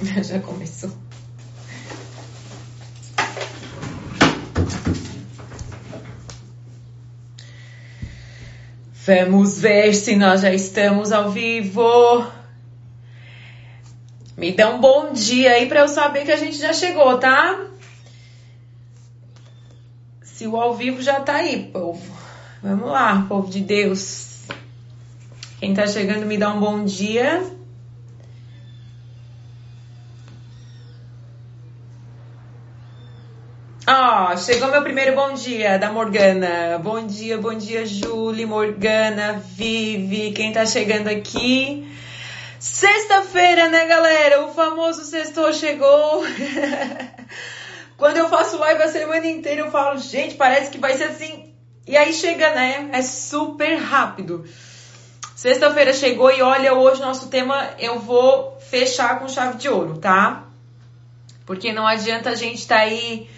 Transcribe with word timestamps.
Já 0.24 0.40
começou. 0.40 0.90
Vamos 9.06 9.58
ver 9.58 9.94
se 9.94 10.14
nós 10.14 10.42
já 10.42 10.52
estamos 10.52 11.10
ao 11.10 11.30
vivo. 11.30 12.26
Me 14.36 14.52
dá 14.52 14.70
um 14.70 14.80
bom 14.80 15.12
dia 15.12 15.52
aí 15.52 15.66
para 15.66 15.80
eu 15.80 15.88
saber 15.88 16.24
que 16.24 16.32
a 16.32 16.36
gente 16.36 16.56
já 16.56 16.72
chegou, 16.72 17.18
tá? 17.18 17.66
Se 20.22 20.46
o 20.46 20.56
ao 20.56 20.74
vivo 20.74 21.02
já 21.02 21.20
tá 21.20 21.36
aí, 21.36 21.70
povo. 21.72 22.00
Vamos 22.62 22.90
lá, 22.90 23.26
povo 23.28 23.50
de 23.50 23.60
Deus. 23.60 24.42
Quem 25.58 25.74
tá 25.74 25.86
chegando 25.86 26.24
me 26.24 26.38
dá 26.38 26.52
um 26.54 26.60
bom 26.60 26.84
dia. 26.84 27.42
Ó, 33.92 34.32
oh, 34.32 34.36
chegou 34.36 34.70
meu 34.70 34.82
primeiro 34.82 35.16
bom 35.16 35.34
dia 35.34 35.76
da 35.76 35.90
Morgana. 35.90 36.78
Bom 36.78 37.04
dia, 37.04 37.36
bom 37.38 37.52
dia, 37.52 37.84
Julie, 37.84 38.46
Morgana, 38.46 39.42
Vivi, 39.44 40.30
quem 40.30 40.52
tá 40.52 40.64
chegando 40.64 41.08
aqui. 41.08 41.92
Sexta-feira, 42.60 43.68
né, 43.68 43.86
galera? 43.86 44.44
O 44.44 44.54
famoso 44.54 45.02
sextou 45.02 45.52
chegou. 45.52 46.22
Quando 47.98 48.18
eu 48.18 48.28
faço 48.28 48.58
live 48.58 48.80
a 48.80 48.88
semana 48.88 49.26
inteira, 49.26 49.62
eu 49.62 49.72
falo, 49.72 49.98
gente, 49.98 50.36
parece 50.36 50.70
que 50.70 50.78
vai 50.78 50.94
ser 50.96 51.04
assim. 51.04 51.52
E 51.84 51.96
aí 51.96 52.12
chega, 52.12 52.54
né? 52.54 52.90
É 52.92 53.02
super 53.02 53.74
rápido. 53.74 54.44
Sexta-feira 55.34 55.92
chegou 55.92 56.30
e 56.30 56.40
olha, 56.40 56.74
hoje 56.74 57.00
nosso 57.00 57.28
tema 57.28 57.70
eu 57.76 57.98
vou 57.98 58.56
fechar 58.70 59.18
com 59.18 59.26
chave 59.26 59.58
de 59.58 59.68
ouro, 59.68 59.98
tá? 59.98 60.44
Porque 61.44 61.72
não 61.72 61.88
adianta 61.88 62.30
a 62.30 62.36
gente 62.36 62.64
tá 62.68 62.76
aí 62.76 63.28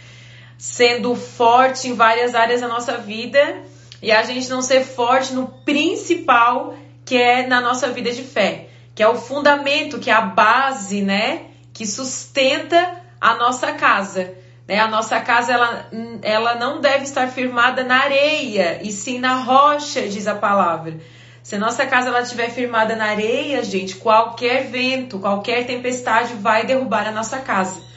sendo 0.62 1.16
forte 1.16 1.88
em 1.88 1.94
várias 1.94 2.36
áreas 2.36 2.60
da 2.60 2.68
nossa 2.68 2.96
vida 2.96 3.64
e 4.00 4.12
a 4.12 4.22
gente 4.22 4.48
não 4.48 4.62
ser 4.62 4.84
forte 4.84 5.32
no 5.32 5.48
principal 5.48 6.76
que 7.04 7.16
é 7.16 7.48
na 7.48 7.60
nossa 7.60 7.88
vida 7.88 8.12
de 8.12 8.22
fé, 8.22 8.68
que 8.94 9.02
é 9.02 9.08
o 9.08 9.16
fundamento, 9.16 9.98
que 9.98 10.08
é 10.08 10.12
a 10.12 10.20
base, 10.20 11.02
né, 11.02 11.46
que 11.72 11.84
sustenta 11.84 12.94
a 13.20 13.34
nossa 13.34 13.72
casa. 13.72 14.34
Né? 14.68 14.78
A 14.78 14.86
nossa 14.86 15.18
casa 15.18 15.52
ela, 15.52 15.90
ela 16.22 16.54
não 16.54 16.80
deve 16.80 17.02
estar 17.02 17.28
firmada 17.28 17.82
na 17.82 17.96
areia 17.96 18.78
e 18.84 18.92
sim 18.92 19.18
na 19.18 19.34
rocha, 19.34 20.06
diz 20.06 20.28
a 20.28 20.36
palavra. 20.36 21.00
Se 21.42 21.56
a 21.56 21.58
nossa 21.58 21.84
casa 21.86 22.06
ela 22.06 22.20
estiver 22.20 22.50
firmada 22.50 22.94
na 22.94 23.06
areia, 23.06 23.64
gente, 23.64 23.96
qualquer 23.96 24.68
vento, 24.68 25.18
qualquer 25.18 25.66
tempestade 25.66 26.34
vai 26.34 26.64
derrubar 26.64 27.08
a 27.08 27.10
nossa 27.10 27.40
casa. 27.40 27.90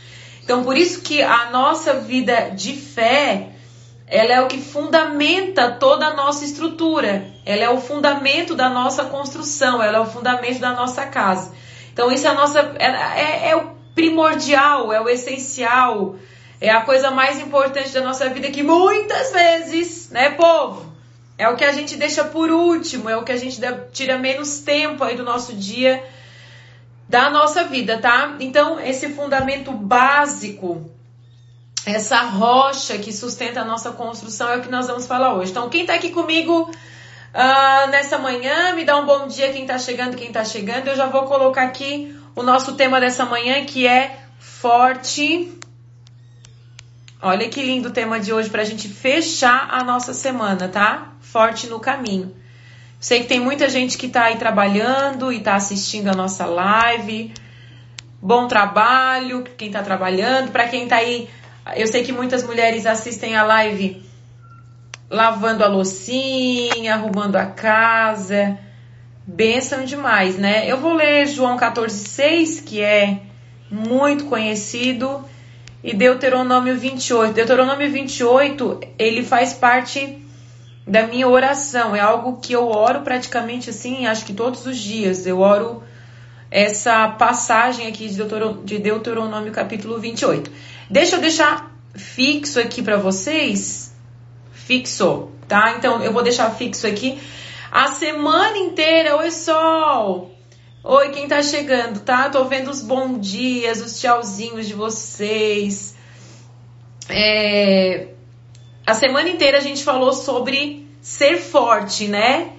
Então, 0.45 0.63
por 0.63 0.77
isso 0.77 1.01
que 1.01 1.23
a 1.23 1.49
nossa 1.49 1.95
vida 1.95 2.51
de 2.51 2.73
fé, 2.73 3.49
ela 4.05 4.31
é 4.31 4.41
o 4.41 4.47
que 4.47 4.61
fundamenta 4.61 5.71
toda 5.71 6.05
a 6.05 6.13
nossa 6.13 6.45
estrutura. 6.45 7.25
Ela 7.43 7.63
é 7.63 7.69
o 7.71 7.81
fundamento 7.81 8.53
da 8.53 8.69
nossa 8.69 9.05
construção, 9.05 9.81
ela 9.81 9.97
é 9.97 9.99
o 9.99 10.05
fundamento 10.05 10.59
da 10.59 10.71
nossa 10.71 11.03
casa. 11.07 11.51
Então, 11.91 12.11
isso 12.11 12.27
é 12.27 12.29
a 12.29 12.35
nossa 12.35 12.59
é, 12.77 12.85
é, 12.85 13.49
é 13.49 13.55
o 13.55 13.71
primordial, 13.95 14.93
é 14.93 15.01
o 15.01 15.09
essencial, 15.09 16.15
é 16.61 16.69
a 16.69 16.81
coisa 16.81 17.09
mais 17.09 17.39
importante 17.39 17.89
da 17.89 18.01
nossa 18.01 18.29
vida 18.29 18.51
que 18.51 18.61
muitas 18.61 19.31
vezes, 19.31 20.11
né, 20.11 20.29
povo? 20.29 20.93
É 21.39 21.49
o 21.49 21.55
que 21.55 21.65
a 21.65 21.71
gente 21.71 21.97
deixa 21.97 22.23
por 22.23 22.51
último, 22.51 23.09
é 23.09 23.17
o 23.17 23.23
que 23.23 23.31
a 23.31 23.37
gente 23.37 23.59
tira 23.91 24.19
menos 24.19 24.59
tempo 24.59 25.03
aí 25.03 25.17
do 25.17 25.23
nosso 25.23 25.53
dia 25.53 26.03
da 27.07 27.29
nossa 27.29 27.63
vida, 27.65 27.97
tá? 27.97 28.35
Então, 28.39 28.79
esse 28.79 29.09
fundamento 29.09 29.71
básico, 29.71 30.89
essa 31.85 32.21
rocha 32.21 32.97
que 32.97 33.13
sustenta 33.13 33.61
a 33.61 33.65
nossa 33.65 33.91
construção 33.91 34.49
é 34.49 34.57
o 34.57 34.61
que 34.61 34.71
nós 34.71 34.87
vamos 34.87 35.05
falar 35.05 35.35
hoje. 35.35 35.51
Então, 35.51 35.69
quem 35.69 35.85
tá 35.85 35.93
aqui 35.93 36.09
comigo 36.09 36.63
uh, 36.63 37.89
nessa 37.89 38.17
manhã, 38.17 38.73
me 38.73 38.83
dá 38.83 38.97
um 38.97 39.05
bom 39.05 39.27
dia 39.27 39.51
quem 39.53 39.65
tá 39.65 39.77
chegando, 39.77 40.17
quem 40.17 40.31
tá 40.31 40.43
chegando. 40.43 40.87
Eu 40.87 40.95
já 40.95 41.05
vou 41.05 41.23
colocar 41.23 41.63
aqui 41.63 42.17
o 42.35 42.41
nosso 42.41 42.73
tema 42.73 42.99
dessa 42.99 43.23
manhã, 43.23 43.63
que 43.65 43.85
é 43.85 44.19
forte. 44.39 45.53
Olha 47.21 47.47
que 47.49 47.61
lindo 47.61 47.89
o 47.89 47.91
tema 47.91 48.19
de 48.19 48.33
hoje 48.33 48.49
para 48.49 48.63
a 48.63 48.65
gente 48.65 48.87
fechar 48.87 49.67
a 49.71 49.83
nossa 49.83 50.13
semana, 50.13 50.67
tá? 50.67 51.13
Forte 51.21 51.67
no 51.67 51.79
caminho. 51.79 52.35
Sei 52.99 53.21
que 53.21 53.27
tem 53.27 53.39
muita 53.39 53.69
gente 53.69 53.97
que 53.97 54.07
está 54.07 54.25
aí 54.25 54.37
trabalhando 54.37 55.31
e 55.31 55.37
está 55.37 55.55
assistindo 55.55 56.09
a 56.09 56.13
nossa 56.13 56.45
live. 56.45 57.33
Bom 58.21 58.47
trabalho, 58.47 59.43
quem 59.57 59.67
está 59.67 59.83
trabalhando. 59.83 60.51
Para 60.51 60.67
quem 60.67 60.83
está 60.83 60.97
aí, 60.97 61.29
eu 61.75 61.87
sei 61.87 62.03
que 62.03 62.11
muitas 62.11 62.43
mulheres 62.43 62.85
assistem 62.85 63.35
a 63.35 63.43
live 63.43 64.03
lavando 65.09 65.63
a 65.63 65.67
loucinha, 65.67 66.95
arrumando 66.95 67.35
a 67.35 67.45
casa. 67.45 68.57
Benção 69.27 69.85
demais, 69.85 70.37
né? 70.37 70.69
Eu 70.69 70.77
vou 70.77 70.93
ler 70.93 71.27
João 71.27 71.57
14,6, 71.57 72.63
que 72.63 72.81
é 72.81 73.19
muito 73.69 74.25
conhecido, 74.25 75.23
e 75.83 75.93
Deuteronômio 75.93 76.77
28. 76.77 77.33
Deuteronômio 77.33 77.89
28, 77.89 78.79
ele 78.97 79.23
faz 79.23 79.53
parte 79.53 80.24
da 80.87 81.07
minha 81.07 81.27
oração. 81.27 81.95
É 81.95 81.99
algo 81.99 82.37
que 82.37 82.53
eu 82.53 82.67
oro 82.67 83.01
praticamente 83.01 83.69
assim, 83.69 84.05
acho 84.05 84.25
que 84.25 84.33
todos 84.33 84.65
os 84.65 84.77
dias. 84.77 85.25
Eu 85.25 85.39
oro 85.39 85.83
essa 86.51 87.07
passagem 87.09 87.87
aqui 87.87 88.07
de 88.07 88.79
Deuteronômio 88.79 89.51
capítulo 89.51 89.99
28. 89.99 90.51
Deixa 90.89 91.15
eu 91.15 91.21
deixar 91.21 91.71
fixo 91.95 92.59
aqui 92.59 92.83
para 92.83 92.97
vocês. 92.97 93.93
Fixo, 94.53 95.29
tá? 95.47 95.75
Então 95.77 96.03
eu 96.03 96.13
vou 96.13 96.23
deixar 96.23 96.49
fixo 96.51 96.85
aqui. 96.85 97.19
A 97.71 97.87
semana 97.87 98.57
inteira, 98.57 99.17
oi 99.17 99.31
sol! 99.31 100.31
Oi, 100.83 101.09
quem 101.09 101.27
tá 101.27 101.41
chegando, 101.41 102.01
tá? 102.01 102.29
Tô 102.29 102.45
vendo 102.45 102.69
os 102.69 102.81
bons 102.81 103.19
dias, 103.19 103.81
os 103.81 103.99
tchauzinhos 103.99 104.67
de 104.67 104.75
vocês. 104.75 105.95
É, 107.09 108.09
a 108.85 108.93
semana 108.93 109.29
inteira 109.29 109.57
a 109.57 109.61
gente 109.61 109.83
falou 109.83 110.13
sobre 110.13 110.87
ser 111.01 111.37
forte, 111.37 112.07
né? 112.07 112.51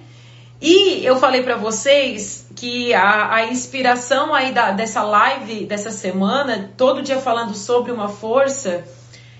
E 0.61 1.05
eu 1.05 1.17
falei 1.17 1.43
para 1.43 1.55
vocês 1.55 2.47
que 2.55 2.93
a, 2.93 3.35
a 3.35 3.45
inspiração 3.45 4.33
aí 4.33 4.51
da, 4.51 4.71
dessa 4.71 5.03
live 5.03 5.65
dessa 5.65 5.91
semana, 5.91 6.71
todo 6.75 7.03
dia 7.03 7.19
falando 7.19 7.53
sobre 7.53 7.91
uma 7.91 8.09
força, 8.09 8.83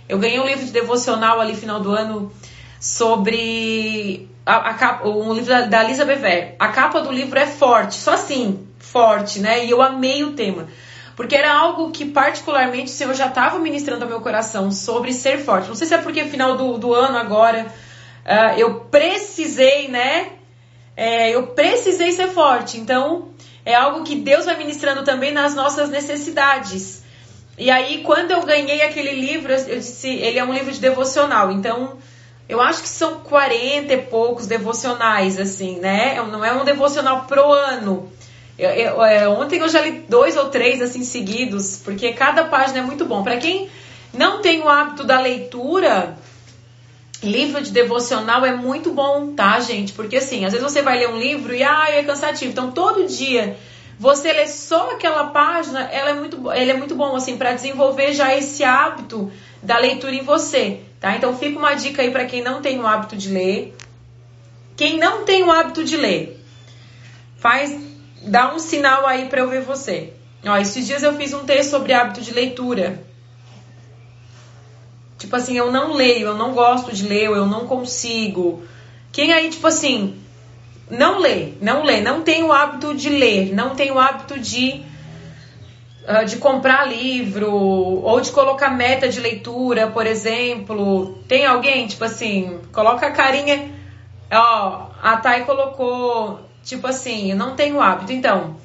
eu 0.07 0.19
ganhei 0.19 0.39
um 0.39 0.45
livro 0.45 0.65
de 0.65 0.71
devocional 0.71 1.41
ali 1.41 1.55
final 1.55 1.79
do 1.79 1.91
ano 1.91 2.31
sobre 2.79 4.29
a, 4.45 4.69
a 4.69 4.73
capa, 4.75 5.07
um 5.07 5.33
livro 5.33 5.49
da, 5.49 5.61
da 5.61 5.83
Lisa 5.83 6.05
Bever. 6.05 6.55
A 6.59 6.67
capa 6.69 7.01
do 7.01 7.11
livro 7.11 7.37
é 7.37 7.47
forte, 7.47 7.95
só 7.95 8.13
assim, 8.13 8.67
forte, 8.77 9.39
né? 9.39 9.65
E 9.65 9.71
eu 9.71 9.81
amei 9.81 10.23
o 10.23 10.33
tema. 10.33 10.67
Porque 11.17 11.35
era 11.35 11.51
algo 11.51 11.89
que, 11.89 12.05
particularmente, 12.05 12.91
o 12.91 12.95
Senhor 12.95 13.15
já 13.15 13.25
estava 13.25 13.57
ministrando 13.57 14.03
ao 14.03 14.09
meu 14.09 14.21
coração 14.21 14.71
sobre 14.71 15.11
ser 15.11 15.39
forte. 15.39 15.67
Não 15.67 15.73
sei 15.73 15.87
se 15.87 15.95
é 15.95 15.97
porque 15.97 16.23
final 16.25 16.55
do, 16.55 16.77
do 16.77 16.93
ano 16.93 17.17
agora 17.17 17.73
uh, 18.23 18.59
eu 18.59 18.81
precisei, 18.81 19.87
né? 19.87 20.33
É, 20.95 21.31
eu 21.31 21.47
precisei 21.47 22.11
ser 22.11 22.27
forte. 22.27 22.77
Então, 22.77 23.29
é 23.65 23.73
algo 23.73 24.03
que 24.03 24.15
Deus 24.15 24.45
vai 24.45 24.57
ministrando 24.57 25.03
também 25.03 25.31
nas 25.31 25.55
nossas 25.55 25.89
necessidades. 25.89 27.01
E 27.57 27.71
aí, 27.71 28.03
quando 28.03 28.29
eu 28.29 28.43
ganhei 28.43 28.83
aquele 28.83 29.19
livro, 29.19 29.51
eu 29.51 29.79
disse, 29.79 30.09
ele 30.09 30.37
é 30.37 30.43
um 30.43 30.53
livro 30.53 30.71
de 30.71 30.79
devocional. 30.79 31.51
Então, 31.51 31.97
eu 32.47 32.61
acho 32.61 32.83
que 32.83 32.89
são 32.89 33.21
40 33.21 33.91
e 33.91 34.01
poucos 34.03 34.45
devocionais, 34.45 35.39
assim, 35.39 35.79
né? 35.79 36.21
Não 36.21 36.45
é 36.45 36.53
um 36.53 36.63
devocional 36.63 37.23
pro 37.23 37.51
ano. 37.51 38.07
Eu, 38.57 38.69
eu, 38.71 39.03
é, 39.03 39.29
ontem 39.29 39.59
eu 39.59 39.69
já 39.69 39.81
li 39.81 40.03
dois 40.09 40.35
ou 40.35 40.49
três 40.49 40.81
assim 40.81 41.03
seguidos, 41.03 41.79
porque 41.83 42.13
cada 42.13 42.45
página 42.45 42.79
é 42.79 42.81
muito 42.81 43.05
bom. 43.05 43.23
Para 43.23 43.37
quem 43.37 43.69
não 44.13 44.41
tem 44.41 44.61
o 44.61 44.69
hábito 44.69 45.03
da 45.03 45.19
leitura, 45.19 46.17
livro 47.21 47.61
de 47.61 47.71
devocional 47.71 48.45
é 48.45 48.55
muito 48.55 48.91
bom, 48.91 49.33
tá, 49.33 49.59
gente? 49.59 49.93
Porque 49.93 50.17
assim, 50.17 50.43
às 50.43 50.53
vezes 50.53 50.71
você 50.71 50.81
vai 50.81 50.97
ler 50.97 51.09
um 51.09 51.17
livro 51.19 51.53
e 51.53 51.63
ah, 51.63 51.85
é 51.89 52.03
cansativo. 52.03 52.51
Então 52.51 52.71
todo 52.71 53.05
dia 53.05 53.57
você 53.99 54.31
lê 54.31 54.47
só 54.47 54.91
aquela 54.91 55.25
página, 55.25 55.81
ela 55.91 56.11
é 56.11 56.13
muito, 56.13 56.51
ele 56.51 56.71
é 56.71 56.77
muito 56.77 56.95
bom 56.95 57.15
assim 57.15 57.37
para 57.37 57.53
desenvolver 57.53 58.13
já 58.13 58.35
esse 58.35 58.63
hábito 58.63 59.31
da 59.61 59.77
leitura 59.77 60.15
em 60.15 60.23
você, 60.23 60.81
tá? 60.99 61.15
Então 61.15 61.35
fica 61.37 61.57
uma 61.57 61.73
dica 61.73 62.01
aí 62.01 62.11
para 62.11 62.25
quem 62.25 62.43
não 62.43 62.61
tem 62.61 62.79
o 62.79 62.85
hábito 62.87 63.15
de 63.15 63.29
ler. 63.29 63.75
Quem 64.75 64.99
não 64.99 65.25
tem 65.25 65.43
o 65.43 65.51
hábito 65.51 65.83
de 65.83 65.97
ler, 65.97 66.39
faz 67.39 67.86
dá 68.21 68.53
um 68.53 68.59
sinal 68.59 69.05
aí 69.05 69.25
para 69.25 69.41
eu 69.41 69.49
ver 69.49 69.61
você. 69.61 70.13
Ó, 70.45 70.55
esses 70.57 70.85
dias 70.85 71.03
eu 71.03 71.15
fiz 71.15 71.33
um 71.33 71.45
texto 71.45 71.71
sobre 71.71 71.93
hábito 71.93 72.21
de 72.21 72.33
leitura. 72.33 73.03
Tipo 75.17 75.35
assim, 75.35 75.57
eu 75.57 75.71
não 75.71 75.93
leio, 75.93 76.27
eu 76.27 76.35
não 76.35 76.53
gosto 76.53 76.93
de 76.93 77.07
ler, 77.07 77.25
eu 77.25 77.45
não 77.45 77.67
consigo. 77.67 78.63
Quem 79.11 79.33
aí, 79.33 79.49
tipo 79.49 79.65
assim, 79.65 80.15
não 80.89 81.19
lê, 81.19 81.53
não 81.59 81.83
lê, 81.83 82.01
não 82.01 82.21
tem 82.21 82.43
o 82.43 82.53
hábito 82.53 82.93
de 82.93 83.09
ler, 83.09 83.53
não 83.53 83.75
tem 83.75 83.91
o 83.91 83.99
hábito 83.99 84.39
de 84.39 84.83
uh, 86.07 86.25
de 86.25 86.37
comprar 86.37 86.87
livro 86.87 87.51
ou 87.51 88.21
de 88.21 88.31
colocar 88.31 88.69
meta 88.69 89.09
de 89.09 89.19
leitura, 89.19 89.87
por 89.87 90.07
exemplo. 90.07 91.17
Tem 91.27 91.45
alguém, 91.45 91.87
tipo 91.87 92.03
assim, 92.03 92.59
coloca 92.71 93.07
a 93.07 93.11
carinha. 93.11 93.71
Ó, 94.31 94.87
a 95.01 95.17
Thay 95.17 95.45
colocou, 95.45 96.46
tipo 96.67 96.85
assim, 96.85 97.31
eu 97.31 97.37
não 97.37 97.55
tenho 97.55 97.81
hábito. 97.81 98.11
Então, 98.11 98.57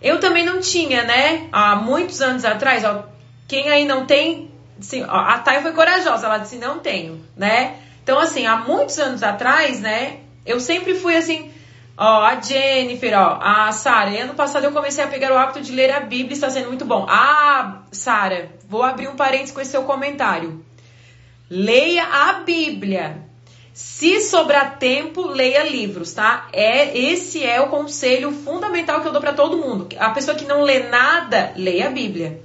eu 0.00 0.18
também 0.18 0.44
não 0.44 0.60
tinha, 0.60 1.04
né? 1.04 1.48
Há 1.52 1.76
muitos 1.76 2.20
anos 2.20 2.44
atrás, 2.44 2.84
ó, 2.84 3.04
quem 3.46 3.70
aí 3.70 3.84
não 3.84 4.06
tem. 4.06 4.50
Assim, 4.78 5.04
ó, 5.04 5.14
a 5.14 5.38
Thay 5.38 5.62
foi 5.62 5.72
corajosa, 5.72 6.26
ela 6.26 6.38
disse: 6.38 6.56
não 6.56 6.78
tenho, 6.80 7.22
né? 7.36 7.76
Então, 8.02 8.18
assim, 8.18 8.46
há 8.46 8.56
muitos 8.56 8.98
anos 8.98 9.22
atrás, 9.22 9.80
né? 9.80 10.20
Eu 10.44 10.58
sempre 10.58 10.94
fui 10.94 11.16
assim. 11.16 11.50
Ó, 11.96 12.22
a 12.24 12.40
Jennifer, 12.40 13.16
ó, 13.16 13.38
a 13.40 13.70
Sara. 13.70 14.10
Ano 14.10 14.34
passado 14.34 14.64
eu 14.64 14.72
comecei 14.72 15.04
a 15.04 15.06
pegar 15.06 15.30
o 15.32 15.38
hábito 15.38 15.60
de 15.60 15.70
ler 15.70 15.92
a 15.92 16.00
Bíblia, 16.00 16.32
está 16.32 16.50
sendo 16.50 16.68
muito 16.68 16.84
bom. 16.84 17.06
Ah, 17.08 17.82
Sara, 17.92 18.50
vou 18.68 18.82
abrir 18.82 19.06
um 19.06 19.14
parênteses 19.14 19.52
com 19.52 19.60
esse 19.60 19.70
seu 19.70 19.84
comentário. 19.84 20.64
Leia 21.48 22.04
a 22.04 22.32
Bíblia. 22.40 23.23
Se 23.74 24.20
sobrar 24.20 24.78
tempo, 24.78 25.26
leia 25.26 25.68
livros, 25.68 26.12
tá? 26.12 26.46
É 26.52 26.96
esse 26.96 27.44
é 27.44 27.60
o 27.60 27.70
conselho 27.70 28.30
fundamental 28.30 29.00
que 29.00 29.08
eu 29.08 29.12
dou 29.12 29.20
para 29.20 29.32
todo 29.32 29.58
mundo. 29.58 29.88
A 29.98 30.10
pessoa 30.10 30.36
que 30.36 30.44
não 30.44 30.62
lê 30.62 30.78
nada, 30.84 31.52
leia 31.56 31.88
a 31.88 31.90
Bíblia. 31.90 32.40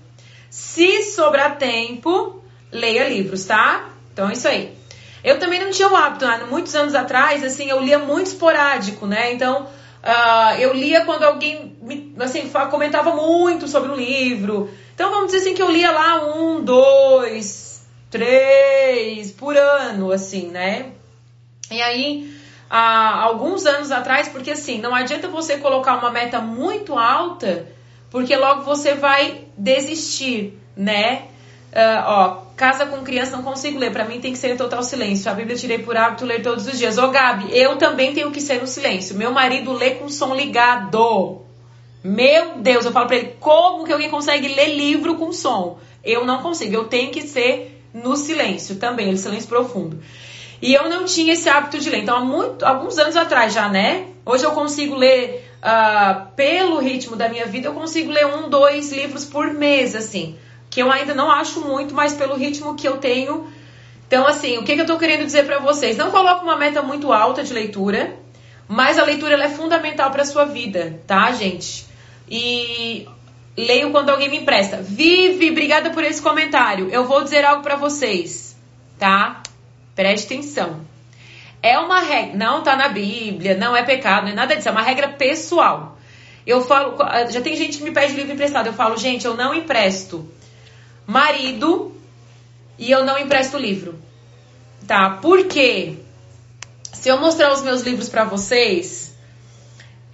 Se 0.50 1.04
sobrar 1.04 1.60
tempo, 1.60 2.44
leia 2.72 3.08
livros, 3.08 3.46
tá? 3.46 3.90
Então 4.12 4.28
é 4.28 4.34
isso 4.34 4.48
aí. 4.48 4.76
Eu 5.24 5.38
também 5.38 5.60
não 5.60 5.70
tinha 5.70 5.88
o 5.88 5.96
hábito, 5.96 6.26
né? 6.26 6.48
muitos 6.50 6.74
anos 6.74 6.96
atrás, 6.96 7.44
assim, 7.44 7.70
eu 7.70 7.80
lia 7.80 8.00
muito 8.00 8.26
esporádico, 8.26 9.06
né? 9.06 9.32
Então, 9.32 9.68
uh, 10.04 10.60
eu 10.60 10.74
lia 10.74 11.06
quando 11.06 11.26
alguém 11.26 11.78
me, 11.80 12.12
assim, 12.20 12.50
comentava 12.72 13.16
muito 13.16 13.68
sobre 13.68 13.92
um 13.92 13.96
livro. 13.96 14.72
Então, 14.96 15.12
vamos 15.12 15.28
dizer 15.28 15.44
assim 15.44 15.54
que 15.54 15.62
eu 15.62 15.70
lia 15.70 15.92
lá 15.92 16.36
um, 16.36 16.64
dois, 16.64 17.84
três 18.10 19.30
por 19.32 19.56
ano, 19.56 20.12
assim, 20.12 20.48
né? 20.48 20.94
E 21.72 21.82
aí, 21.82 22.34
há 22.70 23.22
alguns 23.22 23.66
anos 23.66 23.92
atrás, 23.92 24.28
porque 24.28 24.52
assim, 24.52 24.80
não 24.80 24.94
adianta 24.94 25.28
você 25.28 25.58
colocar 25.58 25.98
uma 25.98 26.12
meta 26.12 26.40
muito 26.40 26.98
alta, 26.98 27.68
porque 28.10 28.36
logo 28.36 28.64
você 28.64 28.96
vai 28.96 29.46
desistir, 29.58 30.58
né? 30.76 31.24
Uh, 31.72 32.04
ó, 32.06 32.30
casa 32.56 32.88
com 32.88 33.04
criança 33.04 33.32
não 33.32 33.44
consigo 33.44 33.78
ler, 33.78 33.92
para 33.92 34.06
mim 34.06 34.20
tem 34.20 34.34
que 34.34 34.38
ser 34.40 34.58
total 34.58 34.82
silêncio. 34.82 35.32
A 35.32 35.36
Bíblia 35.36 35.56
tirei 35.56 35.80
por 35.80 35.96
hábito 35.96 36.26
ler 36.26 36.42
todos 36.42 36.68
os 36.68 36.78
dias. 36.78 36.98
Ô 36.98 37.10
Gabi, 37.10 37.56
eu 37.56 37.78
também 37.78 38.14
tenho 38.14 38.32
que 38.32 38.42
ser 38.42 38.60
no 38.60 38.68
silêncio. 38.68 39.16
Meu 39.16 39.32
marido 39.32 39.72
lê 39.72 39.92
com 39.92 40.10
som 40.10 40.34
ligado. 40.34 41.42
Meu 42.04 42.58
Deus, 42.58 42.86
eu 42.86 42.92
falo 42.92 43.08
para 43.08 43.18
ele, 43.18 43.36
como 43.40 43.86
que 43.86 43.94
alguém 43.94 44.10
consegue 44.10 44.48
ler 44.48 44.76
livro 44.76 45.16
com 45.16 45.32
som? 45.32 45.78
Eu 46.04 46.26
não 46.26 46.42
consigo, 46.42 46.74
eu 46.74 46.86
tenho 46.86 47.12
que 47.12 47.22
ser 47.22 47.84
no 47.94 48.16
silêncio 48.16 48.78
também, 48.78 49.16
silêncio 49.16 49.50
profundo. 49.50 50.00
E 50.62 50.74
eu 50.74 50.90
não 50.90 51.06
tinha 51.06 51.34
esse 51.34 51.48
hábito 51.48 51.80
de 51.80 51.90
ler. 51.90 52.00
Então, 52.00 52.18
há 52.18 52.22
muito, 52.22 52.66
alguns 52.66 52.98
anos 52.98 53.16
atrás 53.16 53.54
já, 53.54 53.70
né? 53.70 54.08
Hoje 54.26 54.44
eu 54.44 54.52
consigo 54.52 54.96
ler, 54.96 55.50
uh, 55.64 56.28
pelo 56.36 56.80
ritmo 56.80 57.16
da 57.16 57.30
minha 57.30 57.46
vida, 57.46 57.68
eu 57.68 57.74
consigo 57.74 58.12
ler 58.12 58.26
um, 58.26 58.50
dois 58.50 58.92
livros 58.92 59.26
por 59.26 59.54
mês, 59.54 59.96
assim. 59.96 60.38
Que 60.70 60.82
eu 60.82 60.92
ainda 60.92 61.14
não 61.14 61.32
acho 61.32 61.62
muito, 61.62 61.94
mas 61.94 62.14
pelo 62.14 62.36
ritmo 62.36 62.76
que 62.76 62.88
eu 62.88 62.98
tenho. 62.98 63.48
Então, 64.08 64.28
assim, 64.28 64.58
o 64.58 64.64
que, 64.64 64.76
que 64.76 64.82
eu 64.82 64.86
tô 64.86 64.98
querendo 64.98 65.26
dizer 65.26 65.46
para 65.46 65.60
vocês? 65.60 65.96
Não 65.96 66.12
coloque 66.12 66.44
uma 66.44 66.56
meta 66.56 66.82
muito 66.82 67.14
alta 67.14 67.44
de 67.44 67.54
leitura, 67.54 68.16
mas 68.68 69.00
a 69.00 69.04
leitura 69.04 69.36
é 69.44 69.50
fundamental 69.50 70.12
para 70.12 70.26
sua 70.26 70.46
vida, 70.46 71.00
tá, 71.08 71.32
gente? 71.32 71.86
E 72.30 73.08
leio 73.58 73.92
quando 73.92 74.10
alguém 74.10 74.30
me 74.30 74.38
empresta. 74.38 74.78
Vive, 74.82 75.52
obrigada 75.52 75.90
por 75.90 76.04
esse 76.04 76.22
comentário. 76.22 76.90
Eu 76.92 77.06
vou 77.06 77.24
dizer 77.24 77.44
algo 77.46 77.64
para 77.64 77.76
vocês, 77.76 78.56
tá? 78.98 79.42
Preste 80.00 80.28
atenção. 80.28 80.80
É 81.62 81.78
uma 81.78 82.00
regra, 82.00 82.38
não 82.38 82.64
tá 82.64 82.74
na 82.74 82.88
Bíblia, 82.88 83.58
não 83.58 83.76
é 83.76 83.84
pecado, 83.84 84.24
não 84.24 84.32
é 84.32 84.34
nada 84.34 84.56
disso, 84.56 84.70
é 84.70 84.72
uma 84.72 84.82
regra 84.82 85.10
pessoal. 85.10 85.98
Eu 86.48 86.62
falo, 86.62 86.96
já 87.30 87.42
tem 87.42 87.54
gente 87.58 87.80
que 87.80 87.84
me 87.84 87.92
pede 87.92 88.14
livro 88.14 88.32
emprestado, 88.32 88.68
eu 88.68 88.74
falo, 88.74 88.96
gente, 88.96 89.26
eu 89.26 89.36
não 89.36 89.54
empresto 89.54 90.26
marido 91.06 91.94
e 92.78 92.90
eu 92.90 93.04
não 93.04 93.20
empresto 93.20 93.58
livro. 93.58 94.00
Tá? 94.88 95.10
Por 95.22 95.48
quê? 95.48 95.98
Se 96.94 97.10
eu 97.10 97.20
mostrar 97.20 97.52
os 97.52 97.62
meus 97.62 97.82
livros 97.82 98.08
para 98.08 98.24
vocês, 98.24 99.14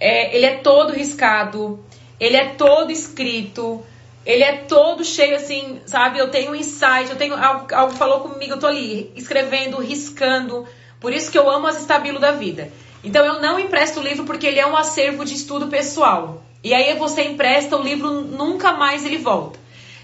é, 0.00 0.36
ele 0.36 0.46
é 0.46 0.56
todo 0.56 0.92
riscado, 0.94 1.78
ele 2.18 2.36
é 2.36 2.46
todo 2.46 2.90
escrito, 2.90 3.86
ele 4.26 4.42
é 4.42 4.56
todo 4.56 5.04
cheio 5.04 5.36
assim, 5.36 5.80
sabe? 5.86 6.18
Eu 6.18 6.28
tenho 6.28 6.50
um 6.50 6.54
insight, 6.54 7.08
eu 7.08 7.16
tenho 7.16 7.36
algo, 7.36 7.72
algo 7.72 7.94
falou 7.94 8.20
comigo, 8.20 8.54
eu 8.54 8.58
tô 8.58 8.66
ali 8.66 9.12
escrevendo, 9.14 9.80
riscando. 9.80 10.66
Por 10.98 11.12
isso 11.12 11.30
que 11.30 11.38
eu 11.38 11.48
amo 11.48 11.68
as 11.68 11.80
estabilo 11.80 12.18
da 12.18 12.32
vida. 12.32 12.72
Então 13.04 13.24
eu 13.24 13.40
não 13.40 13.60
empresto 13.60 14.00
o 14.00 14.02
livro 14.02 14.24
porque 14.24 14.48
ele 14.48 14.58
é 14.58 14.66
um 14.66 14.76
acervo 14.76 15.24
de 15.24 15.34
estudo 15.34 15.68
pessoal. 15.68 16.42
E 16.64 16.74
aí 16.74 16.92
você 16.98 17.22
empresta 17.22 17.76
o 17.76 17.82
livro, 17.82 18.10
nunca 18.10 18.72
mais 18.72 19.06
ele 19.06 19.18
volta. 19.18 19.60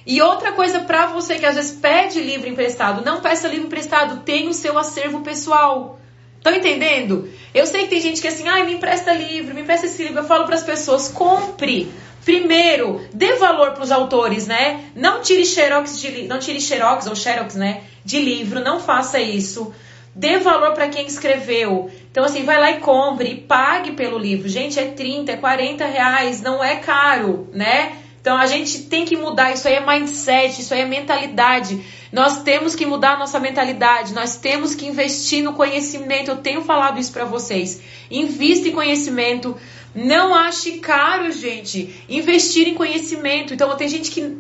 E 0.07 0.23
outra 0.23 0.53
coisa 0.53 0.81
para 0.81 1.07
você 1.07 1.37
que 1.37 1.47
às 1.47 1.57
vezes 1.57 1.73
pede 1.81 2.21
livro 2.21 2.49
emprestado, 2.49 3.05
não 3.05 3.21
peça 3.21 3.49
livro 3.49 3.67
emprestado, 3.67 4.21
tem 4.21 4.49
o 4.49 4.55
seu 4.55 4.79
acervo 4.79 5.21
pessoal. 5.23 5.99
Estão 6.37 6.55
entendendo? 6.55 7.29
Eu 7.53 7.67
sei 7.67 7.83
que 7.83 7.89
tem 7.89 8.01
gente 8.01 8.21
que 8.21 8.27
é 8.27 8.31
assim, 8.31 8.47
ai, 8.47 8.65
me 8.65 8.75
empresta 8.75 9.13
livro, 9.13 9.55
me 9.55 9.63
empresta 9.63 9.87
esse 9.87 10.03
livro. 10.03 10.19
Eu 10.19 10.25
falo 10.25 10.45
para 10.45 10.57
as 10.57 10.63
pessoas, 10.63 11.09
compre. 11.09 11.91
Primeiro, 12.25 13.01
dê 13.13 13.35
valor 13.35 13.73
para 13.73 13.83
os 13.83 13.91
autores, 13.91 14.47
né? 14.47 14.85
Não 14.95 15.21
tire 15.21 15.45
xerox 15.45 16.01
de 16.01 16.23
não 16.23 16.39
tire 16.39 16.61
xerox 16.61 17.07
ou 17.07 17.17
xerox, 17.17 17.57
né, 17.57 17.83
de 18.05 18.21
livro, 18.21 18.61
não 18.61 18.79
faça 18.79 19.21
isso. 19.21 19.75
Dê 20.15 20.39
valor 20.39 20.73
para 20.73 20.89
quem 20.89 21.07
escreveu. 21.07 21.91
Então, 22.11 22.25
assim, 22.25 22.45
vai 22.45 22.61
lá 22.61 22.71
e 22.71 22.81
compre 22.81 23.31
e 23.31 23.35
pague 23.41 23.93
pelo 23.93 24.19
livro. 24.19 24.49
Gente, 24.49 24.79
é 24.79 24.87
30, 24.91 25.33
é 25.33 25.37
40 25.37 25.87
reais, 25.87 26.43
não 26.43 26.63
é 26.63 26.77
caro, 26.77 27.49
né? 27.53 27.97
Então 28.23 28.37
a 28.37 28.47
gente 28.47 28.85
tem 28.85 29.05
que 29.05 29.17
mudar, 29.17 29.53
isso 29.53 29.67
aí 29.67 29.75
é 29.75 29.85
mindset, 29.85 30.61
isso 30.61 30.73
aí 30.73 30.83
é 30.83 30.87
mentalidade. 30.87 31.85
Nós 32.13 32.43
temos 32.43 32.73
que 32.77 32.87
mudar 32.87 33.15
a 33.15 33.19
nossa 33.19 33.41
mentalidade, 33.41 34.15
nós 34.15 34.37
temos 34.37 34.77
que 34.77 34.87
investir 34.87 35.43
no 35.43 35.55
conhecimento. 35.55 36.31
Eu 36.31 36.37
tenho 36.37 36.63
falado 36.63 37.01
isso 37.01 37.13
para 37.13 37.25
vocês. 37.25 37.81
Invista 38.09 38.69
em 38.69 38.73
conhecimento. 38.73 39.57
Não 39.95 40.35
ache 40.35 40.79
caro, 40.79 41.31
gente, 41.31 42.05
investir 42.09 42.67
em 42.67 42.75
conhecimento. 42.75 43.53
Então, 43.53 43.77
tem 43.77 43.89
gente 43.89 44.11
que, 44.11 44.37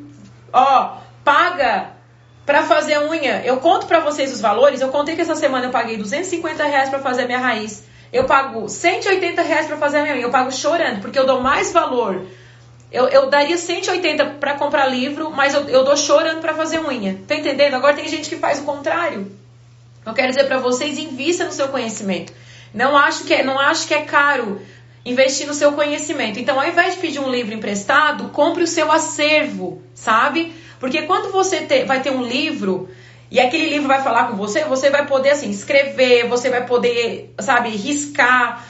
ó, 0.52 0.96
paga 1.22 1.92
para 2.46 2.62
fazer 2.62 2.98
unha. 2.98 3.42
Eu 3.44 3.58
conto 3.58 3.86
para 3.86 4.00
vocês 4.00 4.32
os 4.32 4.40
valores. 4.40 4.80
Eu 4.80 4.88
contei 4.88 5.14
que 5.14 5.20
essa 5.20 5.36
semana 5.36 5.66
eu 5.66 5.70
paguei 5.70 5.96
250 5.96 6.64
reais 6.64 6.88
para 6.88 6.98
fazer 6.98 7.22
a 7.22 7.26
minha 7.26 7.38
raiz. 7.38 7.84
Eu 8.12 8.24
pago 8.24 8.68
180 8.68 9.42
reais 9.42 9.66
para 9.66 9.76
fazer 9.76 9.98
a 9.98 10.02
minha 10.02 10.14
unha. 10.14 10.24
Eu 10.24 10.30
pago 10.30 10.50
chorando, 10.50 11.00
porque 11.00 11.18
eu 11.18 11.26
dou 11.26 11.40
mais 11.40 11.72
valor. 11.72 12.26
Eu, 12.90 13.08
eu 13.08 13.30
daria 13.30 13.56
180 13.56 14.24
para 14.38 14.54
comprar 14.54 14.86
livro, 14.86 15.30
mas 15.30 15.54
eu, 15.54 15.68
eu 15.68 15.84
dou 15.84 15.96
chorando 15.96 16.40
para 16.40 16.54
fazer 16.54 16.80
unha. 16.80 17.18
Tá 17.26 17.34
entendendo? 17.34 17.74
Agora 17.74 17.94
tem 17.94 18.08
gente 18.08 18.28
que 18.28 18.36
faz 18.36 18.58
o 18.58 18.64
contrário. 18.64 19.32
Eu 20.04 20.12
quero 20.12 20.28
dizer 20.28 20.44
para 20.44 20.58
vocês, 20.58 20.98
invista 20.98 21.44
no 21.44 21.52
seu 21.52 21.68
conhecimento. 21.68 22.32
Não 22.74 22.96
acho 22.96 23.24
que 23.24 23.34
é, 23.34 23.42
não 23.42 23.58
acho 23.58 23.86
que 23.86 23.94
é 23.94 24.02
caro 24.02 24.60
investir 25.04 25.46
no 25.46 25.54
seu 25.54 25.72
conhecimento. 25.72 26.38
Então, 26.38 26.60
ao 26.60 26.66
invés 26.66 26.94
de 26.94 27.00
pedir 27.00 27.18
um 27.18 27.30
livro 27.30 27.54
emprestado, 27.54 28.28
compre 28.28 28.62
o 28.62 28.66
seu 28.66 28.90
acervo, 28.90 29.82
sabe? 29.94 30.54
Porque 30.78 31.02
quando 31.02 31.32
você 31.32 31.60
ter, 31.60 31.84
vai 31.84 32.00
ter 32.00 32.10
um 32.10 32.22
livro 32.22 32.88
e 33.30 33.40
aquele 33.40 33.68
livro 33.68 33.88
vai 33.88 34.02
falar 34.02 34.28
com 34.28 34.36
você, 34.36 34.64
você 34.64 34.90
vai 34.90 35.06
poder 35.06 35.30
assim 35.30 35.50
escrever, 35.50 36.28
você 36.28 36.50
vai 36.50 36.66
poder, 36.66 37.34
sabe, 37.40 37.70
riscar, 37.70 38.66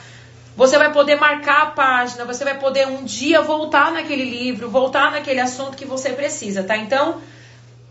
você 0.55 0.77
vai 0.77 0.91
poder 0.93 1.15
marcar 1.15 1.63
a 1.63 1.65
página, 1.67 2.25
você 2.25 2.43
vai 2.43 2.57
poder 2.57 2.87
um 2.87 3.03
dia 3.03 3.41
voltar 3.41 3.91
naquele 3.91 4.23
livro, 4.23 4.69
voltar 4.69 5.11
naquele 5.11 5.39
assunto 5.39 5.75
que 5.75 5.85
você 5.85 6.09
precisa, 6.11 6.63
tá? 6.63 6.77
Então, 6.77 7.21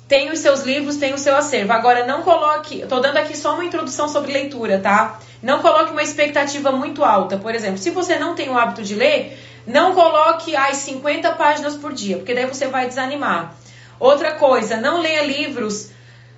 tem 0.09 0.31
os 0.31 0.39
seus 0.39 0.61
livros, 0.63 0.97
tem 0.97 1.15
o 1.15 1.19
seu 1.19 1.35
acervo. 1.35 1.73
Agora, 1.73 2.07
não 2.07 2.23
coloque. 2.23 2.81
Eu 2.81 2.89
tô 2.89 3.01
dando 3.01 3.17
aqui 3.17 3.37
só 3.37 3.55
uma 3.55 3.65
introdução 3.65 4.09
sobre 4.09 4.33
leitura, 4.33 4.79
tá? 4.79 5.19
Não 5.43 5.61
coloque 5.61 5.91
uma 5.91 6.03
expectativa 6.03 6.71
muito 6.71 7.05
alta. 7.05 7.37
Por 7.37 7.55
exemplo, 7.55 7.79
se 7.79 7.91
você 7.91 8.17
não 8.19 8.35
tem 8.35 8.49
o 8.49 8.57
hábito 8.57 8.83
de 8.83 8.95
ler, 8.95 9.39
não 9.67 9.95
coloque 9.95 10.55
as 10.55 10.77
50 10.79 11.33
páginas 11.33 11.75
por 11.75 11.93
dia, 11.93 12.17
porque 12.17 12.35
daí 12.35 12.47
você 12.47 12.69
vai 12.69 12.87
desanimar. 12.87 13.55
Outra 13.99 14.33
coisa, 14.33 14.77
não 14.77 15.01
leia 15.01 15.25
livros 15.25 15.91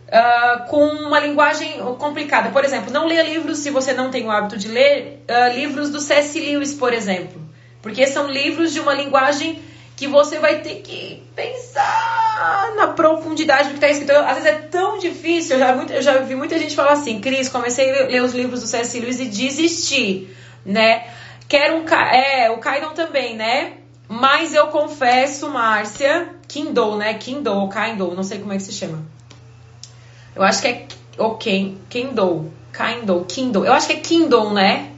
uh, 0.08 0.68
com 0.68 0.84
uma 0.84 1.20
linguagem 1.20 1.78
complicada. 1.98 2.50
Por 2.50 2.64
exemplo, 2.64 2.92
não 2.92 3.06
leia 3.06 3.22
livros, 3.22 3.58
se 3.58 3.70
você 3.70 3.92
não 3.92 4.10
tem 4.10 4.26
o 4.26 4.30
hábito 4.30 4.56
de 4.56 4.68
ler, 4.68 5.22
uh, 5.28 5.54
livros 5.54 5.90
do 5.90 6.00
C.S. 6.00 6.38
Lewis, 6.38 6.74
por 6.74 6.92
exemplo. 6.92 7.40
Porque 7.82 8.06
são 8.06 8.28
livros 8.28 8.72
de 8.72 8.80
uma 8.80 8.94
linguagem 8.94 9.62
que 9.96 10.08
você 10.08 10.38
vai 10.38 10.60
ter 10.60 10.76
que 10.76 11.22
pensar 11.36 12.72
na 12.76 12.88
profundidade 12.88 13.68
do 13.68 13.70
que 13.70 13.74
está 13.76 13.88
escrito. 13.88 14.12
Às 14.12 14.38
vezes 14.38 14.46
é 14.46 14.52
tão 14.54 14.98
difícil, 14.98 15.56
eu 15.56 15.60
já, 15.60 15.94
eu 15.94 16.02
já 16.02 16.18
vi 16.18 16.34
muita 16.34 16.58
gente 16.58 16.74
falar 16.74 16.92
assim, 16.92 17.20
Cris, 17.20 17.48
comecei 17.48 17.90
a 17.90 18.06
ler 18.06 18.22
os 18.22 18.32
livros 18.32 18.60
do 18.60 18.66
C.S. 18.66 18.98
Lewis 18.98 19.20
e 19.20 19.26
desisti, 19.26 20.28
né? 20.64 21.06
Quero 21.48 21.76
um... 21.76 21.88
É, 21.88 22.50
o 22.50 22.58
Caidon 22.58 22.94
também, 22.94 23.36
né? 23.36 23.74
Mas 24.08 24.52
eu 24.52 24.66
confesso, 24.68 25.48
Márcia, 25.48 26.28
Kindle, 26.48 26.96
né? 26.96 27.14
Kindle, 27.14 27.68
Kindle, 27.68 28.14
não 28.14 28.22
sei 28.22 28.38
como 28.38 28.52
é 28.52 28.56
que 28.56 28.62
se 28.62 28.72
chama. 28.72 29.02
Eu 30.34 30.42
acho 30.42 30.60
que 30.60 30.68
é 30.68 30.86
ok, 31.16 31.78
Kindle, 31.88 32.52
Kindle, 32.72 33.24
Kindle. 33.26 33.64
Eu 33.64 33.72
acho 33.72 33.86
que 33.86 33.92
é 33.92 34.00
Kindle, 34.00 34.52
né? 34.52 34.90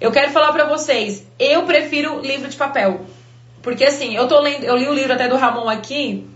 Eu 0.00 0.12
quero 0.12 0.30
falar 0.30 0.52
para 0.52 0.64
vocês, 0.66 1.26
eu 1.38 1.64
prefiro 1.64 2.20
livro 2.20 2.48
de 2.48 2.56
papel. 2.56 3.00
Porque 3.68 3.84
assim, 3.84 4.16
eu 4.16 4.26
tô 4.26 4.40
lendo, 4.40 4.64
eu 4.64 4.74
li 4.78 4.88
o 4.88 4.94
livro 4.94 5.12
até 5.12 5.28
do 5.28 5.36
Ramon 5.36 5.68
aqui, 5.68 6.26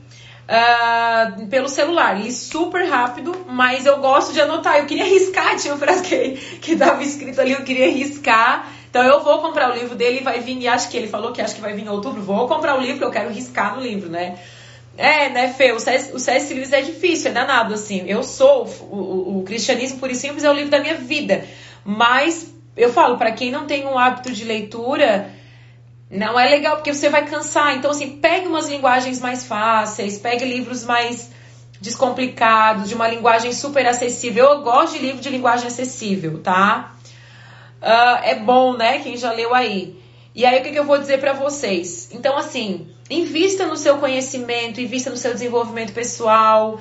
uh, 0.43 1.47
pelo 1.47 1.67
celular. 1.67 2.21
Li 2.21 2.31
super 2.31 2.87
rápido, 2.87 3.47
mas 3.49 3.87
eu 3.87 4.01
gosto 4.01 4.35
de 4.35 4.41
anotar. 4.43 4.77
Eu 4.77 4.85
queria 4.85 5.07
riscar, 5.07 5.57
tinha 5.57 5.73
uma 5.73 5.81
frase 5.81 6.03
que, 6.03 6.59
que 6.59 6.77
tava 6.77 7.03
escrito 7.03 7.41
ali, 7.41 7.53
eu 7.53 7.65
queria 7.65 7.91
riscar. 7.91 8.71
Então 8.91 9.03
eu 9.03 9.25
vou 9.25 9.39
comprar 9.39 9.71
o 9.71 9.75
livro 9.75 9.95
dele, 9.95 10.21
vai 10.21 10.41
vir, 10.41 10.59
e 10.59 10.69
acho 10.69 10.91
que 10.91 10.97
ele 10.99 11.09
falou 11.09 11.33
que 11.33 11.41
acho 11.41 11.55
que 11.55 11.63
vai 11.63 11.73
vir 11.73 11.87
em 11.87 11.89
outubro. 11.89 12.21
Vou 12.21 12.47
comprar 12.47 12.77
o 12.77 12.83
livro, 12.83 13.03
eu 13.03 13.11
quero 13.11 13.31
riscar 13.31 13.77
no 13.77 13.81
livro, 13.81 14.11
né? 14.11 14.39
É, 14.99 15.31
né, 15.31 15.55
Fê? 15.55 15.73
O 15.73 15.81
C.S. 15.81 16.13
O. 16.13 16.55
Lewis 16.55 16.71
é 16.71 16.83
difícil, 16.83 17.31
é 17.31 17.33
danado, 17.33 17.73
assim. 17.73 18.05
Eu 18.07 18.23
sou, 18.23 18.67
o, 18.91 18.95
o, 18.95 19.39
o 19.39 19.43
Cristianismo 19.45 20.07
e 20.07 20.15
Simples 20.15 20.45
é 20.45 20.51
o 20.51 20.53
livro 20.53 20.71
da 20.71 20.81
minha 20.81 20.97
vida. 20.97 21.47
Mas, 21.83 22.55
eu 22.77 22.93
falo, 22.93 23.17
para 23.17 23.33
quem 23.33 23.51
não 23.51 23.65
tem 23.67 23.87
um 23.87 23.99
hábito 23.99 24.31
de 24.31 24.45
leitura, 24.45 25.41
não 26.13 26.39
é 26.39 26.47
legal, 26.47 26.77
porque 26.77 26.93
você 26.93 27.09
vai 27.09 27.25
cansar. 27.25 27.75
Então, 27.75 27.91
assim, 27.91 28.19
pegue 28.19 28.47
umas 28.47 28.69
linguagens 28.69 29.19
mais 29.19 29.47
fáceis, 29.47 30.19
pegue 30.19 30.45
livros 30.45 30.85
mais 30.85 31.31
descomplicados, 31.81 32.91
de 32.91 32.95
uma 32.95 33.09
linguagem 33.09 33.51
super 33.51 33.87
acessível. 33.87 34.45
Eu 34.45 34.61
gosto 34.61 34.93
de 34.93 34.99
livro 34.99 35.23
de 35.23 35.31
linguagem 35.31 35.67
acessível, 35.67 36.43
tá? 36.43 36.95
Uh, 37.81 38.25
é 38.25 38.35
bom, 38.35 38.77
né? 38.77 38.99
Quem 38.99 39.17
já 39.17 39.33
leu 39.33 39.55
aí. 39.55 39.99
E 40.35 40.45
aí, 40.45 40.61
o 40.61 40.63
que, 40.63 40.71
que 40.71 40.79
eu 40.79 40.85
vou 40.85 40.99
dizer 40.99 41.19
para 41.19 41.33
vocês? 41.33 42.11
Então, 42.13 42.37
assim, 42.37 42.89
invista 43.09 43.67
no 43.67 43.77
seu 43.77 43.97
conhecimento, 43.97 44.83
invista 44.83 45.09
no 45.09 45.17
seu 45.17 45.33
desenvolvimento 45.33 45.95
pessoal. 45.95 46.79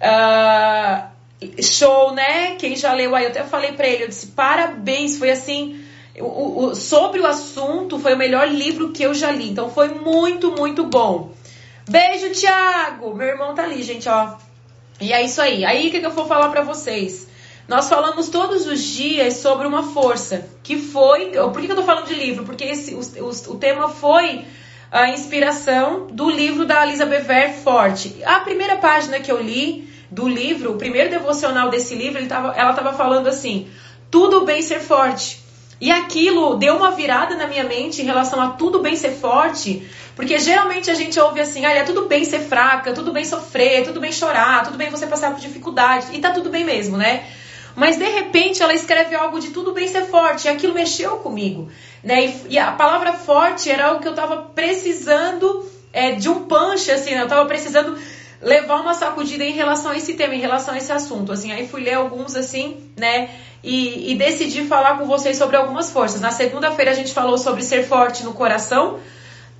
Uh, 0.00 1.62
show, 1.62 2.14
né? 2.14 2.56
Quem 2.56 2.74
já 2.76 2.94
leu 2.94 3.14
aí, 3.14 3.24
eu 3.24 3.30
até 3.30 3.44
falei 3.44 3.72
para 3.72 3.86
ele, 3.86 4.04
eu 4.04 4.08
disse, 4.08 4.28
parabéns, 4.28 5.18
foi 5.18 5.30
assim 5.30 5.84
o, 6.20 6.64
o, 6.64 6.74
sobre 6.74 7.20
o 7.20 7.26
assunto, 7.26 7.98
foi 7.98 8.14
o 8.14 8.18
melhor 8.18 8.48
livro 8.48 8.90
que 8.90 9.02
eu 9.02 9.14
já 9.14 9.30
li. 9.30 9.50
Então 9.50 9.70
foi 9.70 9.88
muito, 9.88 10.52
muito 10.52 10.84
bom. 10.84 11.32
Beijo, 11.88 12.30
Thiago! 12.30 13.14
Meu 13.14 13.28
irmão 13.28 13.54
tá 13.54 13.64
ali, 13.64 13.82
gente, 13.82 14.08
ó. 14.08 14.34
E 15.00 15.12
é 15.12 15.22
isso 15.22 15.40
aí. 15.40 15.64
Aí 15.64 15.88
o 15.88 15.90
que, 15.90 16.00
que 16.00 16.06
eu 16.06 16.10
vou 16.10 16.26
falar 16.26 16.48
para 16.50 16.62
vocês? 16.62 17.28
Nós 17.66 17.88
falamos 17.88 18.28
todos 18.28 18.66
os 18.66 18.82
dias 18.82 19.34
sobre 19.34 19.66
uma 19.66 19.82
força, 19.92 20.46
que 20.62 20.76
foi. 20.76 21.30
Por 21.30 21.60
que, 21.60 21.66
que 21.66 21.72
eu 21.72 21.76
tô 21.76 21.84
falando 21.84 22.06
de 22.06 22.14
livro? 22.14 22.44
Porque 22.44 22.64
esse, 22.64 22.94
o, 22.94 23.00
o, 23.00 23.28
o 23.28 23.58
tema 23.58 23.88
foi 23.88 24.44
a 24.90 25.08
inspiração 25.10 26.08
do 26.08 26.28
livro 26.28 26.66
da 26.66 26.84
Elisa 26.84 27.06
Bever 27.06 27.54
Forte. 27.54 28.22
A 28.24 28.40
primeira 28.40 28.76
página 28.76 29.20
que 29.20 29.30
eu 29.30 29.40
li 29.40 29.88
do 30.10 30.28
livro, 30.28 30.72
o 30.72 30.76
primeiro 30.76 31.10
devocional 31.10 31.70
desse 31.70 31.94
livro, 31.94 32.26
tava, 32.26 32.54
ela 32.56 32.70
estava 32.70 32.92
falando 32.92 33.28
assim: 33.28 33.68
tudo 34.10 34.44
bem 34.44 34.60
ser 34.62 34.80
forte. 34.80 35.39
E 35.80 35.90
aquilo 35.90 36.56
deu 36.56 36.76
uma 36.76 36.90
virada 36.90 37.34
na 37.36 37.46
minha 37.46 37.64
mente 37.64 38.02
em 38.02 38.04
relação 38.04 38.40
a 38.40 38.50
tudo 38.50 38.80
bem 38.80 38.94
ser 38.96 39.12
forte, 39.12 39.88
porque 40.14 40.38
geralmente 40.38 40.90
a 40.90 40.94
gente 40.94 41.18
ouve 41.18 41.40
assim, 41.40 41.64
ah, 41.64 41.72
é 41.72 41.82
tudo 41.82 42.06
bem 42.06 42.24
ser 42.24 42.40
fraca, 42.40 42.92
tudo 42.92 43.12
bem 43.12 43.24
sofrer, 43.24 43.84
tudo 43.84 43.98
bem 43.98 44.12
chorar, 44.12 44.64
tudo 44.64 44.76
bem 44.76 44.90
você 44.90 45.06
passar 45.06 45.30
por 45.30 45.40
dificuldade, 45.40 46.08
e 46.12 46.18
tá 46.18 46.32
tudo 46.32 46.50
bem 46.50 46.64
mesmo, 46.64 46.98
né? 46.98 47.24
Mas 47.74 47.96
de 47.96 48.04
repente 48.04 48.62
ela 48.62 48.74
escreve 48.74 49.14
algo 49.14 49.40
de 49.40 49.50
tudo 49.50 49.72
bem 49.72 49.88
ser 49.88 50.04
forte, 50.06 50.46
e 50.46 50.50
aquilo 50.50 50.74
mexeu 50.74 51.16
comigo, 51.16 51.70
né? 52.04 52.26
E, 52.26 52.46
e 52.50 52.58
a 52.58 52.72
palavra 52.72 53.14
forte 53.14 53.70
era 53.70 53.86
algo 53.86 54.02
que 54.02 54.08
eu 54.08 54.14
tava 54.14 54.36
precisando 54.54 55.64
é, 55.92 56.12
de 56.12 56.28
um 56.28 56.44
punch, 56.44 56.90
assim, 56.90 57.14
né? 57.14 57.22
Eu 57.22 57.28
tava 57.28 57.46
precisando 57.46 57.96
levar 58.42 58.80
uma 58.80 58.94
sacudida 58.94 59.44
em 59.44 59.52
relação 59.52 59.90
a 59.90 59.96
esse 59.96 60.14
tema, 60.14 60.34
em 60.34 60.40
relação 60.40 60.74
a 60.74 60.78
esse 60.78 60.90
assunto, 60.92 61.32
assim. 61.32 61.52
Aí 61.52 61.68
fui 61.68 61.82
ler 61.82 61.94
alguns, 61.94 62.36
assim, 62.36 62.90
né? 62.96 63.30
E, 63.62 64.12
e 64.12 64.14
decidi 64.14 64.64
falar 64.64 64.98
com 64.98 65.06
vocês 65.06 65.36
sobre 65.36 65.56
algumas 65.56 65.90
forças. 65.90 66.20
Na 66.20 66.30
segunda-feira 66.30 66.90
a 66.90 66.94
gente 66.94 67.12
falou 67.12 67.36
sobre 67.36 67.62
ser 67.62 67.86
forte 67.86 68.24
no 68.24 68.32
coração. 68.32 68.98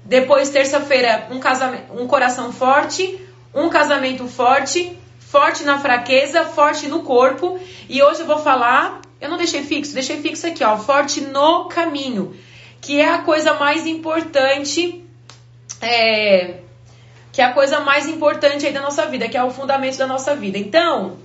Depois, 0.05 0.49
terça-feira, 0.49 1.29
um, 1.31 1.39
casamento, 1.39 1.93
um 1.93 2.07
coração 2.07 2.53
forte, 2.53 3.21
um 3.55 3.69
casamento 3.69 4.27
forte, 4.27 4.97
forte 5.19 5.63
na 5.63 5.79
fraqueza, 5.79 6.45
forte 6.45 6.89
no 6.89 7.03
corpo. 7.03 7.61
E 7.89 8.03
hoje 8.03 8.21
eu 8.21 8.27
vou 8.27 8.39
falar, 8.39 9.03
eu 9.21 9.29
não 9.29 9.37
deixei 9.37 9.63
fixo, 9.63 9.93
deixei 9.93 10.21
fixo 10.21 10.47
aqui, 10.47 10.65
ó, 10.65 10.77
forte 10.79 11.21
no 11.21 11.67
caminho, 11.67 12.35
que 12.81 12.99
é 12.99 13.11
a 13.11 13.19
coisa 13.19 13.55
mais 13.55 13.87
importante, 13.87 15.05
é, 15.83 16.61
que 17.31 17.43
é 17.43 17.45
a 17.45 17.53
coisa 17.53 17.81
mais 17.81 18.09
importante 18.09 18.67
aí 18.67 18.73
da 18.73 18.81
nossa 18.81 19.07
vida, 19.07 19.29
que 19.29 19.37
é 19.37 19.45
o 19.45 19.51
fundamento 19.51 19.99
da 19.99 20.07
nossa 20.07 20.35
vida. 20.35 20.57
Então, 20.57 21.19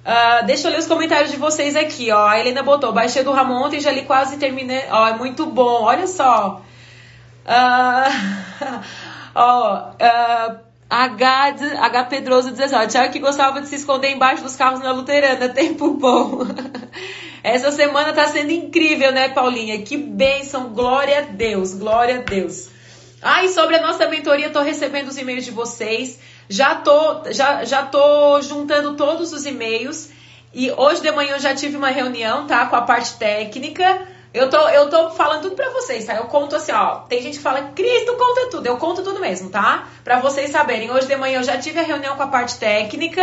Uh, 0.00 0.46
deixa 0.46 0.66
eu 0.66 0.72
ler 0.72 0.78
os 0.78 0.86
comentários 0.86 1.30
de 1.30 1.36
vocês 1.36 1.76
aqui, 1.76 2.10
ó. 2.10 2.26
A 2.26 2.40
Helena 2.40 2.62
botou, 2.62 2.92
baixei 2.92 3.22
do 3.22 3.32
Ramon 3.32 3.66
ontem 3.66 3.80
já 3.80 3.92
li 3.92 4.02
quase 4.02 4.38
terminei. 4.38 4.84
Ó, 4.90 5.08
é 5.08 5.18
muito 5.18 5.46
bom, 5.46 5.82
olha 5.82 6.06
só. 6.06 6.62
Uh, 7.44 8.80
ó, 9.34 9.90
uh, 9.90 10.58
H, 10.88 11.54
H 11.78 12.04
Pedroso 12.04 12.50
diz 12.50 12.60
assim, 12.60 12.74
ó, 12.74 12.86
Tiago 12.86 13.12
que 13.12 13.18
gostava 13.20 13.60
de 13.60 13.68
se 13.68 13.76
esconder 13.76 14.10
embaixo 14.10 14.42
dos 14.42 14.56
carros 14.56 14.80
na 14.80 14.90
Luterana, 14.90 15.48
tempo 15.54 15.92
bom. 15.92 16.40
Essa 17.44 17.70
semana 17.70 18.12
tá 18.12 18.26
sendo 18.26 18.50
incrível, 18.50 19.12
né, 19.12 19.28
Paulinha? 19.28 19.80
Que 19.82 19.96
bênção, 19.96 20.70
glória 20.70 21.18
a 21.18 21.22
Deus, 21.22 21.74
glória 21.74 22.16
a 22.16 22.22
Deus. 22.22 22.68
Ah, 23.22 23.44
e 23.44 23.48
sobre 23.48 23.76
a 23.76 23.82
nossa 23.82 24.08
mentoria, 24.08 24.50
tô 24.50 24.60
recebendo 24.60 25.08
os 25.08 25.16
e-mails 25.16 25.44
de 25.44 25.50
vocês. 25.50 26.18
Já 26.50 26.74
tô, 26.74 27.30
já, 27.30 27.64
já 27.64 27.86
tô 27.86 28.42
juntando 28.42 28.96
todos 28.96 29.32
os 29.32 29.46
e-mails. 29.46 30.10
E 30.52 30.68
hoje 30.72 31.00
de 31.00 31.12
manhã 31.12 31.34
eu 31.34 31.38
já 31.38 31.54
tive 31.54 31.76
uma 31.76 31.90
reunião, 31.90 32.44
tá? 32.48 32.66
Com 32.66 32.74
a 32.74 32.82
parte 32.82 33.14
técnica. 33.14 34.02
Eu 34.34 34.50
tô, 34.50 34.58
eu 34.68 34.90
tô 34.90 35.10
falando 35.10 35.42
tudo 35.42 35.54
pra 35.54 35.70
vocês, 35.70 36.06
tá? 36.06 36.16
Eu 36.16 36.24
conto 36.24 36.56
assim, 36.56 36.72
ó. 36.72 37.02
Tem 37.08 37.22
gente 37.22 37.36
que 37.36 37.42
fala, 37.42 37.70
Cristo 37.72 38.16
conta 38.16 38.50
tudo. 38.50 38.66
Eu 38.66 38.76
conto 38.78 39.00
tudo 39.00 39.20
mesmo, 39.20 39.48
tá? 39.48 39.86
Pra 40.02 40.18
vocês 40.18 40.50
saberem. 40.50 40.90
Hoje 40.90 41.06
de 41.06 41.14
manhã 41.14 41.38
eu 41.38 41.44
já 41.44 41.56
tive 41.56 41.78
a 41.78 41.84
reunião 41.84 42.16
com 42.16 42.22
a 42.24 42.26
parte 42.26 42.58
técnica. 42.58 43.22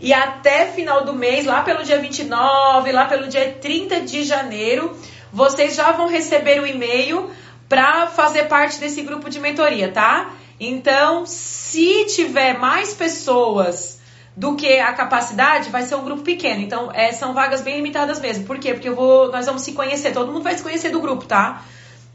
E 0.00 0.14
até 0.14 0.66
final 0.66 1.04
do 1.04 1.12
mês, 1.12 1.46
lá 1.46 1.62
pelo 1.62 1.82
dia 1.82 1.98
29, 1.98 2.92
lá 2.92 3.06
pelo 3.06 3.26
dia 3.26 3.58
30 3.60 4.02
de 4.02 4.22
janeiro, 4.22 4.96
vocês 5.32 5.74
já 5.74 5.90
vão 5.90 6.06
receber 6.06 6.60
o 6.60 6.66
e-mail 6.66 7.32
para 7.68 8.06
fazer 8.06 8.44
parte 8.44 8.78
desse 8.78 9.02
grupo 9.02 9.28
de 9.28 9.40
mentoria, 9.40 9.90
tá? 9.90 10.34
Então, 10.60 11.24
se 11.24 12.04
tiver 12.04 12.58
mais 12.58 12.92
pessoas 12.92 13.98
do 14.36 14.54
que 14.54 14.78
a 14.78 14.92
capacidade, 14.92 15.70
vai 15.70 15.82
ser 15.82 15.94
um 15.94 16.04
grupo 16.04 16.22
pequeno. 16.22 16.60
Então, 16.60 16.90
é, 16.92 17.12
são 17.12 17.32
vagas 17.32 17.62
bem 17.62 17.76
limitadas 17.76 18.20
mesmo. 18.20 18.44
Por 18.44 18.58
quê? 18.58 18.74
Porque 18.74 18.90
eu 18.90 18.94
vou, 18.94 19.32
nós 19.32 19.46
vamos 19.46 19.62
se 19.62 19.72
conhecer, 19.72 20.12
todo 20.12 20.30
mundo 20.30 20.42
vai 20.42 20.54
se 20.54 20.62
conhecer 20.62 20.90
do 20.90 21.00
grupo, 21.00 21.24
tá? 21.24 21.64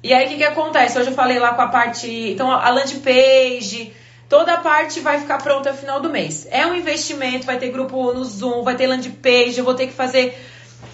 E 0.03 0.13
aí, 0.13 0.27
o 0.27 0.29
que, 0.29 0.37
que 0.37 0.43
acontece? 0.43 0.99
Hoje 0.99 1.09
eu 1.09 1.15
falei 1.15 1.39
lá 1.39 1.55
com 1.55 1.61
a 1.63 1.67
parte. 1.67 2.07
Então, 2.07 2.51
a 2.51 2.69
landing 2.69 2.99
page, 2.99 3.91
toda 4.29 4.53
a 4.53 4.57
parte 4.57 4.99
vai 4.99 5.19
ficar 5.19 5.39
pronta 5.39 5.71
no 5.71 5.77
final 5.77 5.99
do 5.99 6.11
mês. 6.11 6.47
É 6.51 6.67
um 6.67 6.75
investimento, 6.75 7.47
vai 7.47 7.57
ter 7.57 7.71
grupo 7.71 8.13
no 8.13 8.23
Zoom, 8.23 8.61
vai 8.61 8.75
ter 8.75 8.85
landing 8.85 9.09
page, 9.09 9.57
eu 9.57 9.65
vou 9.65 9.73
ter 9.73 9.87
que 9.87 9.93
fazer. 9.93 10.39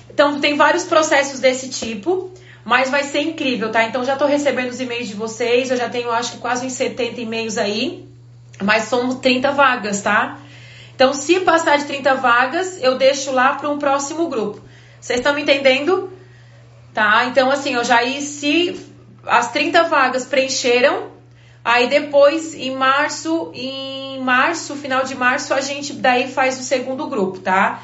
Então, 0.10 0.40
tem 0.40 0.56
vários 0.56 0.86
processos 0.86 1.42
desse 1.42 1.68
tipo. 1.68 2.32
Mas 2.64 2.90
vai 2.90 3.04
ser 3.04 3.22
incrível, 3.22 3.72
tá? 3.72 3.84
Então 3.84 4.04
já 4.04 4.16
tô 4.16 4.26
recebendo 4.26 4.70
os 4.70 4.80
e-mails 4.80 5.08
de 5.08 5.16
vocês, 5.16 5.72
eu 5.72 5.78
já 5.78 5.90
tenho 5.90 6.12
acho 6.12 6.34
que 6.34 6.38
quase 6.38 6.66
uns 6.66 6.74
70 6.74 7.22
e-mails 7.22 7.58
aí, 7.58 8.08
mas 8.62 8.84
são 8.84 9.16
30 9.16 9.52
vagas, 9.52 10.02
tá? 10.02 10.38
Então 10.96 11.14
se 11.14 11.40
passar 11.40 11.78
de 11.78 11.86
30 11.86 12.14
vagas, 12.16 12.82
eu 12.82 12.98
deixo 12.98 13.32
lá 13.32 13.54
para 13.54 13.70
um 13.70 13.80
próximo 13.80 14.28
grupo. 14.28 14.62
Vocês 15.00 15.20
estão 15.20 15.34
me 15.34 15.42
entendendo? 15.42 16.12
Tá? 16.94 17.26
Então 17.26 17.50
assim, 17.50 17.74
eu 17.74 17.84
já 17.84 18.00
se 18.22 18.88
as 19.26 19.52
30 19.52 19.84
vagas 19.84 20.26
preencheram, 20.26 21.10
aí 21.66 21.88
depois 21.88 22.54
em 22.54 22.76
março, 22.76 23.52
em 23.56 24.20
março, 24.20 24.76
final 24.76 25.04
de 25.04 25.16
março, 25.16 25.54
a 25.54 25.62
gente 25.62 25.94
daí 25.94 26.32
faz 26.32 26.60
o 26.60 26.64
segundo 26.64 27.08
grupo, 27.08 27.40
tá? 27.40 27.82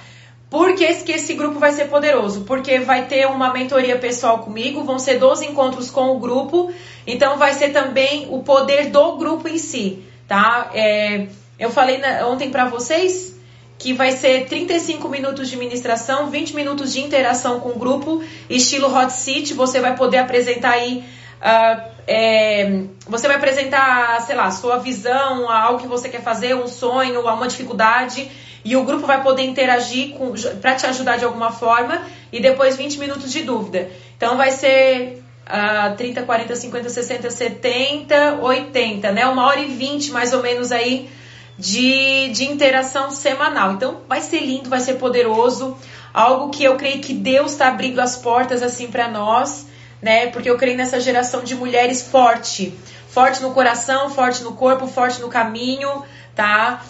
Por 0.50 0.76
que 0.76 0.84
esse, 0.86 1.34
grupo 1.34 1.60
vai 1.60 1.74
ser 1.74 1.86
poderoso? 1.86 2.42
Porque 2.42 2.80
vai 2.80 3.06
ter 3.06 3.28
uma 3.28 3.52
mentoria 3.52 3.98
pessoal 3.98 4.40
comigo, 4.40 4.84
vão 4.84 4.98
ser 4.98 5.20
12 5.20 5.46
encontros 5.46 5.92
com 5.92 6.16
o 6.16 6.20
grupo, 6.20 6.72
então 7.06 7.38
vai 7.38 7.54
ser 7.54 7.70
também 7.70 8.28
o 8.30 8.42
poder 8.44 8.90
do 8.90 9.18
grupo 9.18 9.50
em 9.50 9.58
si, 9.58 10.04
tá? 10.26 10.72
É, 10.74 11.28
eu 11.60 11.70
falei 11.70 11.98
na, 11.98 12.26
ontem 12.28 12.50
para 12.50 12.66
vocês 12.66 13.36
que 13.78 13.92
vai 13.92 14.14
ser 14.14 14.48
35 14.48 15.08
minutos 15.10 15.50
de 15.50 15.58
ministração, 15.58 16.30
20 16.30 16.56
minutos 16.56 16.94
de 16.94 17.02
interação 17.02 17.60
com 17.60 17.70
o 17.70 17.78
grupo, 17.78 18.24
estilo 18.50 18.88
Hot 18.96 19.12
Seat, 19.12 19.54
você 19.54 19.82
vai 19.82 19.96
poder 19.96 20.18
apresentar 20.18 20.72
aí. 20.72 21.04
Uh, 21.40 21.98
é, 22.08 22.84
você 23.06 23.28
vai 23.28 23.36
apresentar, 23.36 24.22
sei 24.22 24.36
lá, 24.36 24.50
sua 24.50 24.78
visão, 24.78 25.52
algo 25.52 25.80
que 25.82 25.88
você 25.88 26.10
quer 26.10 26.24
fazer, 26.24 26.56
um 26.56 26.68
sonho, 26.68 27.22
uma 27.22 27.48
dificuldade 27.48 28.32
e 28.68 28.76
o 28.76 28.84
grupo 28.84 29.08
vai 29.08 29.24
poder 29.24 29.44
interagir 29.44 30.14
para 30.62 30.76
te 30.76 30.86
ajudar 30.86 31.18
de 31.18 31.24
alguma 31.24 31.54
forma 31.54 32.06
e 32.34 32.42
depois 32.42 32.76
20 32.76 33.00
minutos 33.00 33.32
de 33.32 33.44
dúvida. 33.44 33.90
Então 34.18 34.36
vai 34.36 34.52
ser 34.52 35.24
uh, 35.48 35.96
30, 35.96 36.24
40, 36.24 36.54
50, 36.54 36.90
60, 36.90 37.32
70, 37.32 38.40
80, 38.42 39.12
né? 39.14 39.26
Uma 39.26 39.46
hora 39.46 39.62
e 39.62 39.68
vinte 39.68 40.12
mais 40.12 40.34
ou 40.34 40.42
menos 40.42 40.74
aí 40.74 41.10
de, 41.58 42.28
de 42.34 42.44
interação 42.44 43.10
semanal. 43.10 43.72
Então 43.72 44.02
vai 44.06 44.20
ser 44.20 44.42
lindo, 44.42 44.70
vai 44.70 44.82
ser 44.82 44.96
poderoso, 44.96 45.78
algo 46.14 46.50
que 46.50 46.66
eu 46.66 46.76
creio 46.76 47.00
que 47.00 47.14
Deus 47.14 47.54
está 47.54 47.70
abrindo 47.70 48.02
as 48.02 48.18
portas 48.18 48.62
assim 48.62 48.88
para 48.88 49.08
nós, 49.08 49.66
né? 50.02 50.28
Porque 50.28 50.50
eu 50.50 50.58
creio 50.58 50.76
nessa 50.76 51.00
geração 51.00 51.42
de 51.42 51.56
mulheres 51.56 52.02
forte, 52.02 52.78
forte 53.08 53.42
no 53.42 53.52
coração, 53.52 54.10
forte 54.10 54.44
no 54.44 54.56
corpo, 54.56 54.88
forte 54.88 55.22
no 55.22 55.30
caminho, 55.30 56.04
tá? 56.36 56.84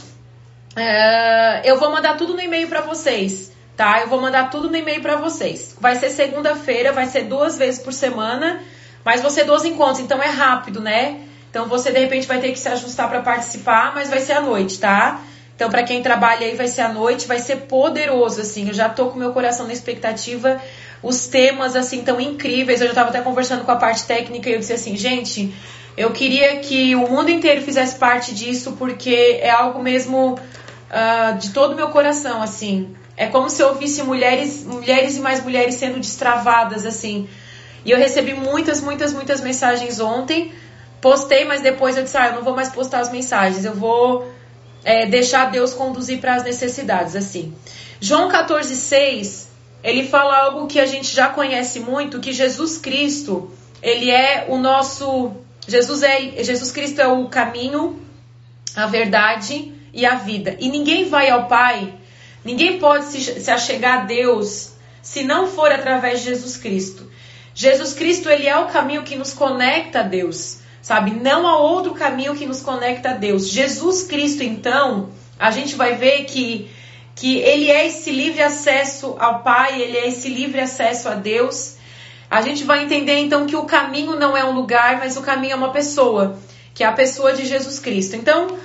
Uh, 0.78 1.60
eu 1.64 1.80
vou 1.80 1.92
mandar 1.92 2.18
tudo 2.18 2.36
no 2.36 2.40
e-mail 2.40 2.68
para 2.68 2.82
vocês, 2.82 3.52
tá? 3.76 4.00
Eu 4.00 4.10
vou 4.10 4.22
mandar 4.22 4.52
tudo 4.52 4.70
no 4.70 4.78
e-mail 4.78 5.02
para 5.02 5.16
vocês. 5.16 5.76
Vai 5.82 5.96
ser 5.96 6.12
segunda-feira, 6.12 6.94
vai 6.94 7.08
ser 7.08 7.24
duas 7.24 7.58
vezes 7.58 7.82
por 7.82 7.92
semana, 7.92 8.62
mas 9.04 9.20
vão 9.22 9.32
ser 9.32 9.46
12 9.46 9.70
encontros, 9.70 10.02
então 10.02 10.22
é 10.22 10.28
rápido, 10.28 10.80
né? 10.80 11.22
Então 11.50 11.66
você 11.68 11.92
de 11.92 11.98
repente 11.98 12.28
vai 12.28 12.40
ter 12.40 12.52
que 12.52 12.60
se 12.60 12.70
ajustar 12.70 13.10
para 13.10 13.22
participar, 13.22 13.92
mas 13.96 14.08
vai 14.08 14.20
ser 14.20 14.34
à 14.34 14.42
noite, 14.42 14.78
tá? 14.78 15.20
Então 15.56 15.68
para 15.68 15.82
quem 15.82 16.04
trabalha 16.04 16.46
aí 16.46 16.56
vai 16.56 16.68
ser 16.68 16.82
à 16.82 16.90
noite, 16.90 17.26
vai 17.26 17.40
ser 17.40 17.62
poderoso 17.62 18.42
assim. 18.42 18.68
Eu 18.68 18.74
já 18.76 18.88
tô 18.88 19.08
com 19.08 19.18
meu 19.18 19.34
coração 19.34 19.66
na 19.66 19.74
expectativa. 19.74 20.62
Os 21.02 21.26
temas 21.26 21.76
assim 21.76 22.04
tão 22.04 22.22
incríveis. 22.22 22.82
Eu 22.82 22.90
já 22.90 22.94
tava 22.94 23.10
até 23.10 23.22
conversando 23.22 23.66
com 23.66 23.72
a 23.72 23.76
parte 23.76 24.06
técnica 24.06 24.48
e 24.48 24.54
eu 24.54 24.60
disse 24.60 24.74
assim, 24.74 24.96
gente, 24.96 25.52
eu 25.98 26.12
queria 26.12 26.58
que 26.58 26.96
o 26.96 27.08
mundo 27.10 27.32
inteiro 27.32 27.64
fizesse 27.64 27.96
parte 27.96 28.36
disso 28.36 28.76
porque 28.78 29.40
é 29.42 29.50
algo 29.50 29.82
mesmo 29.82 30.38
uh, 30.90 31.38
de 31.38 31.52
todo 31.52 31.74
o 31.74 31.76
meu 31.76 31.90
coração, 31.90 32.42
assim. 32.42 32.96
É 33.16 33.28
como 33.28 33.50
se 33.50 33.62
eu 33.62 33.76
visse 33.76 34.04
mulheres, 34.04 34.64
mulheres 34.64 35.18
e 35.18 35.20
mais 35.20 35.44
mulheres 35.44 35.76
sendo 35.76 36.00
destravadas, 36.00 36.86
assim. 36.86 37.28
E 37.84 37.92
eu 37.92 37.98
recebi 37.98 38.34
muitas, 38.34 38.82
muitas, 38.82 39.14
muitas 39.14 39.42
mensagens 39.42 40.00
ontem 40.00 40.52
Postei, 41.02 41.46
mas 41.46 41.62
depois 41.62 41.96
eu 41.96 42.04
disse, 42.04 42.18
ah, 42.18 42.28
eu 42.28 42.36
não 42.36 42.44
vou 42.44 42.56
mais 42.56 42.70
postar 42.70 43.00
as 43.00 43.12
mensagens, 43.12 43.66
eu 43.66 43.74
vou 43.74 44.32
é, 44.84 45.06
deixar 45.06 45.52
Deus 45.52 45.74
conduzir 45.74 46.20
para 46.20 46.36
as 46.36 46.44
necessidades, 46.44 47.16
assim. 47.16 47.54
João 48.02 48.30
14,6, 48.30 49.46
ele 49.84 50.08
fala 50.08 50.38
algo 50.38 50.68
que 50.68 50.80
a 50.80 50.86
gente 50.86 51.14
já 51.14 51.30
conhece 51.30 51.80
muito, 51.80 52.20
que 52.20 52.34
Jesus 52.34 52.78
Cristo, 52.78 53.52
ele 53.82 54.10
é 54.10 54.48
o 54.50 54.58
nosso... 54.58 55.32
Jesus, 55.68 56.02
é, 56.02 56.44
Jesus 56.44 56.72
Cristo 56.72 57.00
é 57.00 57.08
o 57.08 57.28
caminho, 57.28 58.02
a 58.76 58.88
verdade 58.88 59.74
e 59.94 60.06
a 60.06 60.16
vida. 60.16 60.56
E 60.60 60.70
ninguém 60.70 61.10
vai 61.10 61.30
ao 61.30 61.48
Pai, 61.48 61.94
ninguém 62.44 62.80
pode 62.80 63.06
se, 63.06 63.42
se 63.42 63.52
achegar 63.52 64.00
a 64.00 64.06
Deus 64.06 64.74
se 65.02 65.24
não 65.24 65.48
for 65.48 65.72
através 65.72 66.20
de 66.20 66.26
Jesus 66.26 66.58
Cristo. 66.58 67.10
Jesus 67.54 67.94
Cristo, 67.94 68.30
ele 68.30 68.48
é 68.48 68.58
o 68.58 68.68
caminho 68.68 69.04
que 69.04 69.16
nos 69.16 69.34
conecta 69.34 70.02
a 70.02 70.04
Deus 70.04 70.60
sabe? 70.88 71.12
Não 71.12 71.46
há 71.46 71.60
outro 71.60 71.94
caminho 71.94 72.34
que 72.34 72.46
nos 72.46 72.62
conecta 72.62 73.10
a 73.10 73.14
Deus. 73.14 73.50
Jesus 73.50 74.04
Cristo, 74.04 74.42
então, 74.42 75.10
a 75.38 75.52
gente 75.52 75.76
vai 75.76 75.96
ver 75.96 76.24
que, 76.24 76.72
que 77.14 77.40
ele 77.40 77.70
é 77.70 77.88
esse 77.88 78.10
livre 78.10 78.42
acesso 78.42 79.18
ao 79.20 79.44
Pai, 79.44 79.82
ele 79.82 79.98
é 79.98 80.08
esse 80.08 80.30
livre 80.30 80.62
acesso 80.62 81.10
a 81.10 81.16
Deus. 81.16 81.76
A 82.32 82.40
gente 82.40 82.64
vai 82.64 82.86
entender 82.86 83.18
então 83.18 83.46
que 83.46 83.56
o 83.58 83.66
caminho 83.66 84.16
não 84.16 84.38
é 84.38 84.46
um 84.46 84.54
lugar, 84.54 84.98
mas 85.00 85.18
o 85.18 85.22
caminho 85.22 85.52
é 85.52 85.56
uma 85.58 85.74
pessoa, 85.74 86.40
que 86.74 86.86
é 86.86 86.88
a 86.88 86.94
pessoa 86.94 87.34
de 87.34 87.46
Jesus 87.46 87.80
Cristo. 87.80 88.16
Então, 88.16 88.58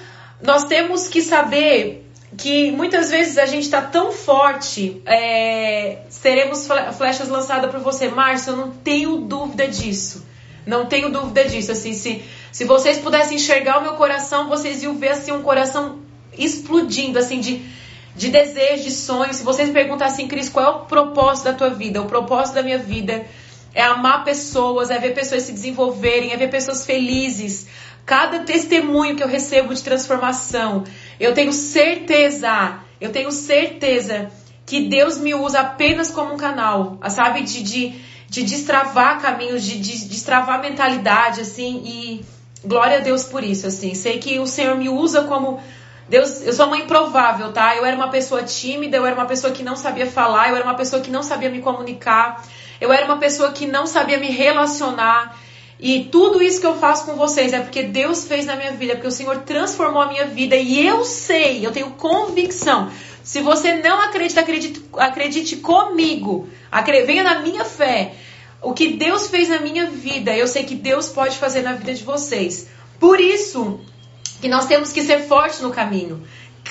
nós 0.43 0.65
temos 0.65 1.09
que 1.09 1.23
saber 1.23 2.07
que 2.37 2.71
muitas 2.71 3.11
vezes 3.11 3.39
a 3.39 3.47
gente 3.47 3.65
está 3.65 3.81
tão 3.81 4.11
forte, 4.11 5.03
é, 5.07 5.99
seremos 6.09 6.67
flechas 6.97 7.29
lançadas 7.29 7.71
por 7.71 7.81
você, 7.81 8.09
Márcio, 8.09 8.53
eu 8.53 8.57
não 8.57 8.71
tenho 8.71 9.19
dúvida 9.19 9.69
disso. 9.69 10.27
Não 10.67 10.87
tenho 10.87 11.11
dúvida 11.11 11.45
disso. 11.45 11.73
Assim, 11.73 11.93
se, 11.93 12.23
se 12.51 12.65
vocês 12.65 12.99
pudessem 12.99 13.37
enxergar 13.37 13.79
o 13.79 13.83
meu 13.83 13.95
coração, 13.95 14.49
vocês 14.49 14.83
iam 14.83 14.97
ver 14.97 15.09
assim, 15.09 15.33
um 15.33 15.43
coração 15.43 15.99
explodindo, 16.39 17.19
assim, 17.19 17.41
de, 17.41 17.63
de 18.17 18.29
desejo, 18.29 18.85
de 18.85 18.91
sonho. 18.91 19.35
Se 19.35 19.43
vocês 19.43 19.71
perguntassem, 19.71 20.28
Cris, 20.28 20.49
qual 20.49 20.65
é 20.65 20.69
o 20.71 20.81
propósito 20.87 21.45
da 21.45 21.52
tua 21.52 21.71
vida? 21.71 22.00
O 22.00 22.07
propósito 22.07 22.55
da 22.55 22.63
minha 22.63 22.78
vida 22.78 23.26
é 23.75 23.83
amar 23.83 24.25
pessoas, 24.25 24.91
é 24.91 24.99
ver 24.99 25.15
pessoas 25.15 25.43
se 25.43 25.52
desenvolverem, 25.52 26.33
é 26.33 26.37
ver 26.37 26.49
pessoas 26.49 26.87
felizes. 26.87 27.67
Cada 28.04 28.41
testemunho 28.41 29.17
que 29.17 29.23
eu 29.23 29.28
recebo 29.28 29.75
de 29.75 29.82
transformação, 29.82 30.84
eu 31.21 31.34
tenho 31.34 31.52
certeza, 31.52 32.78
eu 33.00 33.10
tenho 33.12 33.30
certeza 33.30 34.30
que 34.67 34.88
Deus 34.88 35.19
me 35.19 35.34
usa 35.34 35.60
apenas 35.60 36.10
como 36.10 36.34
um 36.34 36.36
canal, 36.36 36.99
sabe? 37.10 37.43
De, 37.43 37.62
de, 37.62 37.95
de 38.28 38.43
destravar 38.43 39.21
caminhos, 39.21 39.62
de, 39.62 39.78
de 39.78 40.04
destravar 40.06 40.60
mentalidade, 40.60 41.41
assim, 41.41 41.82
e 41.84 42.25
glória 42.65 42.99
a 42.99 43.00
Deus 43.00 43.25
por 43.25 43.45
isso, 43.45 43.67
assim. 43.67 43.95
Sei 43.95 44.19
que 44.19 44.38
o 44.38 44.47
Senhor 44.47 44.76
me 44.76 44.88
usa 44.88 45.23
como 45.25 45.60
Deus, 46.08 46.43
eu 46.43 46.52
sou 46.52 46.67
uma 46.67 46.76
improvável, 46.76 47.52
tá? 47.52 47.76
Eu 47.76 47.84
era 47.84 47.97
uma 47.97 48.08
pessoa 48.08 48.43
tímida, 48.43 48.97
eu 48.97 49.06
era 49.06 49.15
uma 49.15 49.26
pessoa 49.26 49.52
que 49.52 49.62
não 49.62 49.76
sabia 49.76 50.06
falar, 50.06 50.49
eu 50.49 50.56
era 50.56 50.65
uma 50.65 50.75
pessoa 50.75 51.00
que 51.00 51.10
não 51.10 51.23
sabia 51.23 51.49
me 51.50 51.60
comunicar, 51.60 52.43
eu 52.80 52.93
era 52.93 53.04
uma 53.04 53.19
pessoa 53.19 53.52
que 53.52 53.67
não 53.67 53.86
sabia 53.86 54.19
me 54.19 54.30
relacionar. 54.30 55.38
E 55.82 56.04
tudo 56.04 56.40
isso 56.40 56.60
que 56.60 56.66
eu 56.66 56.76
faço 56.76 57.04
com 57.06 57.16
vocês 57.16 57.52
é 57.52 57.58
porque 57.58 57.82
Deus 57.82 58.25
fez 58.25 58.47
na 58.47 58.54
minha 58.54 58.71
vida, 58.71 58.95
porque 58.95 59.08
o 59.08 59.10
Senhor 59.10 59.38
transformou 59.38 60.00
a 60.00 60.06
minha 60.06 60.26
vida 60.26 60.54
e 60.54 60.86
eu 60.86 61.04
sei, 61.04 61.66
eu 61.66 61.73
tenho 61.73 61.90
convicção. 61.90 62.88
Se 63.25 63.40
você 63.40 63.75
não 63.75 64.00
acredita, 64.00 64.42
acredite, 64.42 64.80
acredite 64.97 65.56
comigo. 65.56 66.49
Venha 67.04 67.25
na 67.25 67.40
minha 67.40 67.64
fé. 67.64 68.14
O 68.62 68.73
que 68.73 68.90
Deus 68.90 69.26
fez 69.26 69.49
na 69.49 69.58
minha 69.58 69.86
vida, 69.86 70.36
eu 70.36 70.47
sei 70.47 70.62
que 70.62 70.76
Deus 70.76 71.08
pode 71.08 71.36
fazer 71.36 71.62
na 71.62 71.73
vida 71.73 71.92
de 71.92 72.04
vocês. 72.04 72.68
Por 73.00 73.21
isso 73.21 73.80
que 74.40 74.49
nós 74.49 74.66
temos 74.66 74.92
que 74.92 75.02
ser 75.02 75.26
fortes 75.26 75.60
no 75.60 75.73
caminho. 75.73 76.23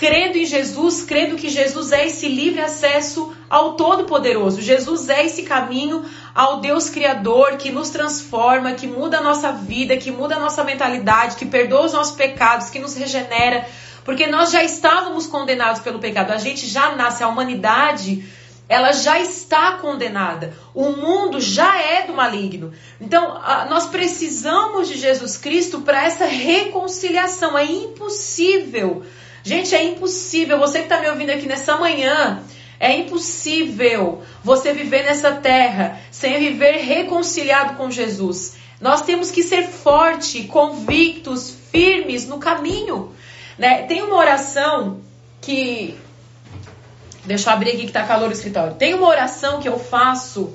Crendo 0.02 0.36
em 0.36 0.46
Jesus, 0.46 1.04
crendo 1.04 1.36
que 1.36 1.48
Jesus 1.48 1.92
é 1.92 2.08
esse 2.08 2.28
livre 2.28 2.60
acesso 2.60 3.36
ao 3.48 3.74
Todo-Poderoso. 3.74 4.60
Jesus 4.60 5.08
é 5.10 5.24
esse 5.24 5.44
caminho 5.44 6.04
ao 6.34 6.60
Deus 6.60 6.90
Criador 6.90 7.58
que 7.58 7.72
nos 7.72 7.92
transforma, 7.92 8.72
que 8.72 8.88
muda 8.88 9.20
a 9.20 9.22
nossa 9.22 9.52
vida, 9.52 9.96
que 9.96 10.10
muda 10.10 10.38
a 10.38 10.40
nossa 10.40 10.64
mentalidade, 10.64 11.36
que 11.36 11.46
perdoa 11.46 11.86
os 11.86 11.94
nossos 11.94 12.16
pecados, 12.16 12.72
que 12.72 12.80
nos 12.80 12.96
regenera. 12.96 13.68
Porque 14.04 14.26
nós 14.26 14.50
já 14.50 14.64
estávamos 14.64 15.28
condenados 15.28 15.84
pelo 15.84 16.00
pecado. 16.00 16.32
A 16.32 16.40
gente 16.40 16.66
já 16.66 16.96
nasce, 16.96 17.24
a 17.24 17.28
humanidade 17.28 18.26
ela 18.68 18.94
já 18.94 19.20
está 19.20 19.74
condenada. 19.74 20.56
O 20.74 20.94
mundo 20.94 21.40
já 21.40 21.80
é 21.80 22.08
do 22.08 22.14
maligno. 22.14 22.74
Então, 23.00 23.40
nós 23.70 23.86
precisamos 23.86 24.88
de 24.88 24.98
Jesus 24.98 25.38
Cristo 25.38 25.82
para 25.82 26.04
essa 26.04 26.26
reconciliação. 26.26 27.56
É 27.56 27.66
impossível. 27.66 29.04
Gente, 29.44 29.76
é 29.76 29.84
impossível. 29.84 30.60
Você 30.60 30.80
que 30.80 30.86
está 30.86 31.00
me 31.00 31.10
ouvindo 31.10 31.32
aqui 31.32 31.48
nessa 31.48 31.78
manhã, 31.78 32.44
é 32.80 32.96
impossível 32.98 34.22
você 34.44 34.74
viver 34.74 35.04
nessa 35.04 35.32
terra 35.34 36.00
sem 36.10 36.40
viver 36.40 36.78
reconciliado 36.78 37.76
com 37.76 37.90
Jesus. 37.92 38.56
Nós 38.80 39.02
temos 39.02 39.30
que 39.30 39.44
ser 39.44 39.68
fortes, 39.68 40.48
convictos, 40.48 41.56
firmes 41.72 42.28
no 42.28 42.40
caminho. 42.40 43.14
Né? 43.58 43.84
Tem 43.84 44.02
uma 44.02 44.16
oração 44.16 45.02
que 45.40 45.98
Deixa 47.24 47.50
eu 47.50 47.54
abrir 47.54 47.72
aqui 47.72 47.86
que 47.86 47.92
tá 47.92 48.04
calor 48.04 48.28
no 48.28 48.34
escritório. 48.34 48.74
Tem 48.76 48.94
uma 48.94 49.08
oração 49.08 49.60
que 49.60 49.70
eu 49.70 49.78
faço. 49.78 50.54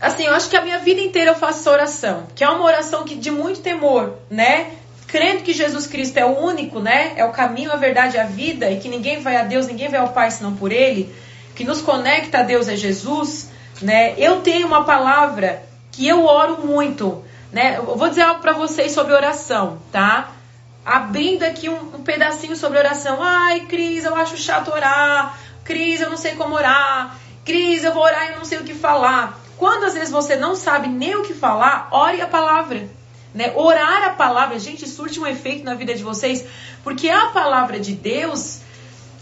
Assim, 0.00 0.24
eu 0.24 0.34
acho 0.34 0.48
que 0.48 0.56
a 0.56 0.62
minha 0.62 0.78
vida 0.78 1.00
inteira 1.00 1.30
eu 1.30 1.34
faço 1.34 1.60
essa 1.60 1.70
oração. 1.70 2.26
Que 2.34 2.44
é 2.44 2.48
uma 2.48 2.64
oração 2.64 3.04
que, 3.04 3.14
de 3.14 3.30
muito 3.30 3.60
temor, 3.60 4.14
né? 4.30 4.72
Crendo 5.08 5.42
que 5.42 5.52
Jesus 5.52 5.86
Cristo 5.86 6.18
é 6.18 6.24
o 6.24 6.38
único, 6.38 6.78
né? 6.78 7.14
É 7.16 7.24
o 7.24 7.32
caminho, 7.32 7.72
a 7.72 7.76
verdade 7.76 8.16
a 8.16 8.24
vida. 8.24 8.70
E 8.70 8.78
que 8.78 8.88
ninguém 8.88 9.20
vai 9.20 9.36
a 9.36 9.42
Deus, 9.42 9.66
ninguém 9.66 9.88
vai 9.88 9.98
ao 9.98 10.10
Pai 10.10 10.30
senão 10.30 10.54
por 10.54 10.70
Ele. 10.70 11.12
Que 11.56 11.64
nos 11.64 11.80
conecta 11.80 12.38
a 12.38 12.42
Deus 12.42 12.68
é 12.68 12.76
Jesus, 12.76 13.50
né? 13.82 14.14
Eu 14.16 14.42
tenho 14.42 14.66
uma 14.66 14.84
palavra 14.84 15.62
que 15.90 16.06
eu 16.06 16.24
oro 16.24 16.64
muito, 16.64 17.24
né? 17.50 17.78
Eu 17.78 17.96
vou 17.96 18.08
dizer 18.08 18.22
algo 18.22 18.40
para 18.40 18.52
vocês 18.52 18.92
sobre 18.92 19.12
oração, 19.12 19.78
tá? 19.90 20.32
abrindo 20.88 21.42
aqui 21.42 21.68
um, 21.68 21.96
um, 21.96 22.02
pedacinho 22.02 22.56
sobre 22.56 22.78
oração. 22.78 23.18
Ai, 23.20 23.60
Cris, 23.66 24.06
eu 24.06 24.14
acho 24.14 24.38
chato 24.38 24.72
orar. 24.72 25.38
Cris, 25.62 26.00
eu 26.00 26.08
não 26.08 26.16
sei 26.16 26.34
como 26.34 26.54
orar. 26.54 27.14
Cris, 27.44 27.84
eu 27.84 27.92
vou 27.92 28.02
orar 28.02 28.32
e 28.32 28.36
não 28.36 28.44
sei 28.44 28.58
o 28.58 28.64
que 28.64 28.72
falar. 28.72 29.38
Quando 29.58 29.84
às 29.84 29.92
vezes 29.92 30.10
você 30.10 30.34
não 30.34 30.54
sabe 30.54 30.88
nem 30.88 31.14
o 31.14 31.22
que 31.22 31.34
falar, 31.34 31.88
ore 31.90 32.22
a 32.22 32.26
palavra. 32.26 32.88
Né? 33.34 33.52
Orar 33.54 34.04
a 34.04 34.10
palavra, 34.10 34.58
gente, 34.58 34.88
surte 34.88 35.20
um 35.20 35.26
efeito 35.26 35.64
na 35.64 35.74
vida 35.74 35.94
de 35.94 36.02
vocês, 36.02 36.44
porque 36.82 37.08
a 37.08 37.26
palavra 37.26 37.78
de 37.78 37.92
Deus 37.92 38.60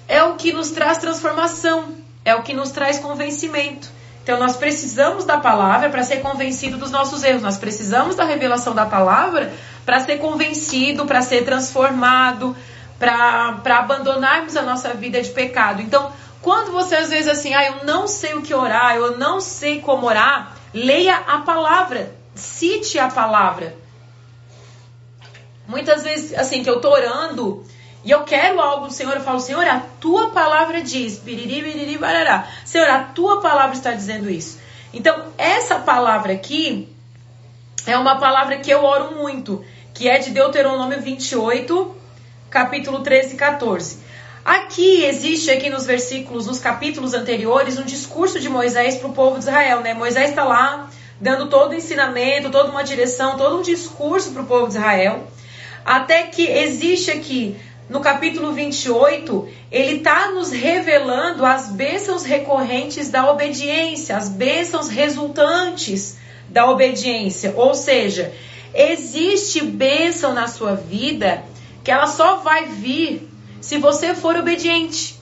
é 0.09 0.23
o 0.23 0.35
que 0.35 0.53
nos 0.53 0.71
traz 0.71 0.99
transformação, 0.99 1.95
é 2.25 2.35
o 2.35 2.42
que 2.42 2.55
nos 2.55 2.71
traz 2.71 2.99
convencimento. 2.99 3.88
Então 4.23 4.38
nós 4.38 4.57
precisamos 4.57 5.25
da 5.25 5.38
palavra 5.38 5.88
para 5.88 6.03
ser 6.03 6.16
convencido 6.16 6.77
dos 6.77 6.90
nossos 6.90 7.23
erros, 7.23 7.42
nós 7.42 7.59
precisamos 7.59 8.16
da 8.16 8.25
revelação 8.25 8.75
da 8.75 8.87
palavra 8.87 9.53
para 9.85 10.01
ser 10.01 10.19
convencido, 10.19 11.07
para 11.07 11.23
ser 11.23 11.45
transformado, 11.45 12.57
para 12.99 13.79
abandonarmos 13.79 14.57
a 14.57 14.62
nossa 14.62 14.95
vida 14.95 15.21
de 15.23 15.31
pecado. 15.31 15.81
Então, 15.81 16.12
quando 16.42 16.73
você 16.73 16.97
às 16.97 17.11
vezes 17.11 17.29
assim, 17.29 17.55
ah, 17.55 17.64
eu 17.64 17.85
não 17.85 18.09
sei 18.09 18.35
o 18.35 18.42
que 18.42 18.55
orar, 18.55 18.97
eu 18.97 19.16
não 19.16 19.40
sei 19.40 19.81
como 19.81 20.07
orar, 20.07 20.57
Leia 20.77 21.16
a 21.16 21.38
palavra, 21.38 22.14
cite 22.35 22.99
a 22.99 23.09
palavra. 23.09 23.75
Muitas 25.68 26.05
vezes, 26.05 26.33
assim, 26.35 26.62
que 26.62 26.70
eu 26.70 26.81
tô 26.81 26.90
orando 26.90 27.64
e 28.05 28.11
eu 28.11 28.22
quero 28.22 28.61
algo 28.61 28.87
do 28.87 28.92
Senhor, 28.92 29.14
eu 29.14 29.20
falo, 29.20 29.40
Senhor, 29.40 29.66
a 29.66 29.81
tua 30.00 30.31
palavra 30.31 30.81
diz, 30.81 31.18
biriri, 31.18 31.61
biriri, 31.61 31.98
barará. 31.98 32.48
Senhor, 32.64 32.88
a 32.88 33.02
tua 33.02 33.40
palavra 33.40 33.74
está 33.74 33.90
dizendo 33.90 34.31
isso. 34.31 34.61
Então, 34.94 35.33
essa 35.37 35.81
palavra 35.81 36.33
aqui 36.33 36.88
é 37.87 37.98
uma 37.98 38.16
palavra 38.16 38.59
que 38.59 38.70
eu 38.70 38.85
oro 38.85 39.16
muito, 39.16 39.64
que 39.92 40.09
é 40.09 40.18
de 40.18 40.31
Deuteronômio 40.31 41.00
28, 41.00 41.96
capítulo 42.48 43.00
13 43.00 43.35
e 43.35 43.37
14. 43.37 43.98
Aqui 44.44 45.05
existe 45.05 45.50
aqui 45.50 45.68
nos 45.68 45.85
versículos, 45.85 46.46
nos 46.46 46.61
capítulos 46.61 47.12
anteriores, 47.12 47.76
um 47.79 47.85
discurso 47.85 48.38
de 48.38 48.48
Moisés 48.48 48.96
para 48.96 49.09
o 49.09 49.12
povo 49.12 49.33
de 49.33 49.40
Israel, 49.40 49.81
né? 49.81 49.92
Moisés 49.92 50.31
está 50.31 50.44
lá 50.44 50.88
dando 51.20 51.48
todo 51.48 51.72
o 51.72 51.74
ensinamento, 51.74 52.50
toda 52.50 52.70
uma 52.70 52.85
direção, 52.85 53.37
todo 53.37 53.59
um 53.59 53.62
discurso 53.62 54.31
para 54.31 54.42
o 54.42 54.46
povo 54.46 54.68
de 54.68 54.74
Israel. 54.74 55.26
Até 55.87 56.25
que 56.25 56.44
existe 56.44 57.12
aqui 57.12 57.55
no 57.88 58.01
capítulo 58.01 58.53
28, 58.53 59.49
ele 59.70 59.99
está 59.99 60.33
nos 60.33 60.51
revelando 60.51 61.46
as 61.46 61.68
bênçãos 61.68 62.25
recorrentes 62.25 63.09
da 63.09 63.31
obediência, 63.31 64.16
as 64.16 64.29
bênçãos 64.29 64.88
resultantes 64.88 66.18
da 66.49 66.68
obediência. 66.68 67.55
Ou 67.57 67.72
seja, 67.72 68.33
existe 68.75 69.62
bênção 69.62 70.35
na 70.35 70.49
sua 70.49 70.75
vida 70.75 71.44
que 71.85 71.92
ela 71.92 72.09
só 72.09 72.38
vai 72.38 72.66
vir 72.66 73.31
se 73.61 73.79
você 73.79 74.12
for 74.12 74.37
obediente. 74.37 75.14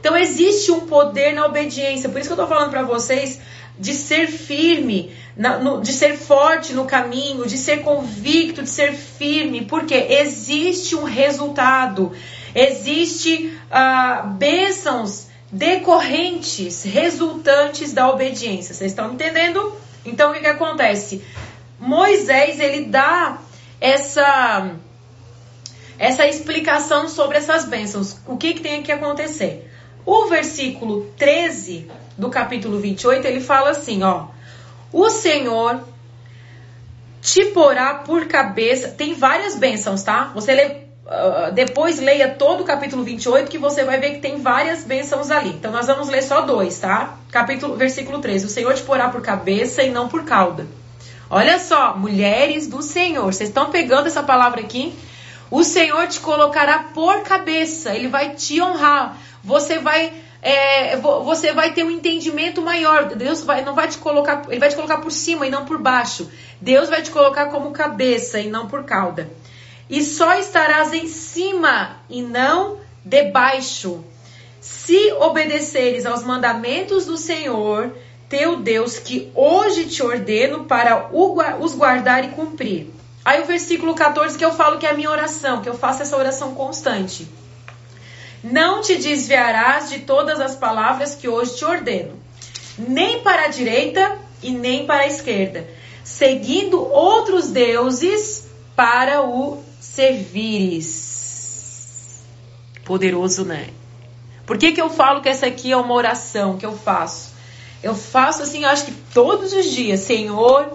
Então 0.00 0.16
existe 0.16 0.72
um 0.72 0.88
poder 0.88 1.34
na 1.34 1.46
obediência. 1.46 2.08
Por 2.08 2.18
isso 2.18 2.28
que 2.28 2.32
eu 2.32 2.42
estou 2.42 2.48
falando 2.48 2.70
para 2.70 2.82
vocês 2.82 3.40
de 3.80 3.94
ser 3.94 4.28
firme, 4.28 5.10
na, 5.34 5.58
no, 5.58 5.80
de 5.80 5.92
ser 5.92 6.18
forte 6.18 6.74
no 6.74 6.84
caminho, 6.84 7.46
de 7.46 7.56
ser 7.56 7.78
convicto, 7.78 8.62
de 8.62 8.68
ser 8.68 8.92
firme, 8.92 9.64
porque 9.64 9.94
existe 9.94 10.94
um 10.94 11.04
resultado, 11.04 12.12
existe 12.54 13.58
uh, 13.70 14.28
bênçãos 14.34 15.28
decorrentes, 15.50 16.82
resultantes 16.84 17.94
da 17.94 18.10
obediência. 18.10 18.74
Vocês 18.74 18.92
estão 18.92 19.14
entendendo? 19.14 19.74
Então 20.04 20.30
o 20.30 20.34
que, 20.34 20.40
que 20.40 20.46
acontece? 20.46 21.24
Moisés 21.78 22.60
ele 22.60 22.84
dá 22.84 23.38
essa 23.80 24.70
essa 25.98 26.26
explicação 26.26 27.08
sobre 27.08 27.36
essas 27.36 27.64
bênçãos. 27.66 28.16
O 28.26 28.36
que, 28.36 28.54
que 28.54 28.60
tem 28.60 28.82
que 28.82 28.92
acontecer? 28.92 29.70
O 30.04 30.26
versículo 30.26 31.06
13 31.16 31.90
do 32.16 32.28
capítulo 32.30 32.78
28, 32.78 33.26
ele 33.26 33.40
fala 33.40 33.70
assim, 33.70 34.02
ó: 34.02 34.26
O 34.92 35.08
Senhor 35.10 35.80
te 37.20 37.46
porá 37.46 37.94
por 37.94 38.26
cabeça. 38.26 38.88
Tem 38.88 39.14
várias 39.14 39.56
bênçãos, 39.56 40.02
tá? 40.02 40.30
Você 40.34 40.54
lê, 40.54 40.66
uh, 40.66 41.52
depois 41.52 42.00
leia 42.00 42.28
todo 42.28 42.62
o 42.62 42.64
capítulo 42.64 43.04
28 43.04 43.50
que 43.50 43.58
você 43.58 43.84
vai 43.84 43.98
ver 43.98 44.14
que 44.14 44.20
tem 44.20 44.40
várias 44.40 44.84
bênçãos 44.84 45.30
ali. 45.30 45.50
Então 45.50 45.70
nós 45.70 45.86
vamos 45.86 46.08
ler 46.08 46.22
só 46.22 46.40
dois, 46.42 46.78
tá? 46.78 47.16
Capítulo 47.30 47.76
versículo 47.76 48.18
13. 48.20 48.46
O 48.46 48.48
Senhor 48.48 48.74
te 48.74 48.82
porá 48.82 49.08
por 49.08 49.20
cabeça 49.20 49.82
e 49.82 49.90
não 49.90 50.08
por 50.08 50.24
cauda. 50.24 50.66
Olha 51.28 51.58
só, 51.60 51.96
mulheres 51.96 52.66
do 52.66 52.82
Senhor. 52.82 53.32
Vocês 53.32 53.50
estão 53.50 53.70
pegando 53.70 54.08
essa 54.08 54.22
palavra 54.22 54.60
aqui? 54.60 54.94
O 55.50 55.64
Senhor 55.64 56.06
te 56.06 56.20
colocará 56.20 56.78
por 56.94 57.22
cabeça, 57.22 57.94
ele 57.94 58.08
vai 58.08 58.34
te 58.34 58.60
honrar. 58.62 59.16
Você 59.42 59.78
vai 59.78 60.12
é, 60.42 60.96
você 60.96 61.52
vai 61.52 61.72
ter 61.72 61.84
um 61.84 61.90
entendimento 61.90 62.62
maior. 62.62 63.14
Deus 63.14 63.42
vai, 63.42 63.62
não 63.62 63.74
vai 63.74 63.88
te 63.88 63.98
colocar, 63.98 64.42
ele 64.48 64.60
vai 64.60 64.68
te 64.68 64.76
colocar 64.76 64.98
por 64.98 65.12
cima 65.12 65.46
e 65.46 65.50
não 65.50 65.64
por 65.64 65.78
baixo. 65.78 66.30
Deus 66.60 66.88
vai 66.88 67.02
te 67.02 67.10
colocar 67.10 67.46
como 67.46 67.72
cabeça 67.72 68.40
e 68.40 68.48
não 68.48 68.66
por 68.66 68.84
cauda. 68.84 69.30
E 69.88 70.02
só 70.02 70.38
estarás 70.38 70.92
em 70.92 71.08
cima 71.08 71.96
e 72.08 72.22
não 72.22 72.78
debaixo. 73.04 74.04
Se 74.60 75.12
obedeceres 75.14 76.06
aos 76.06 76.22
mandamentos 76.22 77.06
do 77.06 77.16
Senhor, 77.16 77.92
teu 78.28 78.58
Deus, 78.58 78.98
que 78.98 79.30
hoje 79.34 79.86
te 79.86 80.02
ordeno 80.02 80.64
para 80.64 81.10
os 81.12 81.74
guardar 81.74 82.24
e 82.24 82.28
cumprir. 82.28 82.99
Aí 83.24 83.42
o 83.42 83.46
versículo 83.46 83.94
14 83.94 84.36
que 84.36 84.44
eu 84.44 84.52
falo 84.52 84.78
que 84.78 84.86
é 84.86 84.90
a 84.90 84.94
minha 84.94 85.10
oração, 85.10 85.60
que 85.60 85.68
eu 85.68 85.76
faço 85.76 86.02
essa 86.02 86.16
oração 86.16 86.54
constante. 86.54 87.28
Não 88.42 88.80
te 88.80 88.96
desviarás 88.96 89.90
de 89.90 89.98
todas 90.00 90.40
as 90.40 90.56
palavras 90.56 91.14
que 91.14 91.28
hoje 91.28 91.56
te 91.56 91.64
ordeno, 91.64 92.18
nem 92.78 93.20
para 93.22 93.44
a 93.44 93.48
direita 93.48 94.18
e 94.42 94.50
nem 94.50 94.86
para 94.86 95.02
a 95.02 95.06
esquerda, 95.06 95.68
seguindo 96.02 96.82
outros 96.82 97.50
deuses 97.50 98.48
para 98.74 99.20
o 99.22 99.62
servires. 99.78 101.10
Poderoso, 102.84 103.44
né? 103.44 103.68
Por 104.46 104.56
que, 104.56 104.72
que 104.72 104.80
eu 104.80 104.88
falo 104.88 105.20
que 105.20 105.28
essa 105.28 105.46
aqui 105.46 105.70
é 105.70 105.76
uma 105.76 105.94
oração 105.94 106.56
que 106.56 106.64
eu 106.64 106.76
faço? 106.76 107.30
Eu 107.82 107.94
faço 107.94 108.42
assim, 108.42 108.64
eu 108.64 108.70
acho 108.70 108.86
que 108.86 108.92
todos 109.12 109.52
os 109.52 109.66
dias, 109.66 110.00
Senhor, 110.00 110.72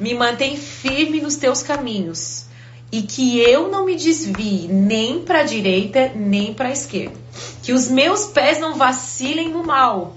me 0.00 0.14
mantém 0.14 0.56
firme 0.56 1.20
nos 1.20 1.36
teus 1.36 1.62
caminhos 1.62 2.46
e 2.90 3.02
que 3.02 3.38
eu 3.38 3.68
não 3.68 3.84
me 3.84 3.94
desvie 3.94 4.66
nem 4.66 5.22
para 5.22 5.40
a 5.40 5.44
direita 5.44 6.10
nem 6.14 6.52
para 6.52 6.68
a 6.68 6.72
esquerda. 6.72 7.16
Que 7.62 7.72
os 7.72 7.88
meus 7.88 8.26
pés 8.26 8.58
não 8.58 8.74
vacilem 8.74 9.50
no 9.50 9.62
mal, 9.62 10.16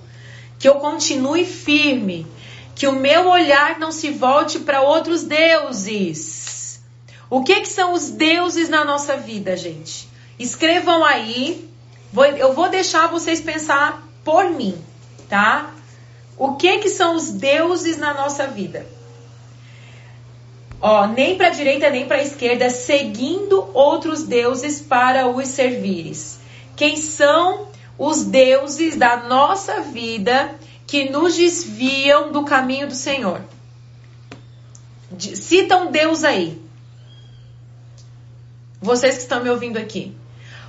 que 0.57 0.67
eu 0.67 0.75
continue 0.75 1.45
firme, 1.45 2.25
que 2.73 2.87
o 2.87 2.93
meu 2.93 3.27
olhar 3.27 3.77
não 3.77 3.91
se 3.91 4.09
volte 4.09 4.59
para 4.59 4.81
outros 4.81 5.23
deuses. 5.23 6.81
O 7.29 7.43
que, 7.43 7.61
que 7.61 7.67
são 7.67 7.93
os 7.93 8.09
deuses 8.09 8.69
na 8.69 8.83
nossa 8.83 9.17
vida, 9.17 9.55
gente? 9.55 10.07
Escrevam 10.39 11.03
aí. 11.03 11.69
eu 12.37 12.53
vou 12.53 12.69
deixar 12.69 13.07
vocês 13.07 13.41
pensar 13.41 14.07
por 14.23 14.49
mim, 14.49 14.75
tá? 15.29 15.71
O 16.37 16.55
que 16.55 16.79
que 16.79 16.89
são 16.89 17.15
os 17.15 17.29
deuses 17.29 17.97
na 17.97 18.13
nossa 18.13 18.47
vida? 18.47 18.85
Ó, 20.85 21.07
nem 21.07 21.37
para 21.37 21.47
a 21.47 21.49
direita 21.49 21.89
nem 21.89 22.05
para 22.05 22.17
a 22.17 22.21
esquerda, 22.21 22.69
seguindo 22.69 23.69
outros 23.73 24.23
deuses 24.23 24.81
para 24.81 25.29
os 25.29 25.47
servires. 25.47 26.39
Quem 26.75 26.97
são 26.97 27.69
os 27.97 28.25
deuses 28.25 28.97
da 28.97 29.15
nossa 29.15 29.79
vida 29.79 30.53
que 30.85 31.09
nos 31.09 31.37
desviam 31.37 32.33
do 32.33 32.43
caminho 32.43 32.85
do 32.85 32.95
Senhor? 32.95 33.39
Cita 35.17 35.77
um 35.77 35.89
Deus 35.89 36.25
aí. 36.25 36.61
Vocês 38.81 39.15
que 39.15 39.21
estão 39.21 39.41
me 39.41 39.49
ouvindo 39.49 39.77
aqui. 39.77 40.13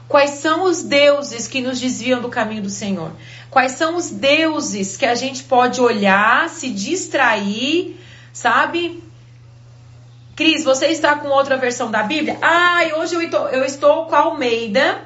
Quais 0.06 0.30
são 0.30 0.62
os 0.62 0.84
deuses 0.84 1.48
que 1.48 1.60
nos 1.60 1.80
desviam 1.80 2.20
do 2.20 2.28
caminho 2.28 2.62
do 2.62 2.70
Senhor? 2.70 3.10
Quais 3.50 3.72
são 3.72 3.96
os 3.96 4.10
deuses 4.10 4.96
que 4.96 5.06
a 5.06 5.16
gente 5.16 5.42
pode 5.42 5.80
olhar, 5.80 6.48
se 6.50 6.70
distrair, 6.70 7.98
sabe? 8.32 9.02
Cris, 10.36 10.64
você 10.64 10.86
está 10.86 11.14
com 11.14 11.28
outra 11.28 11.56
versão 11.56 11.92
da 11.92 12.02
Bíblia? 12.02 12.36
Ah, 12.42 12.80
hoje 12.96 13.14
eu 13.14 13.22
estou, 13.22 13.48
eu 13.50 13.64
estou 13.64 14.06
com 14.06 14.16
a 14.16 14.18
Almeida, 14.18 15.00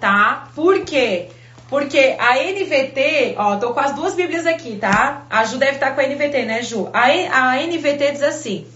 tá? 0.00 0.48
Por 0.52 0.80
quê? 0.80 1.28
Porque 1.68 2.16
a 2.18 2.34
NVT, 2.34 3.36
ó, 3.38 3.56
tô 3.56 3.72
com 3.72 3.78
as 3.78 3.94
duas 3.94 4.14
Bíblias 4.14 4.44
aqui, 4.46 4.76
tá? 4.76 5.26
A 5.30 5.44
Ju 5.44 5.58
deve 5.58 5.74
estar 5.74 5.94
com 5.94 6.00
a 6.00 6.04
NVT, 6.04 6.44
né, 6.44 6.62
Ju? 6.62 6.90
A, 6.92 7.06
a 7.06 7.62
NVT 7.62 8.12
diz 8.12 8.22
assim: 8.22 8.66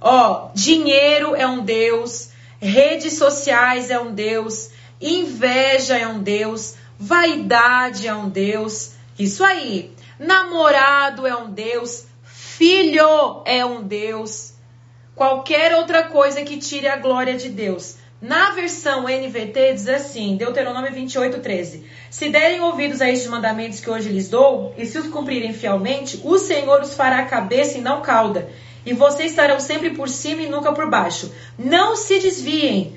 ó, 0.00 0.48
dinheiro 0.54 1.36
é 1.36 1.46
um 1.46 1.62
Deus, 1.62 2.30
redes 2.58 3.18
sociais 3.18 3.90
é 3.90 4.00
um 4.00 4.10
Deus, 4.10 4.70
inveja 4.98 5.98
é 5.98 6.06
um 6.06 6.22
Deus, 6.22 6.76
vaidade 6.98 8.08
é 8.08 8.14
um 8.14 8.30
Deus, 8.30 8.92
isso 9.18 9.44
aí. 9.44 9.92
Namorado 10.18 11.26
é 11.26 11.36
um 11.36 11.50
Deus, 11.50 12.06
filho 12.24 13.42
é 13.44 13.62
um 13.66 13.82
Deus 13.82 14.51
qualquer 15.14 15.74
outra 15.74 16.04
coisa 16.04 16.42
que 16.42 16.58
tire 16.58 16.88
a 16.88 16.96
glória 16.96 17.36
de 17.36 17.48
Deus. 17.48 17.96
Na 18.20 18.50
versão 18.50 19.08
NVT 19.08 19.72
diz 19.74 19.88
assim, 19.88 20.36
Deuteronômio 20.36 20.92
28, 20.92 21.40
13. 21.40 21.84
Se 22.08 22.28
derem 22.28 22.60
ouvidos 22.60 23.00
a 23.00 23.10
estes 23.10 23.28
mandamentos 23.28 23.80
que 23.80 23.90
hoje 23.90 24.08
lhes 24.08 24.28
dou, 24.28 24.72
e 24.78 24.86
se 24.86 24.96
os 24.96 25.08
cumprirem 25.08 25.52
fielmente, 25.52 26.20
o 26.22 26.38
Senhor 26.38 26.80
os 26.82 26.94
fará 26.94 27.24
cabeça 27.24 27.78
e 27.78 27.80
não 27.80 28.00
cauda, 28.00 28.48
e 28.86 28.94
vocês 28.94 29.32
estarão 29.32 29.58
sempre 29.58 29.90
por 29.90 30.08
cima 30.08 30.42
e 30.42 30.48
nunca 30.48 30.72
por 30.72 30.88
baixo. 30.88 31.32
Não 31.58 31.96
se 31.96 32.20
desviem, 32.20 32.96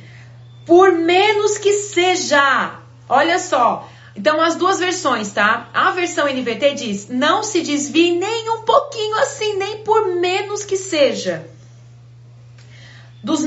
por 0.63 0.91
menos 0.91 1.57
que 1.57 1.73
seja. 1.73 2.79
Olha 3.09 3.39
só. 3.39 3.89
Então, 4.15 4.39
as 4.39 4.55
duas 4.55 4.79
versões, 4.79 5.31
tá? 5.31 5.69
A 5.73 5.91
versão 5.91 6.27
NVT 6.27 6.73
diz: 6.75 7.09
não 7.09 7.43
se 7.43 7.61
desvie 7.61 8.11
nem 8.11 8.49
um 8.51 8.61
pouquinho 8.61 9.17
assim, 9.17 9.57
nem 9.57 9.79
por 9.79 10.15
menos 10.15 10.63
que 10.63 10.77
seja 10.77 11.54
dos 13.25 13.41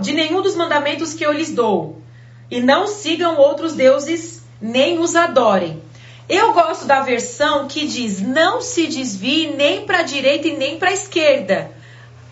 de 0.00 0.12
nenhum 0.12 0.40
dos 0.40 0.54
mandamentos 0.54 1.12
que 1.12 1.26
eu 1.26 1.32
lhes 1.32 1.52
dou, 1.52 2.00
e 2.48 2.60
não 2.60 2.86
sigam 2.86 3.36
outros 3.36 3.74
deuses, 3.74 4.44
nem 4.62 5.00
os 5.00 5.16
adorem. 5.16 5.82
Eu 6.28 6.52
gosto 6.52 6.86
da 6.86 7.00
versão 7.00 7.66
que 7.66 7.86
diz: 7.86 8.20
não 8.20 8.60
se 8.60 8.86
desvie 8.86 9.48
nem 9.48 9.84
para 9.84 9.98
a 9.98 10.02
direita 10.02 10.46
e 10.46 10.56
nem 10.56 10.78
para 10.78 10.90
a 10.90 10.92
esquerda. 10.92 11.72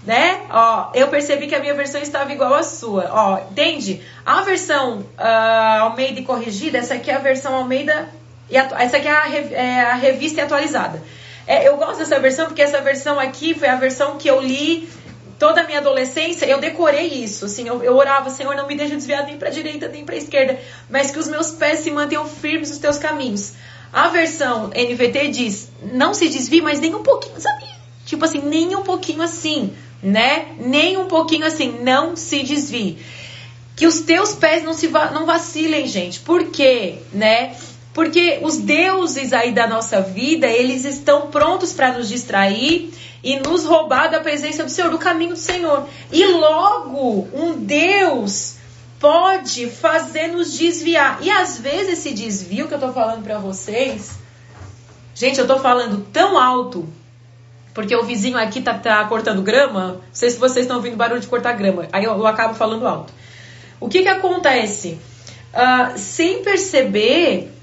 Né? 0.06 0.42
Ó, 0.50 0.90
eu 0.94 1.08
percebi 1.08 1.46
que 1.46 1.54
a 1.54 1.60
minha 1.60 1.74
versão 1.74 2.00
estava 2.00 2.32
igual 2.32 2.54
à 2.54 2.62
sua. 2.62 3.08
Ó, 3.10 3.38
entende? 3.50 4.02
A 4.24 4.42
versão 4.42 4.98
uh, 4.98 5.80
Almeida 5.80 6.20
e 6.20 6.24
corrigida, 6.24 6.78
essa 6.78 6.94
aqui 6.94 7.10
é 7.10 7.14
a 7.14 7.18
versão 7.18 7.54
Almeida 7.54 8.08
e 8.50 8.56
essa 8.56 8.98
aqui 8.98 9.08
é 9.08 9.10
a, 9.10 9.28
é 9.28 9.80
a 9.80 9.94
revista 9.94 10.40
e 10.40 10.44
atualizada. 10.44 11.02
É, 11.46 11.66
eu 11.66 11.76
gosto 11.76 11.98
dessa 11.98 12.20
versão 12.20 12.46
porque 12.46 12.62
essa 12.62 12.80
versão 12.80 13.18
aqui 13.18 13.54
foi 13.54 13.68
a 13.68 13.76
versão 13.76 14.16
que 14.16 14.28
eu 14.28 14.40
li 14.40 14.88
toda 15.38 15.62
a 15.62 15.64
minha 15.64 15.78
adolescência. 15.78 16.46
Eu 16.46 16.60
decorei 16.60 17.06
isso, 17.06 17.44
assim, 17.46 17.66
eu, 17.66 17.82
eu 17.82 17.96
orava, 17.96 18.30
Senhor, 18.30 18.54
não 18.54 18.66
me 18.66 18.76
deixe 18.76 18.94
desviar 18.94 19.24
nem 19.26 19.36
para 19.36 19.48
a 19.48 19.52
direita 19.52 19.88
nem 19.88 20.04
para 20.04 20.14
a 20.14 20.18
esquerda, 20.18 20.58
mas 20.88 21.10
que 21.10 21.18
os 21.18 21.28
meus 21.28 21.50
pés 21.52 21.80
se 21.80 21.90
mantenham 21.90 22.26
firmes 22.26 22.70
nos 22.70 22.78
teus 22.78 22.98
caminhos. 22.98 23.52
A 23.92 24.08
versão 24.08 24.70
NVT 24.70 25.28
diz: 25.28 25.70
não 25.92 26.14
se 26.14 26.28
desvie, 26.28 26.60
mas 26.60 26.80
nem 26.80 26.94
um 26.94 27.02
pouquinho, 27.02 27.40
sabe? 27.40 27.64
Tipo 28.04 28.24
assim, 28.24 28.40
nem 28.40 28.74
um 28.74 28.82
pouquinho 28.82 29.22
assim, 29.22 29.72
né? 30.02 30.48
Nem 30.58 30.96
um 30.96 31.06
pouquinho 31.06 31.46
assim, 31.46 31.80
não 31.82 32.16
se 32.16 32.42
desvie. 32.42 32.98
Que 33.76 33.86
os 33.86 34.00
teus 34.00 34.34
pés 34.34 34.62
não 34.62 34.72
se 34.72 34.86
va 34.88 35.10
não 35.10 35.26
vacilem, 35.26 35.86
gente. 35.86 36.20
Por 36.20 36.46
quê, 36.46 36.98
né? 37.12 37.56
Porque 37.94 38.40
os 38.42 38.58
deuses 38.58 39.32
aí 39.32 39.52
da 39.52 39.68
nossa 39.68 40.00
vida, 40.00 40.48
eles 40.48 40.84
estão 40.84 41.28
prontos 41.28 41.72
para 41.72 41.92
nos 41.92 42.08
distrair 42.08 42.92
e 43.22 43.38
nos 43.38 43.64
roubar 43.64 44.10
da 44.10 44.18
presença 44.18 44.64
do 44.64 44.70
Senhor, 44.70 44.90
do 44.90 44.98
caminho 44.98 45.30
do 45.30 45.38
Senhor. 45.38 45.86
E 46.10 46.26
logo, 46.26 47.28
um 47.32 47.56
Deus 47.56 48.56
pode 48.98 49.70
fazer 49.70 50.26
nos 50.26 50.58
desviar. 50.58 51.18
E 51.22 51.30
às 51.30 51.58
vezes 51.58 52.00
esse 52.00 52.12
desvio 52.12 52.66
que 52.66 52.74
eu 52.74 52.80
tô 52.80 52.92
falando 52.92 53.22
para 53.22 53.38
vocês, 53.38 54.18
gente, 55.14 55.38
eu 55.38 55.46
tô 55.46 55.60
falando 55.60 56.04
tão 56.12 56.36
alto, 56.36 56.88
porque 57.72 57.94
o 57.94 58.02
vizinho 58.02 58.36
aqui 58.36 58.60
tá, 58.60 58.74
tá 58.74 59.04
cortando 59.04 59.40
grama. 59.40 59.86
Não 59.86 60.00
sei 60.12 60.30
se 60.30 60.38
vocês 60.38 60.64
estão 60.64 60.78
ouvindo 60.78 60.96
barulho 60.96 61.20
de 61.20 61.28
cortar 61.28 61.52
grama. 61.52 61.86
Aí 61.92 62.02
eu, 62.02 62.12
eu 62.12 62.26
acabo 62.26 62.54
falando 62.54 62.88
alto. 62.88 63.12
O 63.78 63.88
que 63.88 64.02
que 64.02 64.08
acontece? 64.08 64.98
Uh, 65.52 65.96
sem 65.96 66.42
perceber, 66.42 67.53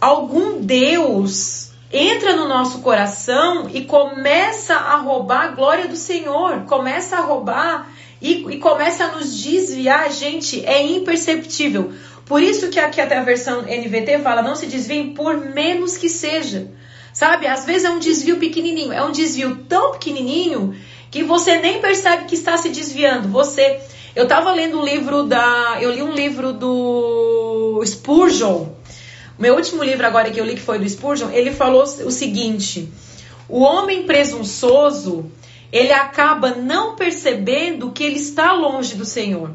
algum 0.00 0.60
Deus 0.60 1.70
entra 1.92 2.36
no 2.36 2.48
nosso 2.48 2.80
coração 2.80 3.68
e 3.72 3.84
começa 3.84 4.74
a 4.74 4.96
roubar 4.96 5.44
a 5.44 5.48
glória 5.48 5.88
do 5.88 5.96
Senhor, 5.96 6.64
começa 6.64 7.16
a 7.16 7.20
roubar 7.20 7.88
e, 8.20 8.44
e 8.50 8.58
começa 8.58 9.04
a 9.04 9.12
nos 9.12 9.42
desviar, 9.42 10.10
gente, 10.10 10.64
é 10.64 10.82
imperceptível. 10.82 11.92
Por 12.24 12.42
isso 12.42 12.68
que 12.68 12.80
aqui 12.80 13.00
até 13.00 13.16
a 13.16 13.22
versão 13.22 13.62
NVT 13.62 14.18
fala, 14.18 14.42
não 14.42 14.56
se 14.56 14.66
desviem 14.66 15.14
por 15.14 15.36
menos 15.36 15.96
que 15.96 16.08
seja. 16.08 16.70
Sabe? 17.12 17.46
Às 17.46 17.64
vezes 17.64 17.84
é 17.84 17.90
um 17.90 17.98
desvio 17.98 18.36
pequenininho, 18.36 18.92
é 18.92 19.02
um 19.02 19.12
desvio 19.12 19.64
tão 19.68 19.92
pequenininho 19.92 20.76
que 21.10 21.22
você 21.22 21.56
nem 21.58 21.80
percebe 21.80 22.24
que 22.24 22.34
está 22.34 22.58
se 22.58 22.68
desviando. 22.68 23.28
Você, 23.28 23.80
eu 24.14 24.24
estava 24.24 24.52
lendo 24.52 24.78
um 24.80 24.84
livro 24.84 25.22
da, 25.22 25.78
eu 25.80 25.92
li 25.92 26.02
um 26.02 26.12
livro 26.12 26.52
do 26.52 27.80
Spurgeon, 27.86 28.66
meu 29.38 29.54
último 29.54 29.82
livro 29.84 30.06
agora 30.06 30.30
que 30.30 30.40
eu 30.40 30.44
li, 30.44 30.54
que 30.54 30.60
foi 30.60 30.78
do 30.78 30.88
Spurgeon, 30.88 31.30
ele 31.30 31.50
falou 31.50 31.82
o 31.82 32.10
seguinte: 32.10 32.88
o 33.48 33.60
homem 33.60 34.04
presunçoso, 34.04 35.30
ele 35.70 35.92
acaba 35.92 36.50
não 36.50 36.96
percebendo 36.96 37.90
que 37.92 38.02
ele 38.02 38.16
está 38.16 38.52
longe 38.52 38.94
do 38.94 39.04
Senhor, 39.04 39.50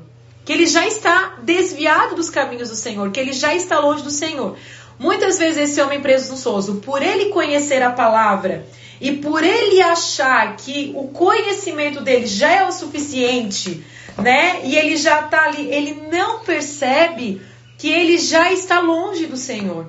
que 0.46 0.54
ele 0.54 0.66
já 0.66 0.86
está 0.86 1.38
desviado 1.42 2.16
dos 2.16 2.30
caminhos 2.30 2.70
do 2.70 2.76
Senhor, 2.76 3.10
que 3.12 3.20
ele 3.20 3.34
já 3.34 3.56
está 3.56 3.80
longe 3.80 4.04
do 4.04 4.12
Senhor. 4.12 4.56
Muitas 5.00 5.40
vezes 5.40 5.72
esse 5.72 5.82
homem 5.82 6.00
presunçoso, 6.00 6.76
por 6.76 7.02
ele 7.02 7.30
conhecer 7.30 7.82
a 7.82 7.90
palavra 7.90 8.68
e 9.00 9.14
por 9.14 9.44
ele 9.44 9.82
achar 9.82 10.56
que 10.58 10.92
o 10.96 11.08
conhecimento 11.08 12.02
dele 12.02 12.28
já 12.28 12.52
é 12.52 12.68
o 12.68 12.72
suficiente, 12.72 13.84
né? 14.16 14.62
E 14.64 14.76
ele 14.78 14.96
já 14.96 15.22
está 15.22 15.46
ali, 15.46 15.74
ele 15.74 16.04
não 16.12 16.42
percebe 16.42 17.42
que 17.82 17.92
ele 17.92 18.20
já 18.20 18.52
está 18.54 18.80
longe 18.80 19.26
do 19.26 19.36
Senhor. 19.36 19.88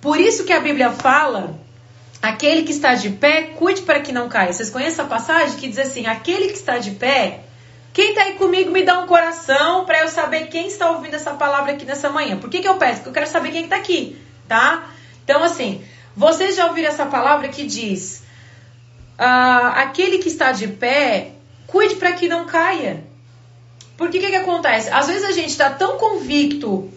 Por 0.00 0.20
isso 0.20 0.44
que 0.44 0.52
a 0.52 0.60
Bíblia 0.60 0.92
fala: 0.92 1.58
aquele 2.22 2.62
que 2.62 2.70
está 2.70 2.94
de 2.94 3.10
pé, 3.10 3.42
cuide 3.56 3.82
para 3.82 3.98
que 3.98 4.12
não 4.12 4.28
caia. 4.28 4.52
Vocês 4.52 4.70
conhecem 4.70 5.04
a 5.04 5.08
passagem 5.08 5.58
que 5.58 5.66
diz 5.66 5.80
assim: 5.80 6.06
aquele 6.06 6.46
que 6.46 6.54
está 6.54 6.78
de 6.78 6.92
pé, 6.92 7.40
quem 7.92 8.10
está 8.10 8.22
aí 8.22 8.34
comigo 8.34 8.70
me 8.70 8.84
dá 8.84 9.00
um 9.00 9.08
coração 9.08 9.84
para 9.84 10.02
eu 10.02 10.08
saber 10.08 10.46
quem 10.46 10.68
está 10.68 10.88
ouvindo 10.92 11.14
essa 11.14 11.34
palavra 11.34 11.72
aqui 11.72 11.84
nessa 11.84 12.08
manhã. 12.10 12.36
Por 12.36 12.48
que, 12.48 12.60
que 12.60 12.68
eu 12.68 12.76
peço? 12.76 12.98
Porque 12.98 13.08
eu 13.08 13.14
quero 13.14 13.26
saber 13.28 13.50
quem 13.50 13.64
está 13.64 13.74
aqui, 13.74 14.16
tá? 14.46 14.88
Então, 15.24 15.42
assim, 15.42 15.84
vocês 16.16 16.54
já 16.54 16.66
ouviram 16.66 16.90
essa 16.90 17.06
palavra 17.06 17.48
que 17.48 17.66
diz: 17.66 18.22
ah, 19.18 19.82
aquele 19.82 20.18
que 20.18 20.28
está 20.28 20.52
de 20.52 20.68
pé, 20.68 21.32
cuide 21.66 21.96
para 21.96 22.12
que 22.12 22.28
não 22.28 22.46
caia. 22.46 23.02
Porque 23.96 24.18
o 24.18 24.20
que, 24.20 24.28
que 24.28 24.36
acontece? 24.36 24.90
Às 24.90 25.08
vezes 25.08 25.24
a 25.24 25.32
gente 25.32 25.48
está 25.48 25.70
tão 25.70 25.98
convicto 25.98 26.92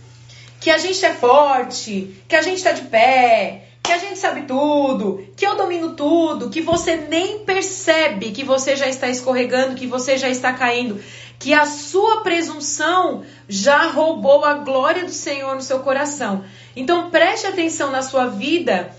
que 0.59 0.69
a 0.69 0.77
gente 0.77 1.03
é 1.05 1.13
forte, 1.13 2.15
que 2.27 2.35
a 2.35 2.41
gente 2.41 2.57
está 2.57 2.71
de 2.71 2.83
pé, 2.83 3.69
que 3.81 3.91
a 3.91 3.97
gente 3.97 4.19
sabe 4.19 4.43
tudo, 4.43 5.25
que 5.35 5.47
eu 5.47 5.55
domino 5.55 5.95
tudo, 5.95 6.49
que 6.49 6.61
você 6.61 6.95
nem 6.95 7.39
percebe 7.39 8.31
que 8.31 8.43
você 8.43 8.75
já 8.75 8.87
está 8.87 9.07
escorregando, 9.07 9.75
que 9.75 9.87
você 9.87 10.17
já 10.17 10.29
está 10.29 10.53
caindo, 10.53 11.01
que 11.39 11.53
a 11.53 11.65
sua 11.65 12.21
presunção 12.21 13.23
já 13.47 13.87
roubou 13.87 14.43
a 14.43 14.55
glória 14.55 15.05
do 15.05 15.11
Senhor 15.11 15.55
no 15.55 15.61
seu 15.61 15.79
coração. 15.79 16.43
Então 16.75 17.09
preste 17.09 17.47
atenção 17.47 17.89
na 17.89 18.01
sua 18.01 18.27
vida 18.27 18.91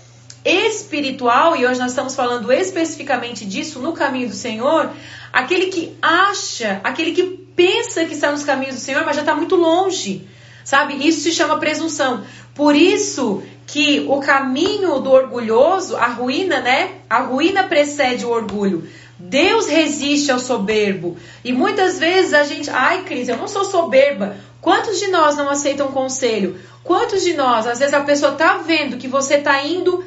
espiritual, 0.43 1.55
e 1.55 1.65
hoje 1.65 1.79
nós 1.79 1.91
estamos 1.91 2.15
falando 2.15 2.51
especificamente 2.51 3.45
disso 3.45 3.79
no 3.79 3.93
caminho 3.93 4.27
do 4.27 4.35
Senhor, 4.35 4.89
aquele 5.31 5.67
que 5.67 5.95
acha, 6.01 6.81
aquele 6.83 7.11
que 7.11 7.23
pensa 7.55 8.03
que 8.05 8.15
está 8.15 8.31
nos 8.31 8.43
caminhos 8.43 8.75
do 8.75 8.81
Senhor, 8.81 9.05
mas 9.05 9.15
já 9.15 9.21
está 9.21 9.35
muito 9.35 9.55
longe. 9.55 10.27
Sabe? 10.63 11.07
Isso 11.07 11.21
se 11.21 11.31
chama 11.31 11.59
presunção. 11.59 12.23
Por 12.53 12.75
isso 12.75 13.43
que 13.65 14.05
o 14.09 14.19
caminho 14.19 14.99
do 14.99 15.11
orgulhoso, 15.11 15.95
a 15.95 16.07
ruína, 16.07 16.59
né? 16.59 16.91
A 17.09 17.19
ruína 17.19 17.63
precede 17.63 18.25
o 18.25 18.29
orgulho. 18.29 18.87
Deus 19.17 19.67
resiste 19.67 20.31
ao 20.31 20.39
soberbo. 20.39 21.15
E 21.43 21.53
muitas 21.53 21.99
vezes 21.99 22.33
a 22.33 22.43
gente, 22.43 22.69
ai, 22.69 23.03
Cris, 23.03 23.29
eu 23.29 23.37
não 23.37 23.47
sou 23.47 23.63
soberba. 23.63 24.35
Quantos 24.59 24.99
de 24.99 25.07
nós 25.07 25.37
não 25.37 25.49
aceitam 25.49 25.91
conselho? 25.91 26.59
Quantos 26.83 27.23
de 27.23 27.33
nós, 27.33 27.67
às 27.67 27.79
vezes 27.79 27.93
a 27.93 28.01
pessoa 28.01 28.33
tá 28.33 28.57
vendo 28.57 28.97
que 28.97 29.07
você 29.07 29.37
tá 29.37 29.63
indo, 29.63 30.03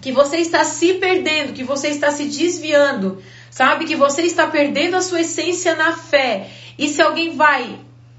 que 0.00 0.10
você 0.10 0.38
está 0.38 0.64
se 0.64 0.94
perdendo, 0.94 1.52
que 1.52 1.64
você 1.64 1.88
está 1.88 2.10
se 2.10 2.24
desviando, 2.24 3.22
sabe? 3.50 3.84
Que 3.84 3.94
você 3.94 4.22
está 4.22 4.46
perdendo 4.46 4.96
a 4.96 5.02
sua 5.02 5.20
essência 5.20 5.76
na 5.76 5.92
fé. 5.92 6.48
E 6.78 6.88
se 6.88 7.02
alguém 7.02 7.36
vai 7.36 7.78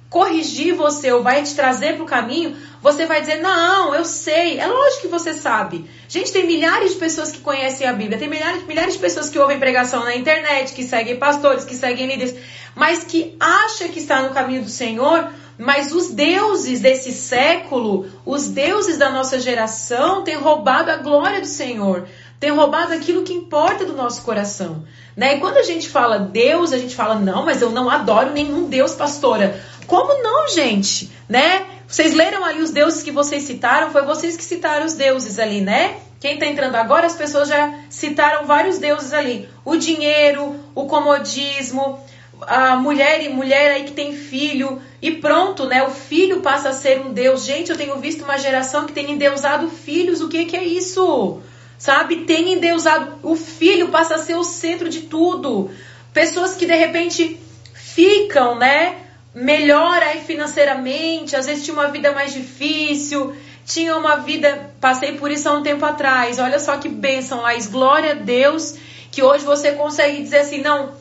corrigir 0.09 0.73
você 0.73 1.11
ou 1.11 1.21
vai 1.21 1.43
te 1.43 1.53
trazer 1.53 1.93
para 1.93 2.03
o 2.03 2.07
caminho, 2.07 2.57
você 2.81 3.05
vai 3.05 3.21
dizer: 3.21 3.39
Não, 3.41 3.93
eu 3.93 4.03
sei. 4.03 4.59
É 4.59 4.65
lógico 4.65 5.03
que 5.03 5.07
você 5.07 5.33
sabe. 5.33 5.89
Gente, 6.07 6.31
tem 6.31 6.47
milhares 6.47 6.93
de 6.93 6.97
pessoas 6.97 7.31
que 7.31 7.39
conhecem 7.39 7.87
a 7.87 7.93
Bíblia, 7.93 8.17
tem 8.17 8.27
milhares, 8.27 8.65
milhares 8.65 8.93
de 8.93 8.99
pessoas 8.99 9.29
que 9.29 9.37
ouvem 9.37 9.59
pregação 9.59 10.03
na 10.03 10.15
internet, 10.15 10.73
que 10.73 10.83
seguem 10.83 11.17
pastores, 11.17 11.63
que 11.63 11.75
seguem 11.75 12.07
líderes, 12.07 12.35
mas 12.75 13.03
que 13.03 13.35
acha 13.39 13.87
que 13.87 13.99
está 13.99 14.21
no 14.21 14.33
caminho 14.33 14.63
do 14.63 14.69
Senhor. 14.69 15.31
Mas 15.61 15.91
os 15.91 16.09
deuses 16.11 16.79
desse 16.79 17.11
século, 17.11 18.09
os 18.25 18.47
deuses 18.47 18.97
da 18.97 19.09
nossa 19.09 19.37
geração, 19.37 20.23
têm 20.23 20.35
roubado 20.35 20.89
a 20.89 20.95
glória 20.95 21.41
do 21.41 21.45
Senhor, 21.45 22.07
têm 22.39 22.49
roubado 22.49 22.93
aquilo 22.93 23.23
que 23.23 23.33
importa 23.33 23.83
do 23.83 23.91
nosso 23.91 24.21
coração. 24.21 24.85
Né? 25.17 25.35
E 25.35 25.39
quando 25.41 25.57
a 25.57 25.63
gente 25.63 25.89
fala 25.89 26.17
Deus, 26.17 26.71
a 26.71 26.77
gente 26.77 26.95
fala, 26.95 27.15
não, 27.15 27.43
mas 27.43 27.61
eu 27.61 27.71
não 27.71 27.89
adoro 27.89 28.31
nenhum 28.31 28.69
Deus, 28.69 28.93
pastora. 28.93 29.61
Como 29.89 30.21
não, 30.21 30.47
gente? 30.47 31.09
Né? 31.27 31.65
Vocês 31.87 32.13
leram 32.13 32.45
ali 32.45 32.61
os 32.61 32.69
deuses 32.69 33.01
que 33.01 33.11
vocês 33.11 33.41
citaram? 33.41 33.91
Foi 33.91 34.03
vocês 34.03 34.37
que 34.37 34.43
citaram 34.43 34.85
os 34.85 34.93
deuses 34.93 35.39
ali, 35.39 35.61
né? 35.61 35.97
Quem 36.19 36.35
está 36.35 36.45
entrando 36.45 36.75
agora, 36.75 37.07
as 37.07 37.15
pessoas 37.15 37.49
já 37.49 37.73
citaram 37.89 38.45
vários 38.45 38.77
deuses 38.77 39.13
ali. 39.13 39.49
O 39.65 39.75
dinheiro, 39.77 40.63
o 40.75 40.85
comodismo, 40.85 41.99
a 42.41 42.75
mulher 42.75 43.23
e 43.23 43.29
mulher 43.29 43.71
aí 43.71 43.83
que 43.83 43.93
tem 43.93 44.15
filho 44.15 44.79
e 45.01 45.09
pronto, 45.09 45.65
né? 45.65 45.81
O 45.81 45.89
filho 45.89 46.41
passa 46.41 46.69
a 46.69 46.73
ser 46.73 47.01
um 47.01 47.11
deus. 47.11 47.43
Gente, 47.43 47.71
eu 47.71 47.77
tenho 47.77 47.97
visto 47.97 48.23
uma 48.23 48.37
geração 48.37 48.85
que 48.85 48.93
tem 48.93 49.09
endeusado 49.09 49.69
filhos. 49.69 50.21
O 50.21 50.29
que, 50.29 50.45
que 50.45 50.55
é 50.55 50.63
isso? 50.63 51.39
Sabe? 51.79 52.25
Tem 52.25 52.53
endeusado. 52.53 53.17
O 53.23 53.35
filho 53.35 53.87
passa 53.87 54.15
a 54.15 54.19
ser 54.19 54.35
o 54.35 54.43
centro 54.43 54.87
de 54.87 55.01
tudo. 55.01 55.71
Pessoas 56.13 56.53
que 56.53 56.67
de 56.67 56.75
repente 56.75 57.39
ficam, 57.73 58.55
né? 58.55 59.08
Melhor 59.33 60.01
aí 60.01 60.21
financeiramente, 60.21 61.35
às 61.35 61.45
vezes 61.45 61.63
tinha 61.63 61.73
uma 61.73 61.87
vida 61.89 62.11
mais 62.11 62.33
difícil, 62.33 63.35
tinha 63.65 63.95
uma 63.95 64.17
vida, 64.17 64.71
passei 64.81 65.13
por 65.13 65.29
isso 65.29 65.47
há 65.47 65.53
um 65.53 65.63
tempo 65.63 65.85
atrás. 65.85 66.39
Olha 66.39 66.59
só 66.59 66.77
que 66.77 66.89
bênção, 66.89 67.41
Laís, 67.41 67.67
glória 67.67 68.11
a 68.11 68.15
Deus, 68.15 68.75
que 69.11 69.21
hoje 69.21 69.45
você 69.45 69.73
consegue 69.73 70.23
dizer 70.23 70.39
assim, 70.39 70.61
não, 70.61 70.93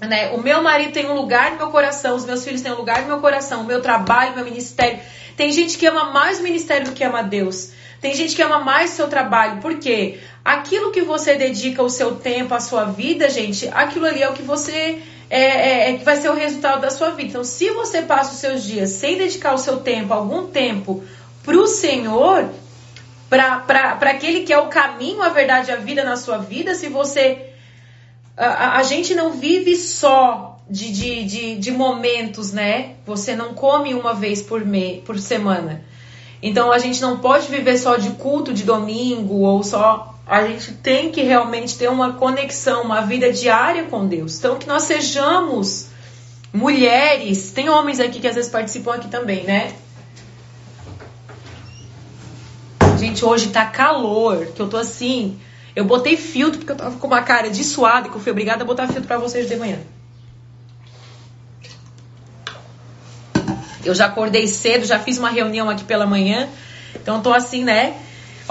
né, 0.00 0.30
o 0.32 0.38
meu 0.38 0.62
marido 0.62 0.92
tem 0.92 1.06
um 1.06 1.14
lugar 1.14 1.52
no 1.52 1.58
meu 1.58 1.70
coração, 1.70 2.16
os 2.16 2.24
meus 2.24 2.44
filhos 2.44 2.60
têm 2.60 2.72
um 2.72 2.76
lugar 2.76 3.02
no 3.02 3.08
meu 3.08 3.20
coração, 3.20 3.60
o 3.60 3.64
meu 3.64 3.80
trabalho, 3.80 4.34
meu 4.34 4.44
ministério. 4.44 4.98
Tem 5.36 5.50
gente 5.52 5.78
que 5.78 5.86
ama 5.86 6.10
mais 6.12 6.40
o 6.40 6.42
ministério 6.42 6.86
do 6.88 6.92
que 6.92 7.04
ama 7.04 7.22
Deus. 7.22 7.72
Tem 8.00 8.12
gente 8.14 8.34
que 8.34 8.42
ama 8.42 8.58
mais 8.58 8.92
o 8.92 8.96
seu 8.96 9.08
trabalho, 9.08 9.60
por 9.60 9.78
quê? 9.78 10.18
Aquilo 10.44 10.90
que 10.90 11.02
você 11.02 11.36
dedica 11.36 11.84
o 11.84 11.88
seu 11.88 12.16
tempo, 12.16 12.52
a 12.52 12.58
sua 12.58 12.86
vida, 12.86 13.30
gente, 13.30 13.68
aquilo 13.72 14.06
ali 14.06 14.20
é 14.20 14.28
o 14.28 14.32
que 14.32 14.42
você 14.42 15.00
é, 15.32 15.40
é, 15.40 15.90
é, 15.90 15.96
que 15.96 16.04
vai 16.04 16.20
ser 16.20 16.28
o 16.28 16.34
resultado 16.34 16.82
da 16.82 16.90
sua 16.90 17.12
vida. 17.12 17.30
Então, 17.30 17.42
se 17.42 17.70
você 17.70 18.02
passa 18.02 18.34
os 18.34 18.38
seus 18.38 18.62
dias 18.62 18.90
sem 18.90 19.16
dedicar 19.16 19.54
o 19.54 19.58
seu 19.58 19.78
tempo, 19.78 20.12
algum 20.12 20.48
tempo, 20.48 21.02
para 21.42 21.56
o 21.56 21.66
Senhor, 21.66 22.50
para 23.30 23.96
aquele 24.10 24.40
que 24.40 24.52
é 24.52 24.58
o 24.58 24.66
caminho, 24.66 25.22
a 25.22 25.30
verdade 25.30 25.72
a 25.72 25.76
vida 25.76 26.04
na 26.04 26.16
sua 26.16 26.36
vida, 26.36 26.74
se 26.74 26.90
você. 26.90 27.46
A, 28.36 28.76
a 28.76 28.82
gente 28.82 29.14
não 29.14 29.32
vive 29.32 29.74
só 29.74 30.60
de, 30.68 30.92
de, 30.92 31.24
de, 31.24 31.56
de, 31.56 31.70
momentos, 31.70 32.52
né? 32.52 32.96
Você 33.06 33.34
não 33.34 33.54
come 33.54 33.94
uma 33.94 34.12
vez 34.12 34.42
por, 34.42 34.62
me, 34.62 35.00
por 35.00 35.18
semana. 35.18 35.82
Então 36.42 36.70
a 36.70 36.78
gente 36.78 37.00
não 37.00 37.20
pode 37.20 37.48
viver 37.48 37.78
só 37.78 37.96
de 37.96 38.10
culto 38.10 38.52
de 38.52 38.64
domingo 38.64 39.40
ou 39.40 39.62
só 39.62 40.11
a 40.26 40.46
gente 40.46 40.72
tem 40.74 41.10
que 41.10 41.22
realmente 41.22 41.76
ter 41.76 41.88
uma 41.88 42.14
conexão, 42.14 42.82
uma 42.82 43.02
vida 43.02 43.32
diária 43.32 43.84
com 43.84 44.06
Deus. 44.06 44.38
Então, 44.38 44.58
que 44.58 44.66
nós 44.66 44.84
sejamos 44.84 45.88
mulheres. 46.52 47.50
Tem 47.50 47.68
homens 47.68 47.98
aqui 47.98 48.20
que 48.20 48.28
às 48.28 48.34
vezes 48.34 48.50
participam 48.50 48.94
aqui 48.94 49.08
também, 49.08 49.44
né? 49.44 49.74
Gente, 52.98 53.24
hoje 53.24 53.48
tá 53.48 53.66
calor, 53.66 54.46
que 54.46 54.60
eu 54.60 54.68
tô 54.68 54.76
assim. 54.76 55.40
Eu 55.74 55.84
botei 55.84 56.16
filtro 56.16 56.58
porque 56.58 56.72
eu 56.72 56.76
tava 56.76 56.96
com 56.96 57.06
uma 57.06 57.22
cara 57.22 57.50
de 57.50 57.64
suada 57.64 58.08
que 58.08 58.14
eu 58.14 58.20
fui 58.20 58.30
obrigada 58.30 58.62
a 58.62 58.66
botar 58.66 58.86
filtro 58.86 59.08
para 59.08 59.18
vocês 59.18 59.48
de 59.48 59.56
manhã. 59.56 59.78
Eu 63.84 63.94
já 63.94 64.06
acordei 64.06 64.46
cedo, 64.46 64.84
já 64.84 65.00
fiz 65.00 65.18
uma 65.18 65.30
reunião 65.30 65.68
aqui 65.68 65.82
pela 65.82 66.06
manhã. 66.06 66.48
Então 66.94 67.20
tô 67.20 67.32
assim, 67.32 67.64
né? 67.64 67.96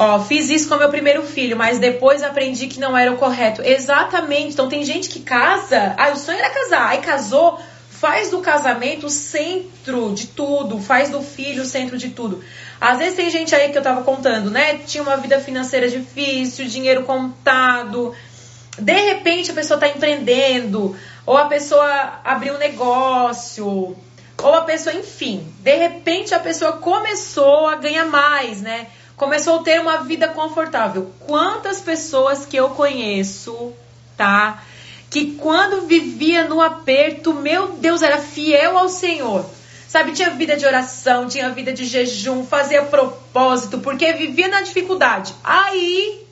Ó, 0.04 0.20
fiz 0.20 0.50
isso 0.50 0.68
com 0.68 0.78
meu 0.78 0.90
primeiro 0.90 1.22
filho, 1.22 1.56
mas 1.56 1.78
depois 1.78 2.24
aprendi 2.24 2.66
que 2.66 2.80
não 2.80 2.98
era 2.98 3.12
o 3.12 3.18
correto. 3.18 3.62
Exatamente. 3.62 4.54
Então 4.54 4.68
tem 4.68 4.84
gente 4.84 5.08
que 5.08 5.20
casa. 5.20 5.94
Ah, 5.96 6.10
o 6.10 6.16
sonho 6.16 6.40
era 6.40 6.50
casar. 6.50 6.90
Aí 6.90 6.98
casou, 7.02 7.60
faz 7.88 8.32
do 8.32 8.40
casamento 8.40 9.06
o 9.06 9.10
centro 9.12 10.12
de 10.12 10.26
tudo, 10.26 10.80
faz 10.80 11.12
do 11.12 11.22
filho 11.22 11.62
o 11.62 11.68
centro 11.68 12.00
de 12.00 12.10
tudo. 12.10 12.44
Às 12.80 12.98
vezes 12.98 13.14
tem 13.14 13.30
gente 13.30 13.54
aí 13.54 13.72
que 13.72 13.78
eu 13.78 13.84
tava 13.84 14.02
contando, 14.02 14.50
né? 14.50 14.80
Tinha 14.88 15.04
uma 15.04 15.18
vida 15.18 15.40
financeira 15.40 15.88
difícil, 15.88 16.66
dinheiro 16.66 17.04
contado. 17.04 18.16
De 18.80 18.94
repente 18.94 19.52
a 19.52 19.54
pessoa 19.54 19.80
tá 19.80 19.88
empreendendo, 19.88 20.96
ou 21.28 21.38
a 21.38 21.46
pessoa 21.46 22.22
abriu 22.24 22.56
um 22.56 22.58
negócio, 22.58 23.96
ou 24.42 24.56
a 24.56 24.62
pessoa, 24.62 24.96
enfim, 24.96 25.46
de 25.60 25.76
repente 25.76 26.34
a 26.34 26.40
pessoa 26.40 26.72
começou 26.72 27.68
a 27.68 27.76
ganhar 27.76 28.06
mais, 28.06 28.64
né? 28.64 28.88
Começou 29.22 29.60
a 29.60 29.64
ter 29.64 29.80
uma 29.80 29.98
vida 29.98 30.28
confortável. 30.30 31.12
Quantas 31.28 31.80
pessoas 31.80 32.44
que 32.44 32.58
eu 32.58 32.72
conheço, 32.72 33.72
tá? 34.18 34.64
Que 35.12 35.36
quando 35.36 35.86
vivia 35.86 36.46
no 36.46 36.60
aperto, 36.60 37.32
meu 37.32 37.74
Deus, 37.74 38.02
era 38.02 38.18
fiel 38.18 38.80
ao 38.80 38.90
Senhor. 38.90 39.46
Sabe, 39.88 40.14
tinha 40.14 40.32
vida 40.32 40.58
de 40.58 40.66
oração, 40.66 41.28
tinha 41.28 41.52
vida 41.52 41.72
de 41.72 41.86
jejum, 41.86 42.44
fazia 42.48 42.82
propósito, 42.82 43.78
porque 43.78 44.12
vivia 44.14 44.48
na 44.48 44.62
dificuldade. 44.62 45.36
Aí 45.44 46.26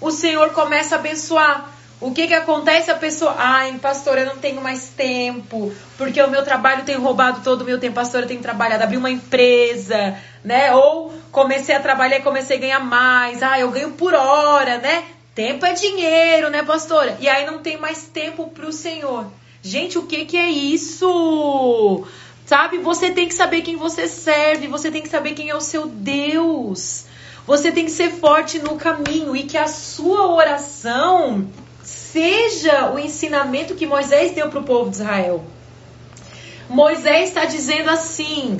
o 0.00 0.12
Senhor 0.12 0.50
começa 0.50 0.94
a 0.94 0.98
abençoar. 1.00 1.72
O 2.00 2.12
que 2.12 2.28
que 2.28 2.34
acontece? 2.34 2.88
A 2.88 2.94
pessoa, 2.94 3.34
ai, 3.36 3.76
pastor, 3.82 4.16
eu 4.16 4.26
não 4.26 4.36
tenho 4.36 4.60
mais 4.60 4.90
tempo, 4.90 5.72
porque 5.96 6.22
o 6.22 6.30
meu 6.30 6.44
trabalho 6.44 6.84
tem 6.84 6.94
roubado 6.94 7.40
todo 7.42 7.62
o 7.62 7.64
meu 7.64 7.80
tempo. 7.80 7.96
Pastor, 7.96 8.20
eu 8.20 8.28
tenho 8.28 8.40
trabalhado, 8.40 8.84
abri 8.84 8.96
uma 8.96 9.10
empresa, 9.10 10.16
né? 10.44 10.72
Ou 10.72 11.12
comecei 11.30 11.74
a 11.74 11.80
trabalhar 11.80 12.18
e 12.18 12.22
comecei 12.22 12.56
a 12.56 12.60
ganhar 12.60 12.80
mais. 12.80 13.42
Ah, 13.42 13.58
eu 13.58 13.70
ganho 13.70 13.92
por 13.92 14.14
hora, 14.14 14.78
né? 14.78 15.04
Tempo 15.34 15.64
é 15.64 15.72
dinheiro, 15.72 16.50
né, 16.50 16.62
pastora? 16.62 17.16
E 17.20 17.28
aí 17.28 17.46
não 17.46 17.58
tem 17.58 17.76
mais 17.76 18.04
tempo 18.04 18.48
para 18.48 18.66
o 18.66 18.72
Senhor. 18.72 19.26
Gente, 19.62 19.98
o 19.98 20.06
que 20.06 20.24
que 20.24 20.36
é 20.36 20.48
isso? 20.48 22.04
Sabe? 22.44 22.78
Você 22.78 23.10
tem 23.10 23.28
que 23.28 23.34
saber 23.34 23.62
quem 23.62 23.76
você 23.76 24.08
serve, 24.08 24.66
você 24.66 24.90
tem 24.90 25.02
que 25.02 25.08
saber 25.08 25.34
quem 25.34 25.50
é 25.50 25.54
o 25.54 25.60
seu 25.60 25.86
Deus. 25.86 27.04
Você 27.46 27.70
tem 27.70 27.84
que 27.84 27.90
ser 27.90 28.10
forte 28.12 28.58
no 28.58 28.76
caminho 28.76 29.34
e 29.36 29.44
que 29.44 29.56
a 29.56 29.68
sua 29.68 30.26
oração 30.26 31.48
seja 31.82 32.90
o 32.92 32.98
ensinamento 32.98 33.74
que 33.74 33.86
Moisés 33.86 34.32
deu 34.32 34.48
para 34.48 34.60
o 34.60 34.64
povo 34.64 34.90
de 34.90 34.96
Israel. 34.96 35.44
Moisés 36.68 37.28
está 37.28 37.44
dizendo 37.44 37.90
assim: 37.90 38.58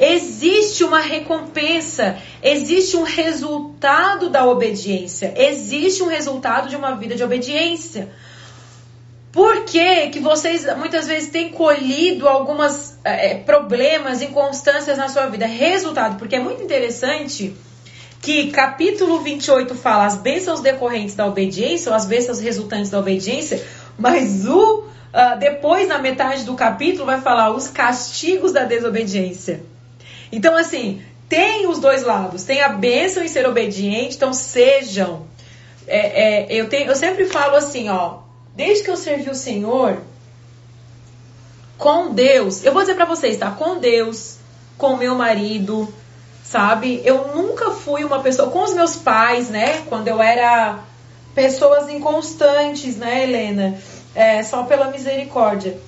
Existe 0.00 0.84
uma 0.84 1.00
recompensa, 1.00 2.18
existe 2.42 2.96
um 2.96 3.02
resultado 3.02 4.30
da 4.30 4.46
obediência, 4.46 5.34
existe 5.36 6.02
um 6.02 6.06
resultado 6.06 6.68
de 6.68 6.76
uma 6.76 6.94
vida 6.94 7.16
de 7.16 7.24
obediência. 7.24 8.08
Por 9.32 9.64
que, 9.64 10.08
que 10.08 10.20
vocês 10.20 10.64
muitas 10.76 11.06
vezes 11.06 11.30
têm 11.30 11.50
colhido 11.50 12.28
alguns 12.28 12.96
é, 13.04 13.34
problemas, 13.34 14.22
inconstâncias 14.22 14.96
na 14.96 15.08
sua 15.08 15.26
vida? 15.26 15.46
Resultado, 15.46 16.16
porque 16.16 16.36
é 16.36 16.40
muito 16.40 16.62
interessante 16.62 17.54
que 18.20 18.50
capítulo 18.50 19.20
28 19.20 19.74
fala 19.74 20.06
as 20.06 20.16
bênçãos 20.16 20.60
decorrentes 20.60 21.14
da 21.14 21.26
obediência, 21.26 21.90
ou 21.90 21.96
as 21.96 22.06
bênçãos 22.06 22.40
resultantes 22.40 22.90
da 22.90 22.98
obediência, 22.98 23.64
mas 23.98 24.46
o 24.46 24.80
uh, 24.80 25.38
depois, 25.38 25.88
na 25.88 25.98
metade 25.98 26.44
do 26.44 26.54
capítulo, 26.54 27.06
vai 27.06 27.20
falar 27.20 27.50
os 27.50 27.68
castigos 27.68 28.52
da 28.52 28.64
desobediência. 28.64 29.62
Então, 30.30 30.56
assim, 30.56 31.02
tem 31.28 31.66
os 31.66 31.78
dois 31.78 32.02
lados. 32.02 32.44
Tem 32.44 32.62
a 32.62 32.70
bênção 32.70 33.22
em 33.22 33.28
ser 33.28 33.46
obediente, 33.46 34.16
então 34.16 34.32
sejam. 34.32 35.26
É, 35.86 35.98
é, 35.98 36.46
eu, 36.50 36.68
tenho, 36.68 36.88
eu 36.90 36.96
sempre 36.96 37.26
falo 37.26 37.56
assim, 37.56 37.88
ó. 37.88 38.18
Desde 38.54 38.84
que 38.84 38.90
eu 38.90 38.96
servi 38.96 39.30
o 39.30 39.34
Senhor, 39.34 39.98
com 41.76 42.12
Deus, 42.12 42.64
eu 42.64 42.72
vou 42.72 42.82
dizer 42.82 42.94
para 42.94 43.04
vocês, 43.04 43.36
tá? 43.36 43.50
Com 43.52 43.78
Deus, 43.78 44.36
com 44.76 44.96
meu 44.96 45.14
marido, 45.14 45.92
sabe? 46.42 47.00
Eu 47.04 47.28
nunca 47.34 47.70
fui 47.70 48.04
uma 48.04 48.20
pessoa. 48.20 48.50
Com 48.50 48.64
os 48.64 48.74
meus 48.74 48.96
pais, 48.96 49.48
né? 49.48 49.82
Quando 49.88 50.08
eu 50.08 50.20
era 50.20 50.80
pessoas 51.34 51.88
inconstantes, 51.88 52.96
né, 52.96 53.24
Helena? 53.24 53.78
É, 54.14 54.42
só 54.42 54.64
pela 54.64 54.90
misericórdia. 54.90 55.78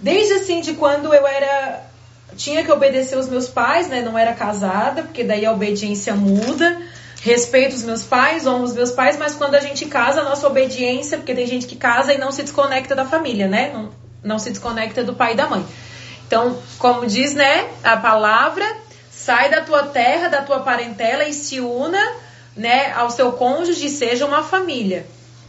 Desde 0.00 0.34
assim, 0.34 0.60
de 0.60 0.74
quando 0.74 1.14
eu 1.14 1.26
era 1.26 1.87
tinha 2.38 2.64
que 2.64 2.70
obedecer 2.70 3.18
os 3.18 3.28
meus 3.28 3.48
pais, 3.48 3.88
né? 3.88 4.00
Não 4.00 4.16
era 4.16 4.32
casada, 4.32 5.02
porque 5.02 5.24
daí 5.24 5.44
a 5.44 5.52
obediência 5.52 6.14
muda. 6.14 6.80
Respeito 7.20 7.74
os 7.74 7.82
meus 7.82 8.04
pais, 8.04 8.46
honro 8.46 8.62
os 8.62 8.72
meus 8.72 8.92
pais, 8.92 9.16
mas 9.18 9.34
quando 9.34 9.56
a 9.56 9.60
gente 9.60 9.84
casa, 9.86 10.20
a 10.20 10.24
nossa 10.24 10.46
obediência, 10.46 11.18
porque 11.18 11.34
tem 11.34 11.46
gente 11.48 11.66
que 11.66 11.74
casa 11.74 12.14
e 12.14 12.18
não 12.18 12.30
se 12.30 12.44
desconecta 12.44 12.94
da 12.94 13.04
família, 13.04 13.48
né? 13.48 13.72
Não, 13.74 13.90
não 14.22 14.38
se 14.38 14.50
desconecta 14.50 15.02
do 15.02 15.14
pai 15.14 15.32
e 15.32 15.36
da 15.36 15.48
mãe. 15.48 15.66
Então, 16.28 16.56
como 16.78 17.06
diz, 17.06 17.34
né, 17.34 17.68
a 17.82 17.96
palavra, 17.96 18.64
sai 19.10 19.50
da 19.50 19.62
tua 19.62 19.82
terra, 19.82 20.28
da 20.28 20.42
tua 20.42 20.60
parentela 20.60 21.24
e 21.24 21.32
se 21.32 21.58
una, 21.58 22.00
né, 22.56 22.92
ao 22.92 23.10
seu 23.10 23.32
cônjuge 23.32 23.88
seja 23.88 24.24
uma 24.24 24.44
família. 24.44 25.04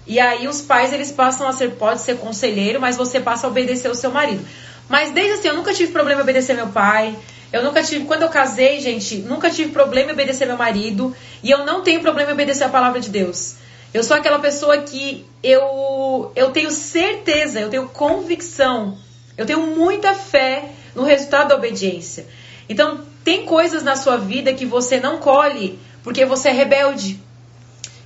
E 0.08 0.20
aí 0.20 0.48
os 0.48 0.62
pais, 0.62 0.92
eles 0.92 1.12
passam 1.12 1.48
a 1.48 1.54
ser, 1.54 1.76
pode 1.76 2.02
ser 2.02 2.18
conselheiro, 2.18 2.82
mas 2.82 2.98
você 2.98 3.20
passa 3.20 3.46
a 3.46 3.50
obedecer 3.50 3.92
o 3.92 3.96
seu 3.96 4.10
marido. 4.10 4.44
Mas 4.90 5.12
desde 5.12 5.34
assim, 5.34 5.48
eu 5.48 5.56
nunca 5.56 5.72
tive 5.72 5.94
problema 5.94 6.20
em 6.20 6.24
obedecer 6.24 6.56
meu 6.56 6.68
pai. 6.68 7.16
Eu 7.54 7.64
nunca 7.64 7.84
tive, 7.84 8.06
quando 8.06 8.24
eu 8.24 8.30
casei, 8.30 8.82
gente, 8.82 9.18
nunca 9.18 9.52
tive 9.52 9.72
problema 9.72 10.10
em 10.10 10.14
obedecer 10.14 10.48
meu 10.48 10.58
marido. 10.58 11.16
E 11.44 11.52
eu 11.52 11.64
não 11.64 11.84
tenho 11.84 12.02
problema 12.02 12.32
em 12.32 12.34
obedecer 12.34 12.64
a 12.64 12.70
palavra 12.70 13.00
de 13.00 13.10
Deus. 13.10 13.56
Eu 13.94 14.04
sou 14.04 14.18
aquela 14.18 14.40
pessoa 14.40 14.80
que 14.80 15.26
eu, 15.44 16.32
eu 16.36 16.50
tenho 16.50 16.72
certeza, 16.72 17.60
eu 17.60 17.70
tenho 17.70 17.88
convicção, 17.88 18.98
eu 19.38 19.46
tenho 19.46 19.62
muita 19.62 20.14
fé 20.14 20.72
no 20.96 21.04
resultado 21.04 21.50
da 21.50 21.56
obediência. 21.56 22.28
Então, 22.68 23.02
tem 23.24 23.46
coisas 23.46 23.84
na 23.84 23.96
sua 23.96 24.18
vida 24.18 24.54
que 24.54 24.66
você 24.66 25.00
não 25.00 25.18
colhe 25.18 25.80
porque 26.04 26.26
você 26.26 26.50
é 26.50 26.52
rebelde, 26.52 27.20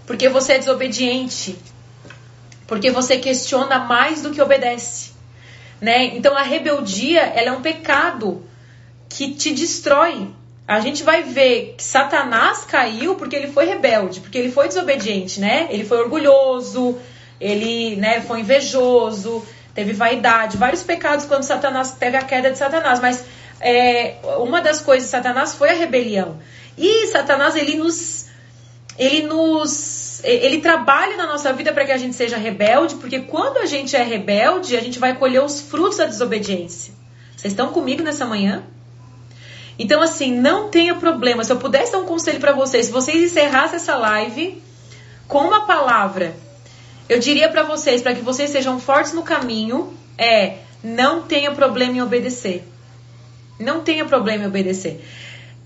porque 0.06 0.28
você 0.30 0.54
é 0.54 0.58
desobediente, 0.58 1.56
porque 2.66 2.90
você 2.92 3.18
questiona 3.18 3.80
mais 3.80 4.22
do 4.22 4.32
que 4.32 4.42
obedece 4.42 5.13
né? 5.84 6.16
Então 6.16 6.36
a 6.36 6.42
rebeldia, 6.42 7.22
ela 7.22 7.50
é 7.50 7.52
um 7.52 7.62
pecado 7.62 8.46
que 9.10 9.34
te 9.34 9.52
destrói. 9.52 10.30
A 10.66 10.80
gente 10.80 11.04
vai 11.04 11.24
ver 11.24 11.76
que 11.78 11.84
Satanás 11.84 12.64
caiu 12.64 13.16
porque 13.16 13.36
ele 13.36 13.50
foi 13.50 13.66
rebelde, 13.66 14.22
porque 14.22 14.38
ele 14.38 14.50
foi 14.50 14.70
desobediente, 14.70 15.42
né? 15.42 15.68
Ele 15.70 15.84
foi 15.84 15.98
orgulhoso, 15.98 16.98
ele, 17.40 17.98
né, 17.98 18.22
foi 18.22 18.40
invejoso, 18.40 19.46
teve 19.76 19.92
vaidade, 19.92 20.56
vários 20.56 20.84
pecados 20.84 21.26
quando 21.26 21.44
Satanás 21.44 21.92
teve 21.92 22.16
a 22.16 22.22
queda 22.22 22.50
de 22.50 22.58
Satanás, 22.58 23.02
mas 23.02 23.26
é, 23.60 24.16
uma 24.40 24.62
das 24.62 24.80
coisas 24.80 25.04
de 25.04 25.12
Satanás 25.12 25.54
foi 25.54 25.72
a 25.72 25.74
rebelião. 25.74 26.40
E 26.78 27.08
Satanás 27.08 27.58
ele 27.58 27.76
nos 27.76 28.28
ele 28.98 29.24
nos 29.24 30.03
ele 30.24 30.62
trabalha 30.62 31.18
na 31.18 31.28
nossa 31.28 31.52
vida 31.52 31.74
para 31.74 31.86
que 31.86 31.92
a 31.92 31.98
gente 31.98 32.16
seja 32.16 32.38
rebelde, 32.38 32.96
porque 32.96 33.20
quando 33.20 33.58
a 33.58 33.66
gente 33.66 33.96
é 33.96 34.04
rebelde, 34.04 34.78
a 34.78 34.82
gente 34.82 34.98
vai 34.98 35.16
colher 35.16 35.44
os 35.44 35.62
frutos 35.62 35.98
da 35.98 36.06
desobediência. 36.06 36.94
Vocês 37.36 37.52
estão 37.52 37.74
comigo 37.74 38.02
nessa 38.02 38.26
manhã? 38.26 38.64
Então, 39.78 40.02
assim, 40.02 40.32
não 40.32 40.70
tenha 40.70 40.96
problema. 40.96 41.44
Se 41.44 41.52
eu 41.52 41.58
pudesse 41.58 41.92
dar 41.92 42.00
um 42.00 42.06
conselho 42.06 42.40
para 42.40 42.54
vocês, 42.54 42.86
se 42.86 42.92
vocês 42.92 43.22
encerrassem 43.22 43.76
essa 43.76 43.98
live 43.98 44.62
com 45.28 45.40
uma 45.40 45.66
palavra, 45.66 46.36
eu 47.10 47.20
diria 47.20 47.50
para 47.50 47.64
vocês, 47.64 48.02
para 48.02 48.14
que 48.14 48.22
vocês 48.22 48.50
sejam 48.50 48.80
fortes 48.80 49.14
no 49.14 49.24
caminho, 49.24 49.94
é 50.18 50.58
não 50.84 51.24
tenha 51.24 51.52
problema 51.52 51.98
em 51.98 52.02
obedecer. 52.02 52.64
Não 53.60 53.82
tenha 53.82 54.06
problema 54.06 54.44
em 54.44 54.48
obedecer. 54.48 55.04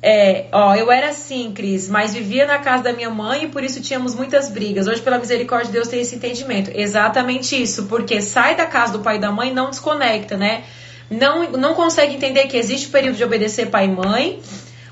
É, 0.01 0.45
ó, 0.51 0.75
eu 0.75 0.91
era 0.91 1.09
assim, 1.09 1.51
Cris, 1.51 1.89
mas 1.89 2.13
vivia 2.13 2.45
na 2.45 2.59
casa 2.59 2.83
da 2.83 2.93
minha 2.93 3.09
mãe 3.09 3.45
e 3.45 3.47
por 3.47 3.63
isso 3.63 3.81
tínhamos 3.81 4.13
muitas 4.13 4.49
brigas. 4.49 4.87
Hoje, 4.87 5.01
pela 5.01 5.17
misericórdia 5.17 5.67
de 5.67 5.73
Deus, 5.73 5.87
tem 5.87 6.01
esse 6.01 6.15
entendimento. 6.15 6.71
Exatamente 6.73 7.59
isso, 7.59 7.85
porque 7.85 8.21
sai 8.21 8.55
da 8.55 8.65
casa 8.65 8.93
do 8.93 8.99
pai 8.99 9.17
e 9.17 9.19
da 9.19 9.31
mãe 9.31 9.51
não 9.51 9.69
desconecta, 9.69 10.37
né? 10.37 10.63
Não, 11.09 11.51
não 11.51 11.73
consegue 11.73 12.15
entender 12.15 12.47
que 12.47 12.57
existe 12.57 12.87
o 12.87 12.91
período 12.91 13.15
de 13.15 13.23
obedecer 13.23 13.67
pai 13.67 13.85
e 13.85 13.87
mãe. 13.87 14.41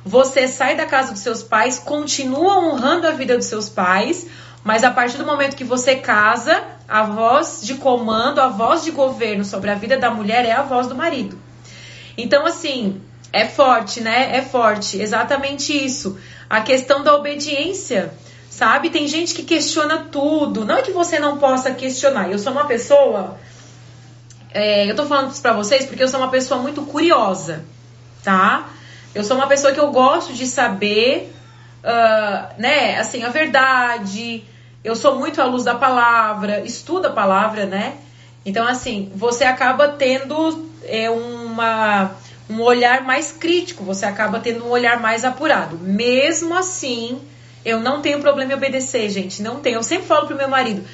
Você 0.04 0.48
sai 0.48 0.76
da 0.76 0.86
casa 0.86 1.12
dos 1.12 1.22
seus 1.22 1.44
pais, 1.44 1.78
continua 1.78 2.60
honrando 2.60 3.08
a 3.08 3.12
vida 3.12 3.36
dos 3.36 3.48
seus 3.48 3.70
pais, 3.70 4.26
mas 4.64 4.84
a 4.84 4.92
partir 4.92 5.18
do 5.18 5.26
momento 5.26 5.56
que 5.56 5.64
você 5.64 5.96
casa, 5.96 6.64
a 6.88 7.04
voz 7.04 7.62
de 7.64 7.76
comando, 7.76 8.40
a 8.40 8.48
voz 8.48 8.84
de 8.84 8.92
governo 8.92 9.44
sobre 9.44 9.70
a 9.70 9.76
vida 9.76 9.98
da 9.98 10.10
mulher 10.10 10.46
é 10.46 10.52
a 10.52 10.62
voz 10.62 10.88
do 10.88 10.96
marido. 10.96 11.38
Então, 12.18 12.46
assim, 12.46 13.02
é 13.36 13.46
forte, 13.46 14.00
né? 14.00 14.38
É 14.38 14.42
forte. 14.42 14.98
Exatamente 14.98 15.74
isso. 15.76 16.18
A 16.50 16.62
questão 16.62 17.04
da 17.04 17.14
obediência, 17.14 18.14
sabe? 18.50 18.90
Tem 18.90 19.10
gente 19.10 19.34
que 19.34 19.44
questiona 19.44 20.08
tudo. 20.10 20.64
Não 20.64 20.78
é 20.78 20.82
que 20.82 20.92
você 20.92 21.20
não 21.20 21.38
possa 21.38 21.72
questionar. 21.72 22.32
Eu 22.32 22.40
sou 22.40 22.54
uma 22.54 22.64
pessoa. 22.64 23.38
É, 24.54 24.90
eu 24.90 24.96
tô 24.96 25.06
falando 25.06 25.32
isso 25.32 25.42
pra 25.42 25.52
vocês 25.52 25.86
porque 25.86 26.02
eu 26.02 26.08
sou 26.08 26.22
uma 26.22 26.30
pessoa 26.30 26.62
muito 26.62 26.84
curiosa, 26.84 27.66
tá? 28.24 28.70
Eu 29.14 29.22
sou 29.22 29.36
uma 29.36 29.48
pessoa 29.48 29.74
que 29.74 29.80
eu 29.82 29.92
gosto 29.92 30.32
de 30.32 30.48
saber, 30.48 31.34
uh, 31.84 32.54
né? 32.58 32.98
Assim, 32.98 33.22
a 33.24 33.30
verdade. 33.30 34.46
Eu 34.82 34.96
sou 34.96 35.20
muito 35.20 35.42
à 35.42 35.46
luz 35.46 35.66
da 35.66 35.76
palavra, 35.76 36.62
estudo 36.62 37.08
a 37.08 37.12
palavra, 37.12 37.66
né? 37.66 37.98
Então, 38.46 38.66
assim, 38.66 39.12
você 39.14 39.44
acaba 39.44 39.90
tendo 39.90 40.70
é, 40.84 41.10
uma 41.10 42.12
um 42.50 42.62
olhar 42.62 43.04
mais 43.04 43.32
crítico, 43.32 43.84
você 43.84 44.06
acaba 44.06 44.40
tendo 44.40 44.66
um 44.66 44.70
olhar 44.70 45.00
mais 45.00 45.26
apurado. 45.26 45.78
Mesmo 45.78 46.56
assim, 46.56 47.20
eu 47.64 47.80
não 47.80 48.02
tenho 48.02 48.20
problema 48.20 48.54
em 48.54 48.56
obedecer, 48.56 49.10
gente, 49.10 49.42
não 49.42 49.60
tenho. 49.60 49.78
Eu 49.78 49.84
sempre 49.84 50.08
falo 50.08 50.28
pro 50.28 50.38
meu 50.38 50.48
marido, 50.48 50.86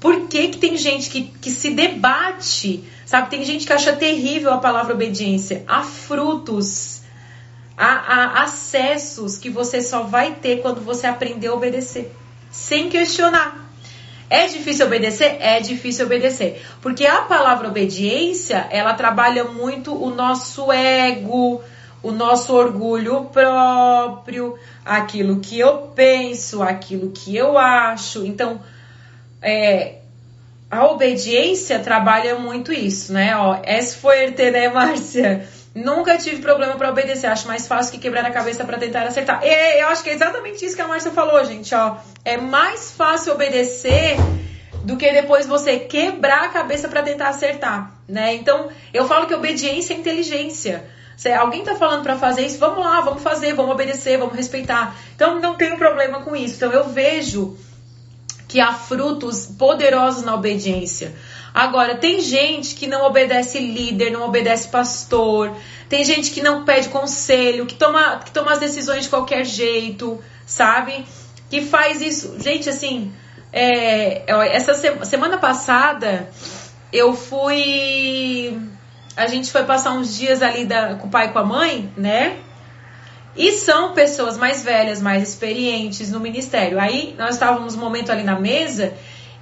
por 0.00 0.28
que, 0.28 0.48
que 0.48 0.58
tem 0.58 0.76
gente 0.76 1.10
que, 1.10 1.22
que 1.24 1.50
se 1.50 1.70
debate, 1.70 2.84
sabe? 3.04 3.30
Tem 3.30 3.44
gente 3.44 3.66
que 3.66 3.72
acha 3.72 3.94
terrível 3.94 4.52
a 4.52 4.58
palavra 4.58 4.94
obediência. 4.94 5.64
Há 5.66 5.82
frutos, 5.82 7.00
há, 7.76 7.86
há 7.86 8.42
acessos 8.44 9.36
que 9.38 9.50
você 9.50 9.80
só 9.80 10.02
vai 10.02 10.34
ter 10.34 10.60
quando 10.60 10.80
você 10.80 11.06
aprender 11.06 11.48
a 11.48 11.54
obedecer, 11.54 12.14
sem 12.50 12.88
questionar. 12.88 13.67
É 14.30 14.46
difícil 14.46 14.86
obedecer? 14.86 15.36
É 15.40 15.60
difícil 15.60 16.06
obedecer. 16.06 16.62
Porque 16.82 17.06
a 17.06 17.22
palavra 17.22 17.68
obediência, 17.68 18.66
ela 18.70 18.94
trabalha 18.94 19.44
muito 19.44 19.94
o 19.94 20.10
nosso 20.10 20.70
ego, 20.70 21.62
o 22.02 22.12
nosso 22.12 22.54
orgulho 22.54 23.24
próprio, 23.26 24.58
aquilo 24.84 25.40
que 25.40 25.58
eu 25.58 25.92
penso, 25.94 26.62
aquilo 26.62 27.10
que 27.10 27.34
eu 27.34 27.56
acho. 27.56 28.24
Então, 28.26 28.60
é, 29.40 29.96
a 30.70 30.86
obediência 30.86 31.78
trabalha 31.78 32.38
muito 32.38 32.72
isso, 32.72 33.12
né? 33.12 33.34
Ó, 33.36 33.58
es 33.64 33.94
fuerte, 33.94 34.50
né, 34.50 34.68
Márcia? 34.68 35.48
Nunca 35.84 36.18
tive 36.18 36.42
problema 36.42 36.74
para 36.74 36.90
obedecer. 36.90 37.28
Acho 37.28 37.46
mais 37.46 37.68
fácil 37.68 37.92
que 37.92 37.98
quebrar 37.98 38.24
a 38.24 38.30
cabeça 38.30 38.64
para 38.64 38.78
tentar 38.78 39.02
acertar. 39.02 39.40
E 39.44 39.80
eu 39.80 39.88
acho 39.88 40.02
que 40.02 40.10
é 40.10 40.14
exatamente 40.14 40.64
isso 40.64 40.74
que 40.74 40.82
a 40.82 40.88
Márcia 40.88 41.12
falou, 41.12 41.44
gente. 41.44 41.72
Ó, 41.72 41.96
é 42.24 42.36
mais 42.36 42.90
fácil 42.90 43.32
obedecer 43.32 44.16
do 44.84 44.96
que 44.96 45.12
depois 45.12 45.46
você 45.46 45.78
quebrar 45.78 46.44
a 46.44 46.48
cabeça 46.48 46.88
para 46.88 47.02
tentar 47.02 47.28
acertar, 47.28 47.92
né? 48.08 48.34
Então, 48.34 48.70
eu 48.92 49.06
falo 49.06 49.26
que 49.26 49.34
obediência 49.34 49.94
é 49.94 49.96
inteligência. 49.98 50.84
Se 51.16 51.30
alguém 51.32 51.62
tá 51.62 51.76
falando 51.76 52.02
para 52.02 52.16
fazer 52.16 52.46
isso, 52.46 52.58
vamos 52.58 52.84
lá, 52.84 53.00
vamos 53.00 53.22
fazer, 53.22 53.54
vamos 53.54 53.72
obedecer, 53.72 54.18
vamos 54.18 54.34
respeitar. 54.34 54.96
Então, 55.14 55.40
não 55.40 55.56
tenho 55.56 55.76
problema 55.76 56.22
com 56.22 56.34
isso. 56.34 56.56
Então, 56.56 56.72
eu 56.72 56.88
vejo 56.88 57.56
que 58.48 58.60
há 58.60 58.72
frutos 58.72 59.46
poderosos 59.46 60.24
na 60.24 60.34
obediência. 60.34 61.12
Agora, 61.58 61.96
tem 61.96 62.20
gente 62.20 62.76
que 62.76 62.86
não 62.86 63.04
obedece 63.04 63.58
líder, 63.58 64.12
não 64.12 64.22
obedece 64.22 64.68
pastor, 64.68 65.56
tem 65.88 66.04
gente 66.04 66.30
que 66.30 66.40
não 66.40 66.64
pede 66.64 66.88
conselho, 66.88 67.66
que 67.66 67.74
toma, 67.74 68.20
que 68.24 68.30
toma 68.30 68.52
as 68.52 68.60
decisões 68.60 69.02
de 69.02 69.08
qualquer 69.08 69.44
jeito, 69.44 70.22
sabe? 70.46 71.04
Que 71.50 71.62
faz 71.62 72.00
isso. 72.00 72.36
Gente, 72.38 72.70
assim, 72.70 73.12
é, 73.52 74.22
essa 74.54 74.72
semana 75.04 75.36
passada 75.36 76.30
eu 76.92 77.12
fui. 77.12 78.56
A 79.16 79.26
gente 79.26 79.50
foi 79.50 79.64
passar 79.64 79.94
uns 79.94 80.16
dias 80.16 80.42
ali 80.42 80.64
da, 80.64 80.94
com 80.94 81.08
o 81.08 81.10
pai 81.10 81.26
e 81.26 81.32
com 81.32 81.40
a 81.40 81.44
mãe, 81.44 81.92
né? 81.96 82.36
E 83.34 83.50
são 83.50 83.94
pessoas 83.94 84.38
mais 84.38 84.62
velhas, 84.62 85.02
mais 85.02 85.28
experientes 85.28 86.12
no 86.12 86.20
ministério. 86.20 86.78
Aí 86.78 87.16
nós 87.18 87.34
estávamos 87.34 87.74
um 87.74 87.80
momento 87.80 88.12
ali 88.12 88.22
na 88.22 88.38
mesa 88.38 88.94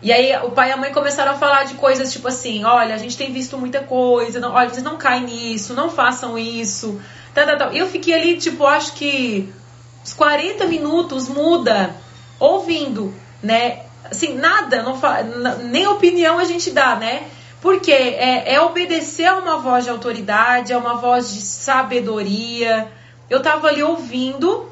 e 0.07 0.13
aí 0.13 0.37
o 0.45 0.53
pai 0.53 0.69
e 0.69 0.73
a 0.73 0.77
mãe 0.77 0.93
começaram 0.93 1.33
a 1.33 1.37
falar 1.37 1.65
de 1.65 1.75
coisas 1.75 2.13
tipo 2.13 2.29
assim, 2.29 2.65
olha, 2.65 2.95
a 2.95 2.97
gente 2.97 3.17
tem 3.17 3.33
visto 3.33 3.59
muita 3.59 3.81
coisa, 3.81 4.39
não, 4.39 4.53
olha, 4.53 4.69
vocês 4.69 4.85
não 4.85 4.97
caem 4.97 5.25
nisso, 5.25 5.75
não 5.75 5.91
façam 5.91 6.39
isso, 6.39 7.01
tal, 7.35 7.59
tal. 7.59 7.73
E 7.73 7.79
eu 7.79 7.89
fiquei 7.89 8.15
ali, 8.15 8.37
tipo, 8.37 8.65
acho 8.65 8.93
que 8.93 9.53
uns 10.05 10.13
40 10.13 10.65
minutos 10.67 11.29
muda, 11.29 11.93
ouvindo, 12.39 13.13
né? 13.43 13.81
Assim, 14.09 14.37
nada, 14.37 14.81
não 14.81 14.97
nem 15.65 15.89
opinião 15.89 16.39
a 16.39 16.45
gente 16.45 16.71
dá, 16.71 16.95
né? 16.95 17.25
Porque 17.61 17.91
é, 17.91 18.55
é 18.55 18.61
obedecer 18.61 19.27
a 19.27 19.39
uma 19.39 19.59
voz 19.59 19.83
de 19.83 19.91
autoridade, 19.91 20.73
a 20.73 20.79
uma 20.79 20.99
voz 20.99 21.35
de 21.35 21.41
sabedoria. 21.41 22.87
Eu 23.29 23.43
tava 23.43 23.67
ali 23.67 23.83
ouvindo 23.83 24.71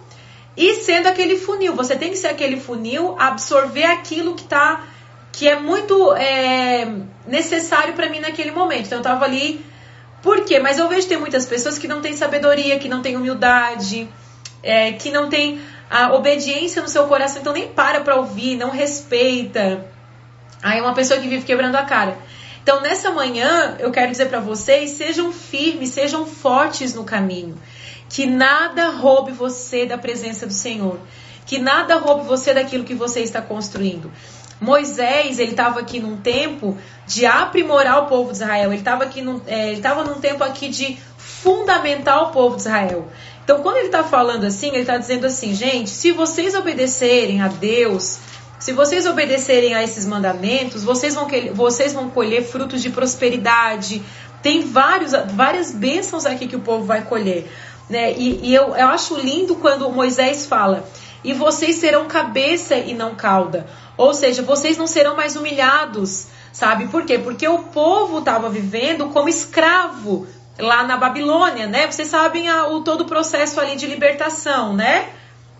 e 0.56 0.74
sendo 0.74 1.08
aquele 1.08 1.36
funil. 1.36 1.74
Você 1.74 1.96
tem 1.96 2.10
que 2.10 2.16
ser 2.18 2.28
aquele 2.28 2.60
funil, 2.60 3.16
absorver 3.18 3.86
aquilo 3.86 4.36
que 4.36 4.44
tá 4.44 4.93
que 5.36 5.48
é 5.48 5.58
muito 5.58 6.14
é, 6.14 6.86
necessário 7.26 7.94
para 7.94 8.08
mim 8.08 8.20
naquele 8.20 8.52
momento. 8.52 8.86
Então 8.86 8.98
eu 8.98 9.02
tava 9.02 9.24
ali. 9.24 9.64
Por 10.22 10.44
quê? 10.44 10.58
Mas 10.58 10.78
eu 10.78 10.88
vejo 10.88 11.02
que 11.02 11.08
tem 11.08 11.18
muitas 11.18 11.44
pessoas 11.44 11.76
que 11.76 11.88
não 11.88 12.00
têm 12.00 12.14
sabedoria, 12.14 12.78
que 12.78 12.88
não 12.88 13.02
têm 13.02 13.16
humildade, 13.16 14.08
é, 14.62 14.92
que 14.92 15.10
não 15.10 15.28
têm 15.28 15.60
a 15.90 16.14
obediência 16.14 16.80
no 16.80 16.88
seu 16.88 17.06
coração, 17.06 17.40
então 17.40 17.52
nem 17.52 17.68
para 17.68 18.00
para 18.00 18.16
ouvir, 18.16 18.56
não 18.56 18.70
respeita. 18.70 19.84
Aí 20.62 20.78
é 20.78 20.82
uma 20.82 20.94
pessoa 20.94 21.20
que 21.20 21.28
vive 21.28 21.44
quebrando 21.44 21.76
a 21.76 21.82
cara. 21.82 22.16
Então 22.62 22.80
nessa 22.80 23.10
manhã 23.10 23.76
eu 23.78 23.90
quero 23.90 24.10
dizer 24.10 24.28
para 24.28 24.40
vocês, 24.40 24.90
sejam 24.90 25.32
firmes, 25.32 25.90
sejam 25.90 26.24
fortes 26.24 26.94
no 26.94 27.04
caminho. 27.04 27.58
Que 28.08 28.24
nada 28.24 28.88
roube 28.90 29.32
você 29.32 29.84
da 29.84 29.98
presença 29.98 30.46
do 30.46 30.52
Senhor. 30.52 30.98
Que 31.44 31.58
nada 31.58 31.96
roube 31.96 32.24
você 32.24 32.54
daquilo 32.54 32.84
que 32.84 32.94
você 32.94 33.20
está 33.20 33.42
construindo. 33.42 34.10
Moisés, 34.64 35.38
ele 35.38 35.50
estava 35.50 35.80
aqui 35.80 36.00
num 36.00 36.16
tempo 36.16 36.76
de 37.06 37.26
aprimorar 37.26 38.02
o 38.02 38.06
povo 38.06 38.30
de 38.30 38.38
Israel. 38.38 38.72
Ele 38.72 38.80
estava 38.80 39.04
aqui 39.04 39.20
num, 39.20 39.40
é, 39.46 39.68
ele 39.68 39.76
estava 39.76 40.02
num 40.02 40.20
tempo 40.20 40.42
aqui 40.42 40.68
de 40.68 40.98
fundamentar 41.18 42.24
o 42.24 42.30
povo 42.30 42.56
de 42.56 42.62
Israel. 42.62 43.06
Então, 43.44 43.60
quando 43.60 43.76
ele 43.76 43.86
está 43.86 44.02
falando 44.02 44.44
assim, 44.44 44.68
ele 44.68 44.78
está 44.78 44.96
dizendo 44.96 45.26
assim, 45.26 45.54
gente, 45.54 45.90
se 45.90 46.12
vocês 46.12 46.54
obedecerem 46.54 47.42
a 47.42 47.48
Deus, 47.48 48.18
se 48.58 48.72
vocês 48.72 49.04
obedecerem 49.04 49.74
a 49.74 49.84
esses 49.84 50.06
mandamentos, 50.06 50.82
vocês 50.82 51.14
vão, 51.14 51.28
vocês 51.52 51.92
vão 51.92 52.08
colher 52.08 52.42
frutos 52.42 52.80
de 52.80 52.88
prosperidade. 52.88 54.02
Tem 54.42 54.62
vários, 54.62 55.12
várias 55.34 55.70
bênçãos 55.70 56.24
aqui 56.24 56.46
que 56.46 56.56
o 56.56 56.60
povo 56.60 56.84
vai 56.86 57.02
colher. 57.02 57.46
Né? 57.90 58.14
E, 58.14 58.48
e 58.48 58.54
eu, 58.54 58.74
eu 58.74 58.86
acho 58.88 59.20
lindo 59.20 59.56
quando 59.56 59.90
Moisés 59.90 60.46
fala, 60.46 60.88
e 61.22 61.34
vocês 61.34 61.76
serão 61.76 62.06
cabeça 62.06 62.76
e 62.76 62.94
não 62.94 63.14
cauda. 63.14 63.66
Ou 63.96 64.12
seja, 64.12 64.42
vocês 64.42 64.76
não 64.76 64.86
serão 64.86 65.16
mais 65.16 65.36
humilhados, 65.36 66.26
sabe? 66.52 66.88
Por 66.88 67.04
quê? 67.04 67.18
Porque 67.18 67.46
o 67.46 67.58
povo 67.64 68.18
estava 68.18 68.48
vivendo 68.48 69.08
como 69.10 69.28
escravo 69.28 70.26
lá 70.58 70.84
na 70.84 70.96
Babilônia, 70.96 71.66
né? 71.66 71.90
Vocês 71.90 72.08
sabem 72.08 72.48
a, 72.48 72.68
o 72.68 72.82
todo 72.82 73.02
o 73.02 73.06
processo 73.06 73.60
ali 73.60 73.76
de 73.76 73.86
libertação, 73.86 74.74
né? 74.74 75.10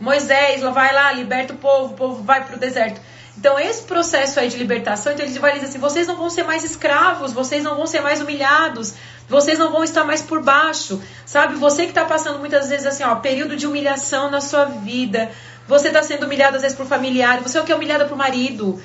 Moisés 0.01 0.62
lá 0.62 0.70
vai 0.70 0.93
lá, 0.93 1.12
liberta 1.12 1.55
o 1.55 1.57
povo, 1.57 1.95
o 1.95 1.97
povo 1.97 2.22
vai 2.22 2.45
para 2.45 2.57
o 2.57 2.59
deserto. 2.59 3.01
Então, 3.37 3.59
esse 3.59 3.82
processo 3.82 4.39
aí 4.39 4.49
de 4.49 4.57
libertação, 4.57 5.12
então 5.12 5.26
ele 5.26 5.39
vai 5.39 5.55
dizer 5.55 5.66
assim: 5.66 5.78
vocês 5.78 6.07
não 6.07 6.16
vão 6.16 6.30
ser 6.30 6.45
mais 6.45 6.62
escravos, 6.62 7.32
vocês 7.32 7.64
não 7.64 7.76
vão 7.76 7.87
ser 7.87 8.01
mais 8.01 8.20
humilhados, 8.20 8.95
vocês 9.28 9.59
não 9.59 9.72
vão 9.72 9.82
estar 9.82 10.05
mais 10.05 10.22
por 10.22 10.41
baixo, 10.43 11.03
sabe? 11.26 11.55
Você 11.57 11.82
que 11.82 11.89
está 11.89 12.05
passando 12.05 12.39
muitas 12.39 12.68
vezes 12.68 12.87
assim, 12.87 13.03
ó, 13.03 13.16
período 13.16 13.57
de 13.57 13.66
humilhação 13.66 14.30
na 14.30 14.41
sua 14.41 14.66
vida, 14.66 15.30
você 15.66 15.88
está 15.88 16.02
sendo 16.02 16.26
humilhado 16.26 16.56
às 16.56 16.62
vezes 16.62 16.76
por 16.76 16.86
familiar, 16.86 17.40
você 17.40 17.58
é 17.58 17.60
o 17.60 17.64
que 17.64 17.72
é 17.72 17.74
humilhado 17.74 18.06
por 18.06 18.16
marido, 18.16 18.80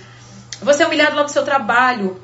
você 0.62 0.84
é 0.84 0.88
humilhado 0.88 1.16
lá 1.16 1.24
no 1.24 1.30
seu 1.30 1.44
trabalho. 1.44 2.22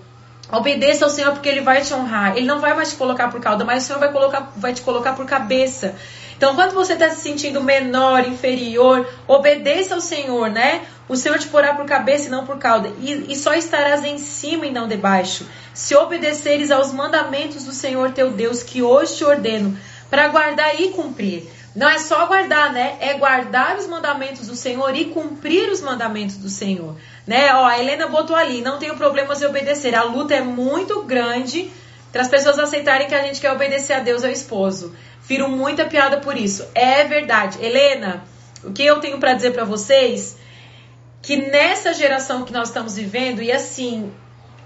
Obedeça 0.52 1.06
ao 1.06 1.10
Senhor 1.10 1.32
porque 1.32 1.50
Ele 1.50 1.62
vai 1.62 1.82
te 1.82 1.94
honrar. 1.94 2.38
Ele 2.38 2.46
não 2.46 2.60
vai 2.60 2.74
mais 2.76 2.92
te 2.92 2.96
colocar 2.96 3.30
por 3.30 3.42
cauda, 3.42 3.66
mas 3.66 3.84
o 3.84 3.88
Senhor 3.88 4.00
vai, 4.00 4.12
colocar, 4.12 4.54
vai 4.56 4.74
te 4.74 4.82
colocar 4.82 5.14
por 5.14 5.26
cabeça. 5.26 5.96
Então, 6.38 6.54
quando 6.54 6.74
você 6.74 6.94
está 6.94 7.10
se 7.10 7.22
sentindo 7.22 7.62
menor, 7.62 8.28
inferior, 8.28 9.08
obedeça 9.28 9.96
ao 9.96 10.02
Senhor, 10.02 10.50
né? 10.50 10.82
O 11.08 11.16
Senhor 11.16 11.40
te 11.40 11.48
porá 11.48 11.74
por 11.74 11.86
cabeça 11.86 12.28
e 12.28 12.30
não 12.30 12.46
por 12.46 12.58
cauda, 12.58 12.92
e, 13.00 13.32
e 13.32 13.36
só 13.36 13.54
estarás 13.54 14.04
em 14.04 14.18
cima 14.18 14.66
e 14.66 14.72
não 14.72 14.88
debaixo. 14.88 15.48
Se 15.74 15.96
obedeceres 15.96 16.72
aos 16.72 16.92
mandamentos 16.92 17.64
do 17.64 17.72
Senhor 17.72 18.12
teu 18.12 18.32
Deus, 18.32 18.64
que 18.64 18.82
hoje 18.82 19.18
te 19.18 19.24
ordeno, 19.24 19.78
para 20.10 20.28
guardar 20.28 20.80
e 20.80 20.90
cumprir. 20.90 21.48
Não 21.76 21.90
é 21.90 22.00
só 22.00 22.26
guardar, 22.26 22.72
né? 22.72 22.98
É 23.02 23.16
guardar 23.16 23.78
os 23.78 23.86
mandamentos 23.86 24.48
do 24.48 24.56
Senhor 24.56 24.96
e 24.96 25.06
cumprir 25.06 25.70
os 25.70 25.82
mandamentos 25.82 26.38
do 26.38 26.48
Senhor. 26.48 26.96
Né? 27.28 27.54
Ó, 27.54 27.66
a 27.66 27.78
Helena 27.78 28.08
botou 28.08 28.36
ali, 28.36 28.62
não 28.62 28.80
tenho 28.80 28.96
problemas 28.96 29.42
em 29.42 29.46
obedecer. 29.46 29.94
A 29.94 30.04
luta 30.04 30.34
é 30.34 30.42
muito 30.42 31.04
grande 31.04 31.70
para 32.14 32.22
as 32.22 32.30
pessoas 32.30 32.58
aceitarem 32.58 33.08
que 33.08 33.16
a 33.16 33.24
gente 33.24 33.42
quer 33.42 33.52
obedecer 33.52 33.94
a 33.94 34.00
Deus 34.00 34.24
ao 34.24 34.32
esposo. 34.32 34.96
Firo 35.22 35.50
muita 35.50 35.86
piada 35.86 36.18
por 36.18 36.38
isso. 36.38 36.66
É 36.74 37.04
verdade. 37.04 37.58
Helena, 37.62 38.24
o 38.64 38.72
que 38.72 38.86
eu 38.86 39.02
tenho 39.02 39.20
para 39.20 39.34
dizer 39.34 39.52
para 39.52 39.66
vocês 39.66 40.38
que 41.22 41.36
nessa 41.36 41.94
geração 41.94 42.46
que 42.46 42.54
nós 42.54 42.70
estamos 42.70 42.96
vivendo 42.96 43.42
e 43.42 43.52
assim, 43.52 44.14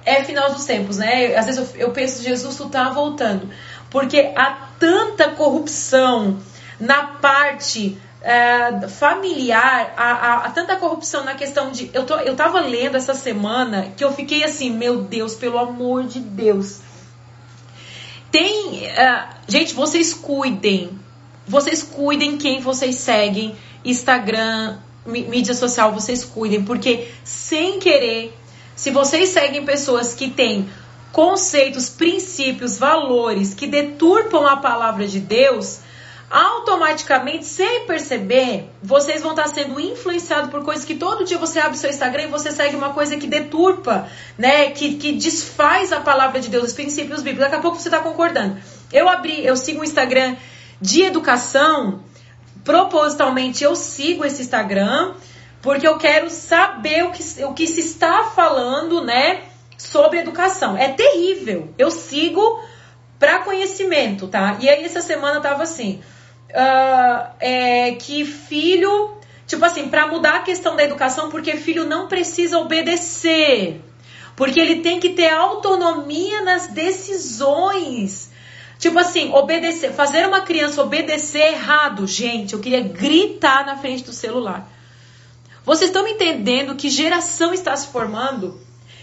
é 0.06 0.24
final 0.24 0.52
dos 0.52 0.66
tempos, 0.66 0.98
né? 0.98 1.36
Às 1.36 1.46
vezes 1.48 1.74
eu, 1.76 1.88
eu 1.88 1.92
penso 1.92 2.22
Jesus 2.22 2.56
tu 2.56 2.70
tá 2.70 2.90
voltando, 2.90 3.50
porque 3.90 4.32
há 4.36 4.68
tanta 4.78 5.30
corrupção 5.30 6.38
na 6.80 7.04
parte 7.04 7.98
é, 8.22 8.88
familiar, 8.88 9.94
há, 9.96 10.46
há, 10.46 10.50
tanta 10.50 10.76
corrupção 10.76 11.24
na 11.24 11.36
questão 11.36 11.72
de. 11.72 11.90
Eu, 11.94 12.06
tô, 12.06 12.16
eu 12.18 12.36
tava 12.36 12.60
lendo 12.60 12.96
essa 12.96 13.14
semana 13.14 13.94
que 13.96 14.04
eu 14.04 14.14
fiquei 14.14 14.44
assim, 14.44 14.72
meu 14.72 15.04
Deus, 15.04 15.36
pelo 15.36 15.58
amor 15.58 16.06
de 16.06 16.20
Deus. 16.20 16.80
Tem. 18.32 18.88
Uh, 18.88 19.30
gente, 19.48 19.74
vocês 19.74 20.14
cuidem. 20.14 21.00
Vocês 21.48 21.82
cuidem 21.82 22.38
quem 22.38 22.60
vocês 22.60 22.96
seguem. 22.96 23.56
Instagram, 23.84 24.78
mídia 25.06 25.54
social, 25.54 25.94
vocês 25.94 26.24
cuidem. 26.24 26.64
Porque 26.64 27.08
sem 27.24 27.80
querer, 27.80 28.38
se 28.76 28.92
vocês 28.92 29.30
seguem 29.30 29.66
pessoas 29.66 30.14
que 30.14 30.30
têm 30.30 30.70
conceitos, 31.12 31.90
princípios, 31.90 32.78
valores 32.78 33.54
que 33.54 33.66
deturpam 33.66 34.46
a 34.46 34.58
palavra 34.58 35.08
de 35.08 35.20
Deus, 35.20 35.80
automaticamente, 36.30 37.46
sem 37.46 37.86
perceber, 37.88 38.70
vocês 38.84 39.22
vão 39.22 39.32
estar 39.32 39.48
sendo 39.48 39.80
influenciados 39.80 40.52
por 40.52 40.64
coisas 40.64 40.86
que 40.86 40.94
todo 40.94 41.26
dia 41.26 41.40
você 41.40 41.60
abre 41.60 41.78
seu 41.78 41.90
Instagram 41.90 42.24
e 42.24 42.28
você 42.28 42.52
segue 42.52 42.76
uma 42.76 42.94
coisa 42.94 43.18
que 43.18 43.26
deturpa, 43.26 44.08
né? 44.38 44.70
Que, 44.70 44.96
que 44.96 45.14
desfaz 45.14 45.92
a 45.92 46.00
palavra 46.00 46.40
de 46.40 46.50
Deus, 46.50 46.66
os 46.66 46.74
princípios 46.74 47.22
bíblicos. 47.22 47.46
Daqui 47.46 47.56
a 47.56 47.62
pouco 47.62 47.80
você 47.80 47.88
está 47.88 48.00
concordando. 48.00 48.58
Eu 48.94 49.10
abri, 49.10 49.44
eu 49.44 49.58
sigo 49.58 49.82
um 49.82 49.84
Instagram 49.84 50.36
de 50.80 51.02
educação, 51.02 52.04
propositalmente 52.64 53.64
eu 53.64 53.76
sigo 53.76 54.24
esse 54.24 54.42
Instagram, 54.42 55.16
porque 55.64 55.88
eu 55.88 55.98
quero 55.98 56.30
saber 56.30 57.06
o 57.06 57.12
que, 57.12 57.44
o 57.44 57.54
que 57.54 57.66
se 57.66 57.80
está 57.80 58.26
falando, 58.26 59.04
né? 59.04 59.42
Sobre 59.80 60.20
educação. 60.20 60.78
É 60.78 60.90
terrível. 60.90 61.74
Eu 61.76 61.90
sigo 61.90 62.62
para 63.18 63.40
conhecimento, 63.40 64.28
tá? 64.28 64.58
E 64.60 64.70
aí 64.70 64.86
essa 64.86 65.02
semana 65.02 65.42
tava 65.42 65.64
assim 65.64 66.02
uh, 66.50 67.30
é, 67.40 67.92
que 67.94 68.26
filho, 68.26 69.18
tipo 69.46 69.64
assim, 69.64 69.90
para 69.90 70.08
mudar 70.08 70.36
a 70.36 70.42
questão 70.44 70.76
da 70.76 70.84
educação, 70.84 71.30
porque 71.30 71.58
filho 71.58 71.86
não 71.86 72.08
precisa 72.08 72.58
obedecer, 72.58 73.82
porque 74.36 74.60
ele 74.60 74.78
tem 74.78 75.00
que 75.00 75.10
ter 75.10 75.30
autonomia 75.30 76.42
nas 76.42 76.68
decisões. 76.68 78.32
Tipo 78.78 78.98
assim, 78.98 79.34
obedecer, 79.34 79.92
fazer 79.92 80.26
uma 80.26 80.42
criança 80.42 80.82
obedecer 80.82 81.54
errado, 81.54 82.08
gente, 82.08 82.54
eu 82.54 82.60
queria 82.60 82.80
gritar 82.80 83.66
na 83.66 83.76
frente 83.76 84.04
do 84.04 84.14
celular. 84.14 84.70
Vocês 85.66 85.90
estão 85.90 86.04
me 86.04 86.12
entendendo 86.12 86.76
que 86.76 86.90
geração 86.90 87.54
está 87.54 87.76
se 87.76 87.88
formando? 87.88 88.60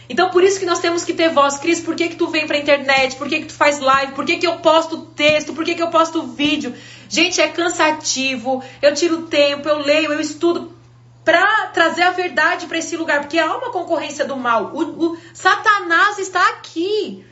Então 0.08 0.30
por 0.30 0.42
isso 0.44 0.60
que 0.60 0.66
nós 0.66 0.78
temos 0.78 1.04
que 1.04 1.12
ter 1.12 1.30
voz. 1.30 1.58
Cris, 1.58 1.80
por 1.80 1.94
que, 1.96 2.08
que 2.08 2.16
tu 2.16 2.28
vem 2.28 2.46
pra 2.46 2.58
internet? 2.58 3.16
Por 3.16 3.28
que, 3.28 3.40
que 3.40 3.46
tu 3.46 3.54
faz 3.54 3.80
live? 3.80 4.12
Por 4.12 4.24
que, 4.24 4.36
que 4.36 4.46
eu 4.46 4.58
posto 4.58 4.98
texto? 4.98 5.52
Por 5.52 5.64
que, 5.64 5.74
que 5.74 5.82
eu 5.82 5.88
posto 5.88 6.22
vídeo? 6.22 6.74
Gente, 7.08 7.40
é 7.40 7.48
cansativo. 7.48 8.62
Eu 8.80 8.94
tiro 8.94 9.22
tempo, 9.22 9.68
eu 9.68 9.78
leio, 9.78 10.12
eu 10.12 10.20
estudo 10.20 10.76
para 11.24 11.66
trazer 11.74 12.02
a 12.02 12.12
verdade 12.12 12.66
para 12.66 12.78
esse 12.78 12.96
lugar, 12.96 13.20
porque 13.20 13.36
há 13.36 13.56
uma 13.56 13.72
concorrência 13.72 14.24
do 14.24 14.36
mal. 14.36 14.70
O, 14.72 14.82
o, 14.82 15.18
Satanás 15.34 16.20
está 16.20 16.50
aqui. 16.50 17.24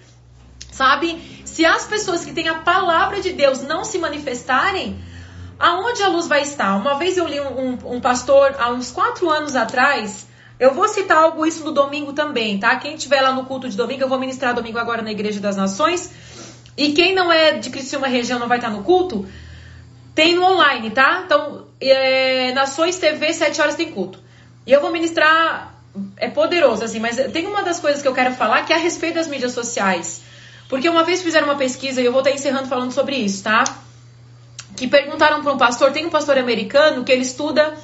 Sabe? 0.72 1.43
Se 1.45 1.64
as 1.64 1.87
pessoas 1.87 2.25
que 2.25 2.33
têm 2.33 2.49
a 2.49 2.57
palavra 2.57 3.20
de 3.20 3.33
Deus 3.33 3.62
não 3.62 3.85
se 3.85 3.97
manifestarem, 3.99 5.01
aonde 5.57 6.03
a 6.03 6.09
luz 6.09 6.27
vai 6.27 6.43
estar? 6.43 6.75
Uma 6.75 6.99
vez 6.99 7.16
eu 7.16 7.29
li 7.29 7.39
um, 7.39 7.61
um, 7.61 7.95
um 7.95 8.01
pastor, 8.01 8.57
há 8.59 8.70
uns 8.70 8.91
quatro 8.91 9.31
anos 9.31 9.55
atrás, 9.55 10.27
eu 10.59 10.72
vou 10.72 10.86
citar 10.88 11.18
algo 11.18 11.44
isso 11.44 11.64
no 11.64 11.72
domingo 11.72 12.12
também, 12.12 12.59
tá? 12.59 12.76
Quem 12.76 12.94
estiver 12.94 13.20
lá 13.20 13.32
no 13.32 13.44
culto 13.44 13.68
de 13.68 13.76
domingo, 13.76 14.02
eu 14.02 14.09
vou 14.09 14.18
ministrar 14.18 14.55
domingo 14.55 14.78
agora 14.78 15.02
na 15.02 15.11
Igreja 15.11 15.40
das 15.40 15.57
Nações. 15.57 16.11
E 16.76 16.92
quem 16.92 17.14
não 17.14 17.32
é 17.32 17.52
de 17.52 17.70
Criciúma 17.70 18.07
região 18.07 18.38
não 18.38 18.48
vai 18.48 18.59
estar 18.59 18.70
no 18.70 18.82
culto, 18.82 19.26
tem 20.14 20.34
no 20.34 20.44
online, 20.44 20.90
tá? 20.90 21.22
Então, 21.24 21.66
é, 21.80 22.52
Nações 22.52 22.98
TV, 22.98 23.32
7 23.32 23.61
horas 23.61 23.74
tem 23.74 23.90
culto. 23.90 24.20
E 24.66 24.72
eu 24.72 24.80
vou 24.80 24.90
ministrar, 24.90 25.74
é 26.16 26.28
poderoso, 26.28 26.84
assim, 26.84 27.00
mas 27.00 27.16
tem 27.32 27.46
uma 27.46 27.62
das 27.62 27.80
coisas 27.80 28.00
que 28.00 28.09
eu 28.09 28.14
quero 28.14 28.32
falar 28.34 28.64
que 28.64 28.72
é 28.72 28.76
a 28.76 28.78
respeito 28.78 29.14
das 29.14 29.26
mídias 29.26 29.52
sociais. 29.52 30.22
Porque 30.68 30.88
uma 30.88 31.05
vez 31.05 31.22
fizeram 31.22 31.48
uma 31.48 31.57
pesquisa, 31.57 32.00
e 32.00 32.05
eu 32.05 32.12
vou 32.12 32.20
estar 32.20 32.32
encerrando 32.32 32.68
falando 32.68 32.92
sobre 32.92 33.16
isso, 33.16 33.42
tá? 33.42 33.64
Que 34.76 34.86
perguntaram 34.86 35.42
para 35.42 35.52
um 35.52 35.59
pastor, 35.59 35.92
tem 35.92 36.07
um 36.07 36.11
pastor 36.11 36.38
americano 36.38 37.05
que 37.05 37.12
ele 37.12 37.22
estuda 37.22 37.74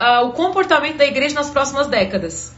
uh, 0.00 0.26
o 0.26 0.32
comportamento 0.32 0.96
da 0.96 1.06
igreja 1.06 1.34
nas 1.34 1.50
próximas 1.50 1.86
décadas. 1.86 2.52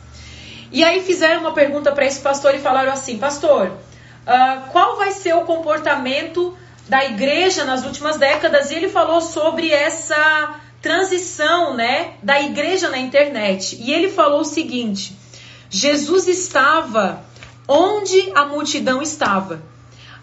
E 0.72 0.84
aí 0.84 1.02
fizeram 1.02 1.40
uma 1.40 1.52
pergunta 1.52 1.90
para 1.92 2.06
esse 2.06 2.20
pastor 2.20 2.54
e 2.54 2.58
falaram 2.58 2.92
assim: 2.92 3.18
Pastor, 3.18 3.68
uh, 3.68 4.70
qual 4.70 4.96
vai 4.96 5.10
ser 5.12 5.34
o 5.34 5.42
comportamento 5.42 6.56
da 6.88 7.04
igreja 7.04 7.64
nas 7.64 7.84
últimas 7.84 8.16
décadas? 8.16 8.70
E 8.70 8.74
ele 8.74 8.88
falou 8.88 9.20
sobre 9.20 9.70
essa 9.70 10.56
transição, 10.80 11.74
né, 11.74 12.14
da 12.22 12.40
igreja 12.40 12.88
na 12.88 12.98
internet. 12.98 13.76
E 13.80 13.92
ele 13.92 14.08
falou 14.08 14.40
o 14.40 14.44
seguinte: 14.44 15.16
Jesus 15.68 16.28
estava 16.28 17.24
onde 17.66 18.32
a 18.34 18.44
multidão 18.44 19.02
estava. 19.02 19.62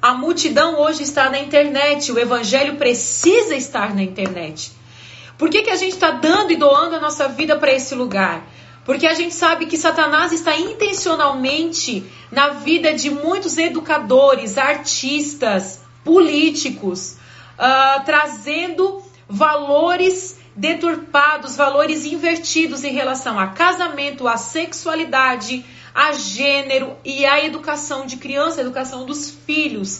A 0.01 0.13
multidão 0.13 0.79
hoje 0.79 1.03
está 1.03 1.29
na 1.29 1.39
internet, 1.39 2.11
o 2.11 2.19
evangelho 2.19 2.75
precisa 2.75 3.55
estar 3.55 3.95
na 3.95 4.03
internet. 4.03 4.76
Por 5.37 5.49
que, 5.49 5.61
que 5.61 5.69
a 5.69 5.75
gente 5.75 5.93
está 5.93 6.11
dando 6.11 6.51
e 6.51 6.55
doando 6.55 6.95
a 6.95 6.99
nossa 6.99 7.27
vida 7.27 7.57
para 7.57 7.71
esse 7.71 7.93
lugar? 7.93 8.43
Porque 8.83 9.05
a 9.05 9.13
gente 9.13 9.35
sabe 9.35 9.65
que 9.65 9.77
Satanás 9.77 10.31
está 10.31 10.57
intencionalmente 10.57 12.05
na 12.31 12.49
vida 12.49 12.93
de 12.93 13.09
muitos 13.09 13.57
educadores, 13.57 14.57
artistas, 14.57 15.81
políticos, 16.03 17.17
uh, 17.59 18.03
trazendo 18.05 19.03
valores 19.27 20.39
deturpados, 20.55 21.55
valores 21.55 22.05
invertidos 22.05 22.83
em 22.83 22.93
relação 22.93 23.37
a 23.37 23.47
casamento, 23.47 24.27
a 24.27 24.37
sexualidade, 24.37 25.63
a 25.93 26.13
gênero 26.13 26.95
e 27.03 27.25
a 27.25 27.43
educação 27.43 28.05
de 28.05 28.17
criança, 28.17 28.59
a 28.59 28.63
educação 28.63 29.05
dos 29.05 29.29
filhos. 29.29 29.99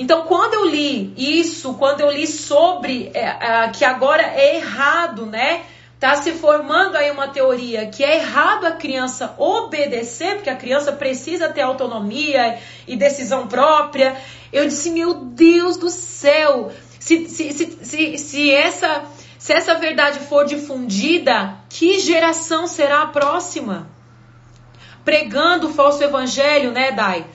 Então, 0.00 0.22
quando 0.22 0.54
eu 0.54 0.64
li 0.64 1.12
isso, 1.14 1.74
quando 1.74 2.00
eu 2.00 2.10
li 2.10 2.26
sobre 2.26 3.10
é, 3.12 3.20
é, 3.20 3.68
que 3.68 3.84
agora 3.84 4.22
é 4.22 4.56
errado, 4.56 5.26
né? 5.26 5.60
Tá 5.98 6.16
se 6.16 6.32
formando 6.32 6.96
aí 6.96 7.10
uma 7.10 7.28
teoria 7.28 7.84
que 7.84 8.02
é 8.02 8.16
errado 8.16 8.64
a 8.64 8.72
criança 8.72 9.34
obedecer, 9.36 10.36
porque 10.36 10.48
a 10.48 10.56
criança 10.56 10.90
precisa 10.90 11.50
ter 11.50 11.60
autonomia 11.60 12.58
e 12.88 12.96
decisão 12.96 13.46
própria. 13.46 14.16
Eu 14.50 14.66
disse, 14.66 14.90
meu 14.90 15.12
Deus 15.12 15.76
do 15.76 15.90
céu, 15.90 16.72
se, 16.98 17.28
se, 17.28 17.52
se, 17.52 17.78
se, 17.82 18.16
se 18.16 18.50
essa, 18.50 19.04
se 19.38 19.52
essa 19.52 19.74
verdade 19.74 20.20
for 20.20 20.46
difundida, 20.46 21.58
que 21.68 21.98
geração 21.98 22.66
será 22.66 23.02
a 23.02 23.08
próxima? 23.08 23.86
Pregando 25.04 25.68
o 25.68 25.74
falso 25.74 26.02
evangelho, 26.02 26.72
né, 26.72 26.90
Dai? 26.90 27.26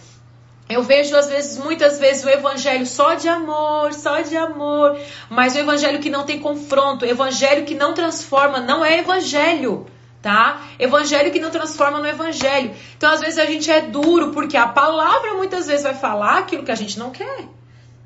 Eu 0.68 0.82
vejo 0.82 1.16
às 1.16 1.30
vezes, 1.30 1.58
muitas 1.60 2.00
vezes, 2.00 2.26
o 2.26 2.30
evangelho 2.30 2.88
só 2.88 3.14
de 3.14 3.30
amor, 3.30 3.94
só 3.94 4.22
de 4.22 4.36
amor, 4.36 5.00
mas 5.30 5.56
o 5.56 5.60
evangelho 5.60 6.00
que 6.00 6.10
não 6.10 6.24
tem 6.24 6.40
confronto, 6.40 7.06
evangelho 7.06 7.66
que 7.66 7.76
não 7.76 7.94
transforma, 7.94 8.60
não 8.60 8.84
é 8.84 8.98
evangelho, 8.98 9.86
tá? 10.24 10.64
Evangelho 10.80 11.32
que 11.32 11.40
não 11.40 11.52
transforma 11.52 12.00
no 12.00 12.08
evangelho. 12.08 12.74
Então, 12.98 13.12
às 13.12 13.20
vezes 13.20 13.38
a 13.38 13.46
gente 13.46 13.70
é 13.70 13.82
duro 13.82 14.32
porque 14.32 14.58
a 14.58 14.68
palavra 14.68 15.36
muitas 15.36 15.68
vezes 15.68 15.84
vai 15.84 15.94
falar 15.94 16.40
aquilo 16.40 16.64
que 16.64 16.72
a 16.72 16.76
gente 16.76 16.98
não 16.98 17.12
quer, 17.12 17.46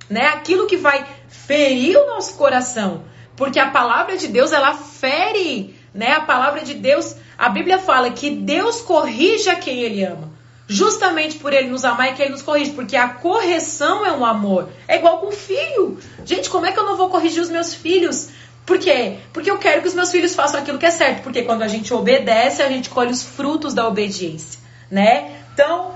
né? 0.10 0.28
Aquilo 0.28 0.68
que 0.68 0.76
vai 0.76 1.06
ferir 1.30 1.98
o 1.98 2.08
nosso 2.08 2.36
coração, 2.36 3.06
porque 3.38 3.58
a 3.58 3.70
palavra 3.70 4.18
de 4.18 4.28
Deus 4.28 4.52
ela 4.52 4.74
fere, 4.74 5.80
né? 5.94 6.12
A 6.12 6.22
palavra 6.22 6.62
de 6.62 6.74
Deus, 6.74 7.16
a 7.38 7.48
Bíblia 7.48 7.80
fala 7.80 8.12
que 8.12 8.32
Deus 8.32 8.82
corrige 8.82 9.50
a 9.50 9.56
quem 9.56 9.80
ele 9.80 10.04
ama. 10.04 10.29
Justamente 10.72 11.40
por 11.40 11.52
ele 11.52 11.68
nos 11.68 11.84
amar 11.84 12.12
e 12.12 12.14
que 12.14 12.22
ele 12.22 12.30
nos 12.30 12.44
corrige, 12.44 12.74
porque 12.74 12.96
a 12.96 13.10
correção 13.10 14.06
é 14.06 14.12
um 14.12 14.24
amor. 14.24 14.70
É 14.88 14.98
igual 14.98 15.18
com 15.18 15.30
o 15.30 15.32
filho. 15.32 15.98
Gente, 16.24 16.48
como 16.48 16.68
é 16.68 16.72
que 16.72 16.78
eu 16.78 16.86
não 16.86 16.96
vou 16.96 17.10
corrigir 17.10 17.42
os 17.42 17.50
meus 17.50 17.74
filhos? 17.74 18.30
Por 18.68 18.78
quê? 18.78 19.18
Porque 19.34 19.50
eu 19.50 19.58
quero 19.58 19.82
que 19.82 19.88
os 19.88 19.96
meus 19.96 20.12
filhos 20.12 20.36
façam 20.36 20.60
aquilo 20.60 20.78
que 20.78 20.86
é 20.86 20.92
certo. 20.92 21.24
Porque 21.24 21.42
quando 21.42 21.64
a 21.64 21.68
gente 21.68 21.92
obedece, 21.92 22.62
a 22.62 22.70
gente 22.70 22.88
colhe 22.88 23.12
os 23.12 23.24
frutos 23.24 23.74
da 23.74 23.88
obediência, 23.88 24.60
né? 24.92 25.42
Então, 25.52 25.96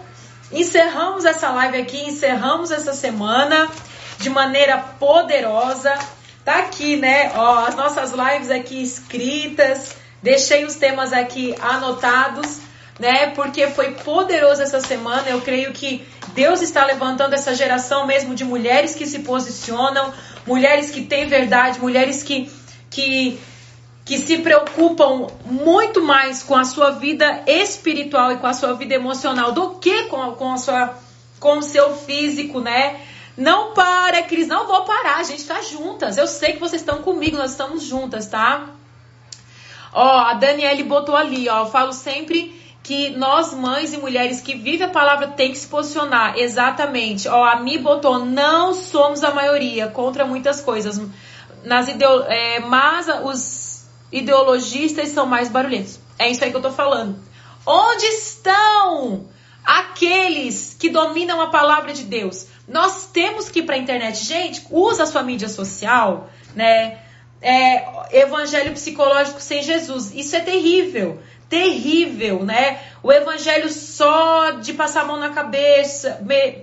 encerramos 0.51 1.23
essa 1.23 1.51
live 1.51 1.77
aqui, 1.77 2.09
encerramos 2.09 2.71
essa 2.71 2.93
semana 2.93 3.69
de 4.17 4.31
maneira 4.31 4.79
poderosa. 4.79 5.93
Tá 6.43 6.57
aqui, 6.57 6.97
né? 6.97 7.31
Ó, 7.35 7.59
as 7.59 7.75
nossas 7.75 8.11
lives 8.11 8.49
aqui 8.49 8.81
escritas. 8.81 9.95
Deixei 10.23 10.65
os 10.65 10.73
temas 10.73 11.13
aqui 11.13 11.53
anotados 11.61 12.57
né? 12.99 13.27
Porque 13.31 13.67
foi 13.67 13.91
poderoso 13.91 14.61
essa 14.61 14.79
semana. 14.79 15.29
Eu 15.29 15.41
creio 15.41 15.71
que 15.73 16.05
Deus 16.33 16.61
está 16.61 16.85
levantando 16.85 17.33
essa 17.33 17.53
geração 17.55 18.05
mesmo 18.05 18.35
de 18.35 18.43
mulheres 18.43 18.95
que 18.95 19.05
se 19.05 19.19
posicionam, 19.19 20.13
mulheres 20.45 20.91
que 20.91 21.01
têm 21.01 21.27
verdade, 21.27 21.79
mulheres 21.79 22.23
que 22.23 22.51
que 22.89 23.39
que 24.05 24.17
se 24.17 24.39
preocupam 24.39 25.27
muito 25.45 26.03
mais 26.03 26.43
com 26.43 26.55
a 26.55 26.65
sua 26.65 26.91
vida 26.91 27.43
espiritual 27.47 28.33
e 28.33 28.37
com 28.37 28.47
a 28.47 28.53
sua 28.53 28.73
vida 28.73 28.93
emocional 28.93 29.53
do 29.53 29.75
que 29.75 30.03
com, 30.03 30.33
com 30.33 30.51
a 30.51 30.57
sua 30.57 30.93
com 31.39 31.57
o 31.57 31.63
seu 31.63 31.95
físico, 31.95 32.59
né? 32.59 32.99
Não 33.35 33.73
para, 33.73 34.21
Cris, 34.23 34.47
não 34.47 34.67
vou 34.67 34.83
parar, 34.83 35.17
a 35.17 35.23
gente 35.23 35.43
tá 35.45 35.61
juntas. 35.61 36.17
Eu 36.17 36.27
sei 36.27 36.53
que 36.53 36.59
vocês 36.59 36.81
estão 36.81 37.01
comigo, 37.01 37.35
nós 37.35 37.51
estamos 37.51 37.83
juntas, 37.83 38.27
tá? 38.27 38.69
Ó, 39.91 40.19
a 40.19 40.33
Daniele 40.35 40.83
botou 40.83 41.15
ali, 41.15 41.49
ó, 41.49 41.61
eu 41.61 41.65
falo 41.65 41.91
sempre 41.93 42.62
que 42.83 43.11
nós, 43.11 43.53
mães 43.53 43.93
e 43.93 43.97
mulheres 43.97 44.41
que 44.41 44.55
vivem 44.55 44.85
a 44.85 44.89
palavra, 44.89 45.29
tem 45.29 45.51
que 45.51 45.57
se 45.57 45.67
posicionar. 45.67 46.37
Exatamente. 46.37 47.29
Ó, 47.29 47.45
a 47.45 47.55
Mi 47.55 47.77
botou, 47.77 48.25
não 48.25 48.73
somos 48.73 49.23
a 49.23 49.31
maioria 49.31 49.87
contra 49.87 50.25
muitas 50.25 50.59
coisas. 50.59 51.01
Nas 51.63 51.87
ideo 51.87 52.23
é, 52.27 52.59
mas 52.59 53.07
os 53.23 53.85
ideologistas 54.11 55.09
são 55.09 55.25
mais 55.25 55.47
barulhentos. 55.49 55.97
É 56.19 56.29
isso 56.29 56.43
aí 56.43 56.51
que 56.51 56.57
eu 56.57 56.61
tô 56.61 56.71
falando. 56.71 57.17
Onde 57.65 58.05
estão 58.05 59.27
aqueles 59.63 60.75
que 60.77 60.89
dominam 60.89 61.39
a 61.39 61.47
palavra 61.47 61.93
de 61.93 62.03
Deus? 62.03 62.47
Nós 62.67 63.07
temos 63.13 63.49
que 63.49 63.59
ir 63.59 63.63
para 63.63 63.75
a 63.75 63.79
internet. 63.79 64.25
Gente, 64.25 64.67
usa 64.69 65.03
a 65.03 65.05
sua 65.05 65.23
mídia 65.23 65.47
social, 65.47 66.29
né? 66.53 66.99
É, 67.41 68.19
evangelho 68.21 68.71
psicológico 68.73 69.41
sem 69.41 69.63
Jesus. 69.63 70.13
Isso 70.13 70.35
é 70.35 70.39
terrível 70.41 71.21
terrível, 71.53 72.43
né? 72.43 72.79
O 73.03 73.11
evangelho 73.11 73.71
só 73.71 74.49
de 74.53 74.73
passar 74.73 75.01
a 75.01 75.05
mão 75.05 75.19
na 75.19 75.29
cabeça, 75.29 76.19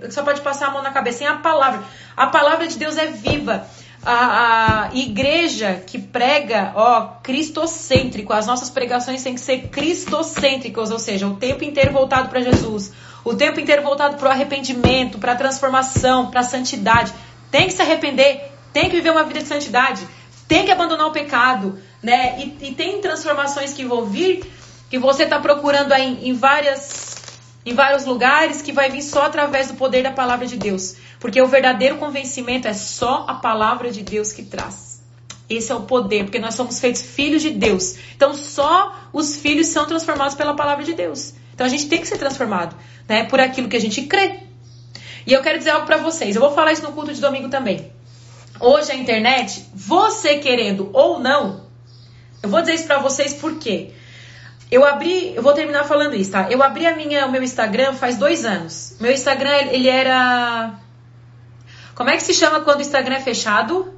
só 0.09 0.21
pode 0.21 0.41
passar 0.41 0.67
a 0.67 0.71
mão 0.71 0.83
na 0.83 0.91
cabeça 0.91 1.19
sem 1.19 1.27
a 1.27 1.37
palavra. 1.37 1.81
A 2.17 2.27
palavra 2.27 2.67
de 2.67 2.77
Deus 2.77 2.97
é 2.97 3.05
viva. 3.05 3.65
A, 4.03 4.89
a 4.89 4.89
igreja 4.93 5.81
que 5.87 5.97
prega, 5.97 6.73
ó, 6.75 7.07
cristocêntrico, 7.23 8.33
as 8.33 8.45
nossas 8.45 8.69
pregações 8.69 9.23
têm 9.23 9.33
que 9.33 9.39
ser 9.39 9.69
cristocêntricas, 9.69 10.91
ou 10.91 10.99
seja, 10.99 11.25
o 11.25 11.37
tempo 11.37 11.63
inteiro 11.63 11.93
voltado 11.93 12.27
para 12.27 12.41
Jesus, 12.41 12.91
o 13.23 13.33
tempo 13.33 13.61
inteiro 13.61 13.83
voltado 13.83 14.17
para 14.17 14.27
o 14.27 14.31
arrependimento, 14.31 15.19
para 15.19 15.31
a 15.31 15.35
transformação, 15.35 16.29
para 16.29 16.41
a 16.41 16.43
santidade. 16.43 17.13
Tem 17.49 17.67
que 17.67 17.73
se 17.73 17.81
arrepender, 17.81 18.51
tem 18.73 18.89
que 18.89 18.97
viver 18.97 19.11
uma 19.11 19.23
vida 19.23 19.39
de 19.39 19.47
santidade, 19.47 20.05
tem 20.49 20.65
que 20.65 20.71
abandonar 20.71 21.07
o 21.07 21.11
pecado, 21.11 21.79
né? 22.03 22.39
E, 22.39 22.67
e 22.67 22.75
tem 22.75 22.99
transformações 22.99 23.71
que 23.71 23.85
vão 23.85 24.05
vir 24.05 24.43
que 24.91 24.99
você 24.99 25.23
está 25.23 25.39
procurando 25.39 25.93
aí 25.93 26.19
em, 26.21 26.33
várias, 26.33 27.15
em 27.65 27.73
vários 27.73 28.03
lugares, 28.03 28.61
que 28.61 28.73
vai 28.73 28.89
vir 28.89 29.01
só 29.01 29.23
através 29.23 29.69
do 29.69 29.75
poder 29.75 30.03
da 30.03 30.11
palavra 30.11 30.45
de 30.45 30.57
Deus. 30.57 30.97
Porque 31.17 31.41
o 31.41 31.47
verdadeiro 31.47 31.95
convencimento 31.95 32.67
é 32.67 32.73
só 32.73 33.23
a 33.25 33.35
palavra 33.35 33.89
de 33.89 34.03
Deus 34.03 34.33
que 34.33 34.43
traz. 34.43 35.01
Esse 35.49 35.71
é 35.71 35.75
o 35.75 35.83
poder, 35.83 36.25
porque 36.25 36.39
nós 36.39 36.55
somos 36.55 36.77
feitos 36.81 37.01
filhos 37.01 37.41
de 37.41 37.51
Deus. 37.51 37.95
Então 38.17 38.33
só 38.33 38.93
os 39.13 39.37
filhos 39.37 39.67
são 39.67 39.85
transformados 39.85 40.35
pela 40.35 40.57
palavra 40.57 40.83
de 40.83 40.93
Deus. 40.93 41.35
Então 41.53 41.65
a 41.65 41.69
gente 41.69 41.87
tem 41.87 42.01
que 42.01 42.07
ser 42.07 42.17
transformado, 42.17 42.75
né, 43.07 43.23
por 43.23 43.39
aquilo 43.39 43.69
que 43.69 43.77
a 43.77 43.81
gente 43.81 44.01
crê. 44.01 44.39
E 45.25 45.31
eu 45.31 45.41
quero 45.41 45.57
dizer 45.57 45.69
algo 45.69 45.85
para 45.85 45.97
vocês. 45.97 46.35
Eu 46.35 46.41
vou 46.41 46.51
falar 46.51 46.73
isso 46.73 46.83
no 46.83 46.91
culto 46.91 47.13
de 47.13 47.21
domingo 47.21 47.47
também. 47.47 47.93
Hoje 48.59 48.91
a 48.91 48.95
internet, 48.95 49.67
você 49.73 50.39
querendo 50.39 50.89
ou 50.91 51.17
não, 51.17 51.65
eu 52.43 52.49
vou 52.49 52.59
dizer 52.59 52.73
isso 52.73 52.87
para 52.87 52.99
vocês 52.99 53.33
por 53.33 53.57
quê? 53.57 53.93
Eu 54.71 54.85
abri, 54.85 55.35
eu 55.35 55.43
vou 55.43 55.53
terminar 55.53 55.83
falando 55.83 56.15
isso, 56.15 56.31
tá? 56.31 56.49
Eu 56.49 56.63
abri 56.63 56.87
a 56.87 56.95
minha, 56.95 57.27
o 57.27 57.31
meu 57.31 57.43
Instagram 57.43 57.93
faz 57.93 58.17
dois 58.17 58.45
anos. 58.45 58.95
Meu 59.01 59.11
Instagram, 59.11 59.53
ele 59.69 59.89
era. 59.89 60.79
Como 61.93 62.09
é 62.09 62.15
que 62.15 62.23
se 62.23 62.33
chama 62.33 62.61
quando 62.61 62.79
o 62.79 62.81
Instagram 62.81 63.15
é 63.15 63.19
fechado? 63.19 63.93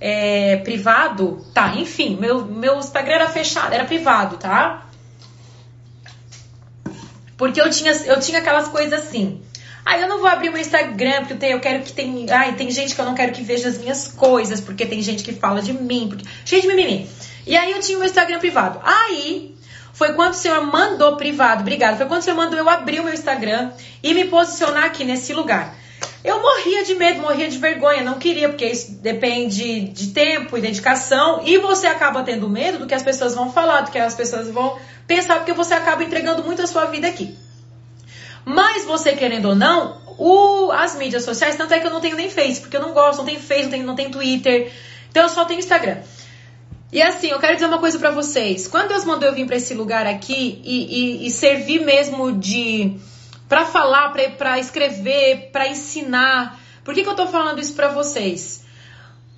É, 0.00 0.56
privado? 0.56 1.46
Tá, 1.54 1.76
enfim, 1.76 2.16
meu, 2.16 2.44
meu 2.44 2.80
Instagram 2.80 3.14
era 3.14 3.28
fechado, 3.28 3.72
era 3.72 3.84
privado, 3.84 4.36
tá? 4.36 4.88
Porque 7.36 7.60
eu 7.60 7.70
tinha, 7.70 7.92
eu 7.92 8.18
tinha 8.18 8.40
aquelas 8.40 8.66
coisas 8.66 8.92
assim. 8.92 9.40
Ah, 9.84 9.98
eu 9.98 10.08
não 10.08 10.18
vou 10.18 10.28
abrir 10.28 10.50
meu 10.50 10.60
Instagram 10.60 11.20
porque 11.20 11.32
eu, 11.34 11.38
tenho, 11.38 11.52
eu 11.52 11.60
quero 11.60 11.82
que 11.84 11.92
tem. 11.92 12.26
Ai, 12.28 12.54
tem 12.54 12.70
gente 12.72 12.94
que 12.94 13.00
eu 13.00 13.04
não 13.04 13.14
quero 13.14 13.32
que 13.32 13.42
veja 13.42 13.68
as 13.68 13.78
minhas 13.78 14.08
coisas, 14.08 14.60
porque 14.60 14.84
tem 14.84 15.00
gente 15.00 15.22
que 15.22 15.32
fala 15.32 15.62
de 15.62 15.72
mim. 15.72 16.08
Porque... 16.08 16.24
Cheio 16.44 16.62
de 16.62 16.68
mimimi. 16.68 17.08
E 17.46 17.56
aí 17.56 17.72
eu 17.72 17.80
tinha 17.80 17.96
o 17.96 18.00
meu 18.00 18.08
Instagram 18.08 18.38
privado. 18.38 18.80
Aí 18.82 19.54
foi 19.92 20.14
quando 20.14 20.32
o 20.32 20.36
senhor 20.36 20.64
mandou 20.66 21.16
privado, 21.16 21.62
obrigado. 21.62 21.96
Foi 21.96 22.06
quando 22.06 22.20
o 22.20 22.24
senhor 22.24 22.36
mandou 22.36 22.58
eu 22.58 22.68
abrir 22.68 23.00
o 23.00 23.04
meu 23.04 23.14
Instagram 23.14 23.70
e 24.02 24.14
me 24.14 24.24
posicionar 24.26 24.84
aqui 24.84 25.04
nesse 25.04 25.32
lugar. 25.32 25.76
Eu 26.24 26.40
morria 26.40 26.84
de 26.84 26.94
medo, 26.94 27.20
morria 27.20 27.48
de 27.48 27.58
vergonha, 27.58 28.02
não 28.02 28.18
queria, 28.18 28.48
porque 28.48 28.66
isso 28.66 28.92
depende 28.92 29.88
de 29.88 30.08
tempo 30.08 30.56
e 30.56 30.60
dedicação, 30.60 31.42
e 31.44 31.58
você 31.58 31.88
acaba 31.88 32.22
tendo 32.22 32.48
medo 32.48 32.78
do 32.78 32.86
que 32.86 32.94
as 32.94 33.02
pessoas 33.02 33.34
vão 33.34 33.52
falar, 33.52 33.82
do 33.82 33.90
que 33.90 33.98
as 33.98 34.14
pessoas 34.14 34.48
vão 34.48 34.78
pensar, 35.06 35.36
porque 35.36 35.52
você 35.52 35.74
acaba 35.74 36.04
entregando 36.04 36.44
muito 36.44 36.62
a 36.62 36.66
sua 36.66 36.84
vida 36.86 37.08
aqui. 37.08 37.36
Mas 38.44 38.84
você 38.84 39.14
querendo 39.14 39.46
ou 39.46 39.54
não, 39.56 40.00
o, 40.16 40.70
as 40.70 40.94
mídias 40.94 41.24
sociais, 41.24 41.56
tanto 41.56 41.74
é 41.74 41.80
que 41.80 41.86
eu 41.86 41.90
não 41.90 42.00
tenho 42.00 42.16
nem 42.16 42.30
Face, 42.30 42.60
porque 42.60 42.76
eu 42.76 42.82
não 42.82 42.92
gosto, 42.92 43.18
não 43.18 43.24
tenho 43.24 43.40
Face, 43.40 43.64
não 43.64 43.96
tenho, 43.96 44.08
não 44.08 44.10
Twitter, 44.12 44.72
então 45.10 45.24
eu 45.24 45.28
só 45.28 45.44
tenho 45.44 45.58
Instagram. 45.58 45.98
E 46.92 47.00
assim, 47.00 47.28
eu 47.28 47.40
quero 47.40 47.54
dizer 47.54 47.66
uma 47.66 47.78
coisa 47.78 47.98
para 47.98 48.10
vocês. 48.10 48.68
Quando 48.68 48.88
Deus 48.88 49.06
mandou 49.06 49.26
eu 49.26 49.34
vir 49.34 49.46
para 49.46 49.56
esse 49.56 49.72
lugar 49.72 50.06
aqui 50.06 50.60
e, 50.62 51.22
e, 51.22 51.26
e 51.26 51.30
servir 51.30 51.80
mesmo 51.80 52.32
de 52.32 52.98
para 53.48 53.64
falar, 53.64 54.12
para 54.36 54.58
escrever, 54.58 55.48
para 55.50 55.68
ensinar, 55.68 56.60
por 56.84 56.92
que, 56.94 57.02
que 57.02 57.08
eu 57.08 57.14
tô 57.14 57.26
falando 57.26 57.60
isso 57.60 57.74
para 57.74 57.88
vocês? 57.88 58.66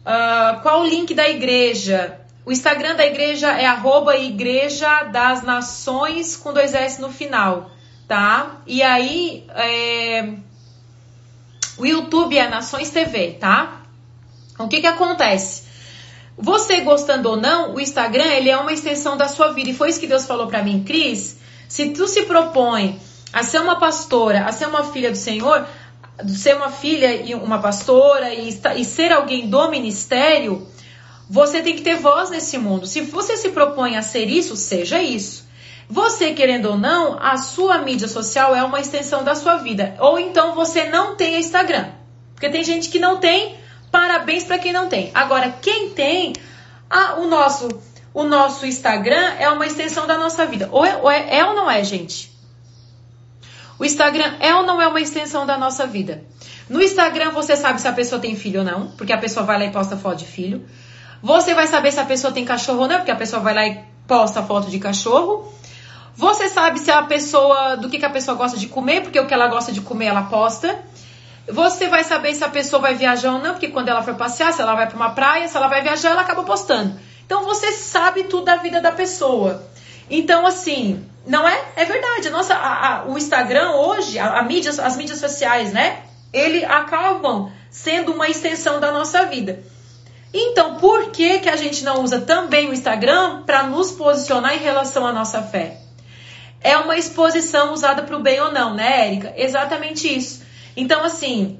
Uh, 0.00 0.60
qual 0.62 0.82
o 0.82 0.86
link 0.86 1.14
da 1.14 1.28
igreja? 1.28 2.20
O 2.44 2.50
Instagram 2.50 2.96
da 2.96 3.06
igreja 3.06 3.52
é 3.52 3.66
arroba 3.66 4.16
Igreja 4.16 5.04
das 5.04 5.42
Nações 5.42 6.36
com 6.36 6.52
dois 6.52 6.74
S 6.74 7.00
no 7.00 7.10
final, 7.10 7.70
tá? 8.08 8.60
E 8.66 8.82
aí, 8.82 9.46
é... 9.54 10.34
o 11.78 11.86
YouTube 11.86 12.36
é 12.36 12.48
Nações 12.48 12.90
TV, 12.90 13.36
tá? 13.40 13.80
O 14.58 14.68
que 14.68 14.80
que 14.80 14.86
acontece? 14.86 15.63
Você 16.36 16.80
gostando 16.80 17.30
ou 17.30 17.36
não, 17.36 17.74
o 17.74 17.80
Instagram 17.80 18.24
ele 18.24 18.50
é 18.50 18.56
uma 18.56 18.72
extensão 18.72 19.16
da 19.16 19.28
sua 19.28 19.52
vida. 19.52 19.70
E 19.70 19.74
foi 19.74 19.90
isso 19.90 20.00
que 20.00 20.06
Deus 20.06 20.26
falou 20.26 20.48
para 20.48 20.62
mim, 20.62 20.82
Cris. 20.84 21.38
Se 21.68 21.90
tu 21.90 22.06
se 22.06 22.22
propõe 22.24 23.00
a 23.32 23.42
ser 23.42 23.60
uma 23.60 23.76
pastora, 23.76 24.44
a 24.44 24.52
ser 24.52 24.66
uma 24.66 24.84
filha 24.84 25.10
do 25.10 25.16
Senhor, 25.16 25.66
ser 26.28 26.56
uma 26.56 26.70
filha 26.70 27.14
e 27.14 27.34
uma 27.34 27.60
pastora 27.60 28.32
e, 28.32 28.48
e 28.76 28.84
ser 28.84 29.12
alguém 29.12 29.48
do 29.48 29.68
ministério, 29.70 30.66
você 31.28 31.62
tem 31.62 31.74
que 31.74 31.82
ter 31.82 31.96
voz 31.96 32.30
nesse 32.30 32.58
mundo. 32.58 32.86
Se 32.86 33.00
você 33.00 33.36
se 33.36 33.50
propõe 33.50 33.96
a 33.96 34.02
ser 34.02 34.28
isso, 34.28 34.56
seja 34.56 35.02
isso. 35.02 35.44
Você 35.88 36.32
querendo 36.32 36.66
ou 36.66 36.78
não, 36.78 37.18
a 37.20 37.36
sua 37.36 37.78
mídia 37.78 38.08
social 38.08 38.54
é 38.54 38.62
uma 38.62 38.80
extensão 38.80 39.22
da 39.22 39.34
sua 39.34 39.56
vida. 39.56 39.96
Ou 40.00 40.18
então 40.18 40.54
você 40.54 40.84
não 40.84 41.16
tem 41.16 41.38
Instagram. 41.38 41.88
Porque 42.34 42.48
tem 42.48 42.64
gente 42.64 42.88
que 42.88 42.98
não 42.98 43.18
tem 43.18 43.56
Parabéns 43.94 44.42
para 44.42 44.58
quem 44.58 44.72
não 44.72 44.88
tem. 44.88 45.12
Agora, 45.14 45.54
quem 45.62 45.90
tem, 45.90 46.32
ah, 46.90 47.14
o 47.18 47.28
nosso 47.28 47.68
o 48.12 48.24
nosso 48.24 48.66
Instagram 48.66 49.34
é 49.38 49.48
uma 49.48 49.64
extensão 49.64 50.04
da 50.04 50.18
nossa 50.18 50.44
vida. 50.44 50.68
Ou 50.72 50.84
é, 50.84 50.96
ou 50.96 51.08
é, 51.08 51.38
é 51.38 51.44
ou 51.44 51.54
não 51.54 51.70
é, 51.70 51.84
gente? 51.84 52.28
O 53.78 53.84
Instagram 53.84 54.34
é 54.40 54.52
ou 54.52 54.64
não 54.64 54.82
é 54.82 54.88
uma 54.88 55.00
extensão 55.00 55.46
da 55.46 55.56
nossa 55.56 55.86
vida? 55.86 56.24
No 56.68 56.82
Instagram 56.82 57.30
você 57.30 57.56
sabe 57.56 57.80
se 57.80 57.86
a 57.86 57.92
pessoa 57.92 58.20
tem 58.20 58.34
filho 58.34 58.60
ou 58.60 58.66
não, 58.66 58.88
porque 58.96 59.12
a 59.12 59.18
pessoa 59.18 59.46
vai 59.46 59.60
lá 59.60 59.64
e 59.66 59.70
posta 59.70 59.96
foto 59.96 60.18
de 60.18 60.26
filho. 60.26 60.66
Você 61.22 61.54
vai 61.54 61.68
saber 61.68 61.92
se 61.92 62.00
a 62.00 62.04
pessoa 62.04 62.32
tem 62.32 62.44
cachorro 62.44 62.80
ou 62.80 62.88
não, 62.88 62.96
porque 62.96 63.12
a 63.12 63.16
pessoa 63.16 63.40
vai 63.40 63.54
lá 63.54 63.64
e 63.64 63.80
posta 64.08 64.42
foto 64.42 64.70
de 64.70 64.80
cachorro. 64.80 65.52
Você 66.16 66.48
sabe 66.48 66.80
se 66.80 66.90
a 66.90 67.04
pessoa, 67.04 67.76
do 67.76 67.88
que, 67.88 68.00
que 68.00 68.04
a 68.04 68.10
pessoa 68.10 68.36
gosta 68.36 68.58
de 68.58 68.66
comer, 68.66 69.02
porque 69.02 69.20
o 69.20 69.26
que 69.28 69.34
ela 69.34 69.46
gosta 69.46 69.70
de 69.70 69.80
comer 69.80 70.06
ela 70.06 70.22
posta. 70.22 70.82
Você 71.46 71.88
vai 71.88 72.04
saber 72.04 72.34
se 72.34 72.42
a 72.42 72.48
pessoa 72.48 72.80
vai 72.80 72.94
viajar 72.94 73.32
ou 73.32 73.38
não, 73.38 73.52
porque 73.52 73.68
quando 73.68 73.88
ela 73.88 74.02
for 74.02 74.14
passear, 74.14 74.52
se 74.52 74.62
ela 74.62 74.74
vai 74.74 74.86
para 74.86 74.96
uma 74.96 75.10
praia, 75.10 75.46
se 75.46 75.56
ela 75.56 75.68
vai 75.68 75.82
viajar, 75.82 76.10
ela 76.10 76.22
acaba 76.22 76.42
postando. 76.42 76.98
Então 77.26 77.44
você 77.44 77.72
sabe 77.72 78.24
tudo 78.24 78.44
da 78.44 78.56
vida 78.56 78.80
da 78.80 78.92
pessoa. 78.92 79.62
Então, 80.10 80.46
assim, 80.46 81.04
não 81.26 81.46
é? 81.46 81.64
É 81.76 81.84
verdade. 81.84 82.30
Nossa, 82.30 82.54
a, 82.54 82.96
a, 82.96 83.04
o 83.06 83.16
Instagram 83.16 83.72
hoje, 83.72 84.18
a, 84.18 84.38
a 84.38 84.42
mídias, 84.42 84.78
as 84.78 84.96
mídias 84.96 85.18
sociais, 85.18 85.72
né? 85.72 86.02
Ele 86.32 86.64
acabam 86.64 87.50
sendo 87.70 88.12
uma 88.12 88.28
extensão 88.28 88.80
da 88.80 88.90
nossa 88.90 89.26
vida. 89.26 89.62
Então, 90.32 90.76
por 90.76 91.10
que, 91.10 91.38
que 91.40 91.48
a 91.48 91.56
gente 91.56 91.84
não 91.84 92.02
usa 92.02 92.20
também 92.20 92.68
o 92.68 92.72
Instagram 92.72 93.42
para 93.44 93.62
nos 93.64 93.92
posicionar 93.92 94.54
em 94.54 94.58
relação 94.58 95.06
à 95.06 95.12
nossa 95.12 95.42
fé? 95.42 95.78
É 96.60 96.76
uma 96.76 96.96
exposição 96.96 97.72
usada 97.72 98.02
para 98.02 98.16
o 98.16 98.22
bem 98.22 98.40
ou 98.40 98.50
não, 98.50 98.74
né, 98.74 99.06
Érica? 99.08 99.32
Exatamente 99.36 100.08
isso. 100.08 100.43
Então, 100.76 101.04
assim, 101.04 101.58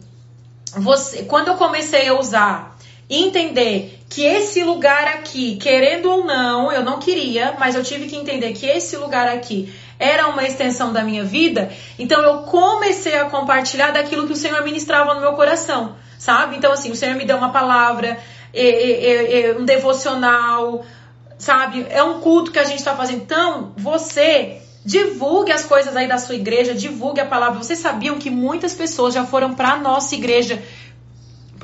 você, 0.76 1.24
quando 1.24 1.48
eu 1.48 1.54
comecei 1.54 2.08
a 2.08 2.18
usar 2.18 2.76
entender 3.08 4.00
que 4.08 4.24
esse 4.24 4.64
lugar 4.64 5.06
aqui, 5.08 5.56
querendo 5.56 6.10
ou 6.10 6.24
não, 6.24 6.72
eu 6.72 6.82
não 6.82 6.98
queria, 6.98 7.54
mas 7.58 7.74
eu 7.74 7.82
tive 7.82 8.06
que 8.06 8.16
entender 8.16 8.52
que 8.52 8.66
esse 8.66 8.96
lugar 8.96 9.28
aqui 9.28 9.72
era 9.98 10.26
uma 10.28 10.42
extensão 10.44 10.92
da 10.92 11.02
minha 11.02 11.22
vida, 11.22 11.70
então 11.98 12.22
eu 12.22 12.38
comecei 12.44 13.16
a 13.18 13.26
compartilhar 13.26 13.92
daquilo 13.92 14.26
que 14.26 14.32
o 14.32 14.36
Senhor 14.36 14.62
ministrava 14.64 15.14
no 15.14 15.20
meu 15.20 15.34
coração, 15.34 15.96
sabe? 16.18 16.56
Então, 16.56 16.72
assim, 16.72 16.90
o 16.90 16.96
Senhor 16.96 17.14
me 17.14 17.24
deu 17.24 17.36
uma 17.36 17.52
palavra, 17.52 18.18
um 19.58 19.64
devocional, 19.64 20.84
sabe? 21.38 21.86
É 21.90 22.02
um 22.02 22.20
culto 22.20 22.50
que 22.50 22.58
a 22.58 22.64
gente 22.64 22.78
está 22.78 22.96
fazendo. 22.96 23.22
Então, 23.22 23.72
você 23.76 24.62
divulgue 24.85 25.51
as 25.51 25.64
coisas 25.64 25.97
aí 25.97 26.07
da 26.07 26.18
sua 26.18 26.35
igreja, 26.35 26.74
divulgue 26.74 27.20
a 27.20 27.26
palavra. 27.26 27.62
Vocês 27.62 27.78
sabiam 27.78 28.18
que 28.18 28.30
muitas 28.30 28.74
pessoas 28.74 29.14
já 29.14 29.24
foram 29.24 29.55
para 29.55 29.76
nossa 29.76 30.14
igreja 30.14 30.62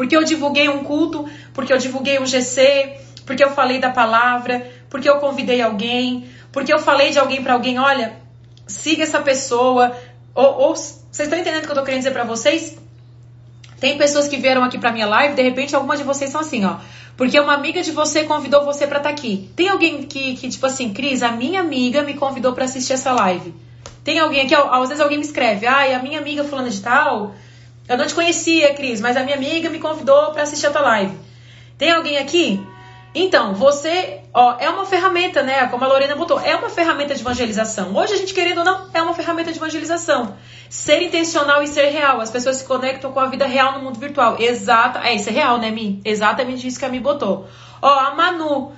porque 0.01 0.17
eu 0.17 0.25
divulguei 0.25 0.67
um 0.67 0.83
culto, 0.83 1.29
porque 1.53 1.71
eu 1.71 1.77
divulguei 1.77 2.19
um 2.19 2.25
GC, 2.25 2.97
porque 3.27 3.45
eu 3.45 3.51
falei 3.51 3.79
da 3.79 3.91
palavra, 3.91 4.67
porque 4.89 5.07
eu 5.07 5.19
convidei 5.19 5.61
alguém, 5.61 6.27
porque 6.51 6.73
eu 6.73 6.79
falei 6.79 7.11
de 7.11 7.19
alguém 7.19 7.43
para 7.43 7.53
alguém, 7.53 7.79
olha, 7.79 8.17
siga 8.67 9.03
essa 9.03 9.21
pessoa. 9.21 9.95
Ou, 10.35 10.59
ou 10.59 10.75
vocês 10.75 11.03
estão 11.19 11.39
entendendo 11.39 11.65
o 11.65 11.67
que 11.67 11.73
eu 11.73 11.77
tô 11.77 11.83
querendo 11.83 12.01
dizer 12.01 12.13
para 12.13 12.25
vocês? 12.25 12.79
Tem 13.79 13.99
pessoas 13.99 14.27
que 14.27 14.39
vieram 14.39 14.65
aqui 14.65 14.79
pra 14.79 14.91
minha 14.91 15.07
live, 15.07 15.35
de 15.35 15.43
repente 15.43 15.75
algumas 15.75 15.99
de 15.99 16.05
vocês 16.05 16.31
são 16.31 16.41
assim, 16.41 16.65
ó. 16.65 16.79
Porque 17.21 17.39
uma 17.39 17.53
amiga 17.53 17.83
de 17.83 17.93
você 17.93 18.25
convidou 18.25 18.65
você 18.65 18.87
para 18.87 18.97
estar 18.97 19.11
tá 19.11 19.15
aqui. 19.15 19.51
Tem 19.55 19.69
alguém 19.69 20.05
que, 20.05 20.37
que, 20.37 20.49
tipo 20.49 20.65
assim, 20.65 20.95
Cris, 20.95 21.23
a 21.23 21.31
minha 21.31 21.61
amiga 21.61 22.03
me 22.03 22.15
convidou 22.15 22.55
para 22.55 22.65
assistir 22.65 22.95
essa 22.95 23.13
live. 23.13 23.55
Tem 24.03 24.19
alguém 24.19 24.41
aqui, 24.41 24.55
às 24.55 24.89
vezes 24.89 25.03
alguém 25.03 25.19
me 25.19 25.25
escreve, 25.25 25.67
ai, 25.67 25.93
a 25.93 26.03
minha 26.03 26.19
amiga 26.19 26.45
fulana 26.45 26.71
de 26.71 26.81
tal, 26.81 27.35
eu 27.87 27.99
não 27.99 28.07
te 28.07 28.15
conhecia, 28.15 28.73
Cris, 28.73 29.03
mas 29.03 29.19
a 29.19 29.23
minha 29.23 29.37
amiga 29.37 29.69
me 29.69 29.79
convidou 29.79 30.33
para 30.33 30.45
assistir 30.45 30.69
a 30.69 30.71
tua 30.71 30.81
live. 30.81 31.15
Tem 31.77 31.91
alguém 31.91 32.17
aqui? 32.17 32.59
Então, 33.13 33.55
você, 33.55 34.21
ó, 34.33 34.57
é 34.61 34.69
uma 34.69 34.87
ferramenta, 34.87 35.43
né? 35.43 35.67
Como 35.67 35.85
a 35.85 35.89
Lorena 35.89 36.15
botou, 36.15 36.39
é 36.39 36.55
uma 36.55 36.69
ferramenta 36.69 37.13
de 37.13 37.21
evangelização. 37.21 37.95
Hoje 37.97 38.15
a 38.15 38.17
gente, 38.17 38.33
querendo 38.33 38.59
ou 38.59 38.65
não, 38.65 38.89
é 38.95 39.03
uma 39.03 39.15
ferramenta 39.15 39.51
de 39.51 39.59
evangelização. 39.59 40.37
Ser 40.69 41.03
intencional 41.03 41.61
e 41.61 41.67
ser 41.67 41.87
real. 41.87 42.21
As 42.21 42.31
pessoas 42.31 42.57
se 42.57 42.65
conectam 42.65 43.11
com 43.11 43.19
a 43.19 43.27
vida 43.27 43.47
real 43.47 43.73
no 43.73 43.83
mundo 43.83 43.99
virtual. 43.99 44.37
Exata. 44.41 45.01
É, 45.01 45.15
isso 45.15 45.29
é 45.29 45.33
real, 45.33 45.59
né, 45.59 45.73
Mi? 45.73 46.01
Exatamente 46.05 46.67
isso 46.69 46.79
que 46.79 46.85
a 46.85 46.89
Mi 46.89 47.01
botou. 47.01 47.49
Ó, 47.83 47.89
a 47.89 48.15
Manu, 48.15 48.73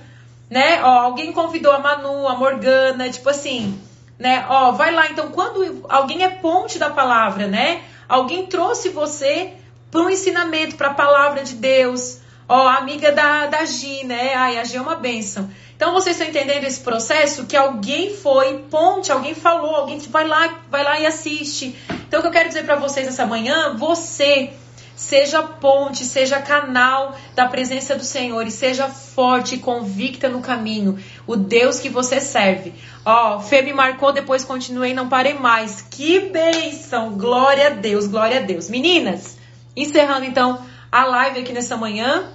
né? 0.49 0.81
Ó, 0.83 0.87
alguém 0.87 1.31
convidou 1.31 1.71
a 1.71 1.77
Manu, 1.77 2.27
a 2.27 2.35
Morgana, 2.35 3.09
tipo 3.11 3.29
assim, 3.29 3.79
né? 4.17 4.47
Ó, 4.49 4.71
vai 4.71 4.91
lá. 4.91 5.11
Então, 5.11 5.29
quando 5.29 5.85
alguém 5.87 6.23
é 6.23 6.29
ponte 6.29 6.79
da 6.79 6.89
palavra, 6.89 7.45
né? 7.45 7.81
Alguém 8.09 8.47
trouxe 8.47 8.89
você 8.89 9.53
para 9.91 10.01
um 10.01 10.09
ensinamento, 10.09 10.75
para 10.75 10.87
a 10.87 10.93
palavra 10.95 11.43
de 11.43 11.53
Deus 11.53 12.22
Ó, 12.47 12.67
amiga 12.67 13.11
da, 13.11 13.47
da 13.47 13.65
Gi, 13.65 14.03
né? 14.05 14.33
Ai, 14.35 14.59
a 14.59 14.63
Gi 14.63 14.77
é 14.77 14.81
uma 14.81 14.95
benção. 14.95 15.49
Então 15.75 15.93
vocês 15.93 16.15
estão 16.15 16.29
entendendo 16.29 16.63
esse 16.63 16.79
processo 16.79 17.45
que 17.45 17.57
alguém 17.57 18.15
foi 18.15 18.59
ponte, 18.69 19.11
alguém 19.11 19.33
falou, 19.33 19.75
alguém 19.75 19.99
vai 19.99 20.27
lá, 20.27 20.59
vai 20.69 20.83
lá 20.83 20.99
e 20.99 21.05
assiste. 21.05 21.75
Então 22.07 22.19
o 22.19 22.21
que 22.21 22.27
eu 22.27 22.31
quero 22.31 22.47
dizer 22.47 22.63
para 22.63 22.75
vocês 22.75 23.07
essa 23.07 23.25
manhã, 23.25 23.75
você 23.75 24.53
seja 24.95 25.41
ponte, 25.41 26.05
seja 26.05 26.41
canal 26.41 27.17
da 27.35 27.47
presença 27.47 27.95
do 27.95 28.03
Senhor 28.03 28.45
e 28.45 28.51
seja 28.51 28.87
forte 28.87 29.55
e 29.55 29.59
convicta 29.59 30.29
no 30.29 30.39
caminho, 30.41 30.97
o 31.25 31.35
Deus 31.35 31.79
que 31.79 31.89
você 31.89 32.21
serve. 32.21 32.73
Ó, 33.03 33.39
Fê 33.39 33.61
me 33.61 33.73
marcou, 33.73 34.13
depois 34.13 34.45
continuei, 34.45 34.93
não 34.93 35.09
parei 35.09 35.33
mais. 35.33 35.81
Que 35.81 36.19
bênção! 36.19 37.17
Glória 37.17 37.67
a 37.67 37.69
Deus, 37.71 38.07
glória 38.07 38.37
a 38.37 38.41
Deus. 38.41 38.69
Meninas, 38.69 39.37
encerrando 39.75 40.25
então 40.25 40.63
a 40.93 41.05
live 41.05 41.39
aqui 41.39 41.51
nessa 41.51 41.75
manhã, 41.75 42.29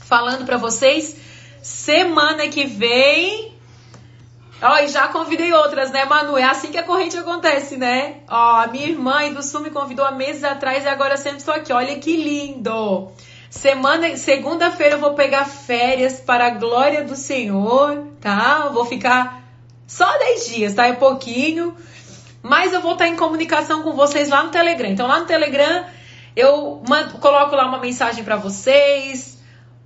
falando 0.00 0.44
para 0.44 0.56
vocês. 0.56 1.16
Semana 1.62 2.48
que 2.48 2.64
vem. 2.64 3.54
Ó, 4.60 4.78
e 4.78 4.88
já 4.88 5.06
convidei 5.06 5.52
outras, 5.52 5.92
né, 5.92 6.04
Manu? 6.04 6.36
É 6.36 6.42
assim 6.42 6.72
que 6.72 6.78
a 6.78 6.82
corrente 6.82 7.16
acontece, 7.16 7.76
né? 7.76 8.22
Ó, 8.28 8.56
a 8.56 8.66
minha 8.66 8.88
irmã 8.88 9.32
do 9.32 9.40
Sul 9.40 9.60
me 9.60 9.70
convidou 9.70 10.04
há 10.04 10.10
meses 10.10 10.42
atrás 10.42 10.82
e 10.82 10.88
agora 10.88 11.16
sempre 11.16 11.38
estou 11.38 11.54
aqui. 11.54 11.72
Olha 11.72 11.96
que 12.00 12.16
lindo! 12.16 13.12
Semana, 13.48 14.16
segunda-feira 14.16 14.96
eu 14.96 15.00
vou 15.00 15.14
pegar 15.14 15.44
férias 15.44 16.18
para 16.18 16.48
a 16.48 16.50
glória 16.50 17.04
do 17.04 17.14
Senhor, 17.14 18.04
tá? 18.20 18.68
Vou 18.74 18.84
ficar 18.84 19.44
só 19.86 20.18
10 20.18 20.46
dias, 20.48 20.74
tá? 20.74 20.88
É 20.88 20.92
pouquinho. 20.92 21.76
Mas 22.42 22.72
eu 22.72 22.80
vou 22.80 22.94
estar 22.94 23.06
em 23.06 23.14
comunicação 23.14 23.84
com 23.84 23.92
vocês 23.92 24.28
lá 24.28 24.42
no 24.42 24.50
Telegram. 24.50 24.88
Então 24.88 25.06
lá 25.06 25.20
no 25.20 25.26
Telegram 25.26 25.86
eu 26.36 26.82
mando, 26.86 27.18
coloco 27.18 27.56
lá 27.56 27.66
uma 27.66 27.78
mensagem 27.78 28.22
para 28.22 28.36
vocês. 28.36 29.38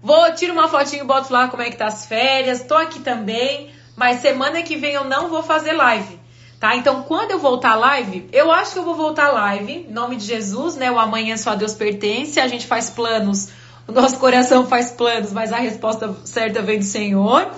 Vou, 0.02 0.32
tiro 0.34 0.52
uma 0.52 0.66
fotinho 0.66 1.04
e 1.04 1.06
boto 1.06 1.32
lá 1.32 1.46
como 1.46 1.62
é 1.62 1.70
que 1.70 1.76
tá 1.76 1.86
as 1.86 2.06
férias. 2.06 2.64
Tô 2.64 2.74
aqui 2.74 2.98
também, 2.98 3.70
mas 3.94 4.20
semana 4.20 4.60
que 4.62 4.76
vem 4.76 4.94
eu 4.94 5.04
não 5.04 5.28
vou 5.28 5.44
fazer 5.44 5.72
live. 5.72 6.18
Tá? 6.58 6.74
Então, 6.76 7.04
quando 7.04 7.30
eu 7.30 7.38
voltar 7.38 7.76
live, 7.76 8.28
eu 8.32 8.50
acho 8.50 8.72
que 8.72 8.78
eu 8.80 8.84
vou 8.84 8.94
voltar 8.94 9.30
live, 9.30 9.86
em 9.88 9.92
nome 9.92 10.16
de 10.16 10.26
Jesus, 10.26 10.76
né? 10.76 10.90
O 10.90 10.98
amanhã 10.98 11.36
só 11.36 11.52
a 11.52 11.54
Deus 11.54 11.72
pertence, 11.72 12.38
a 12.38 12.48
gente 12.48 12.66
faz 12.66 12.90
planos, 12.90 13.48
o 13.88 13.92
nosso 13.92 14.18
coração 14.18 14.66
faz 14.66 14.90
planos, 14.90 15.32
mas 15.32 15.54
a 15.54 15.56
resposta 15.56 16.14
certa 16.24 16.60
vem 16.60 16.78
do 16.78 16.84
Senhor. 16.84 17.50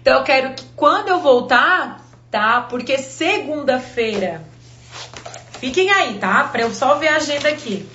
Então, 0.00 0.18
eu 0.18 0.24
quero 0.24 0.54
que 0.54 0.64
quando 0.74 1.08
eu 1.08 1.20
voltar, 1.20 2.04
tá? 2.30 2.62
Porque 2.62 2.98
segunda-feira, 2.98 4.42
fiquem 5.60 5.90
aí, 5.90 6.14
tá? 6.14 6.44
Para 6.44 6.62
eu 6.62 6.74
só 6.74 6.96
ver 6.96 7.08
a 7.08 7.16
agenda 7.16 7.48
aqui. 7.48 7.86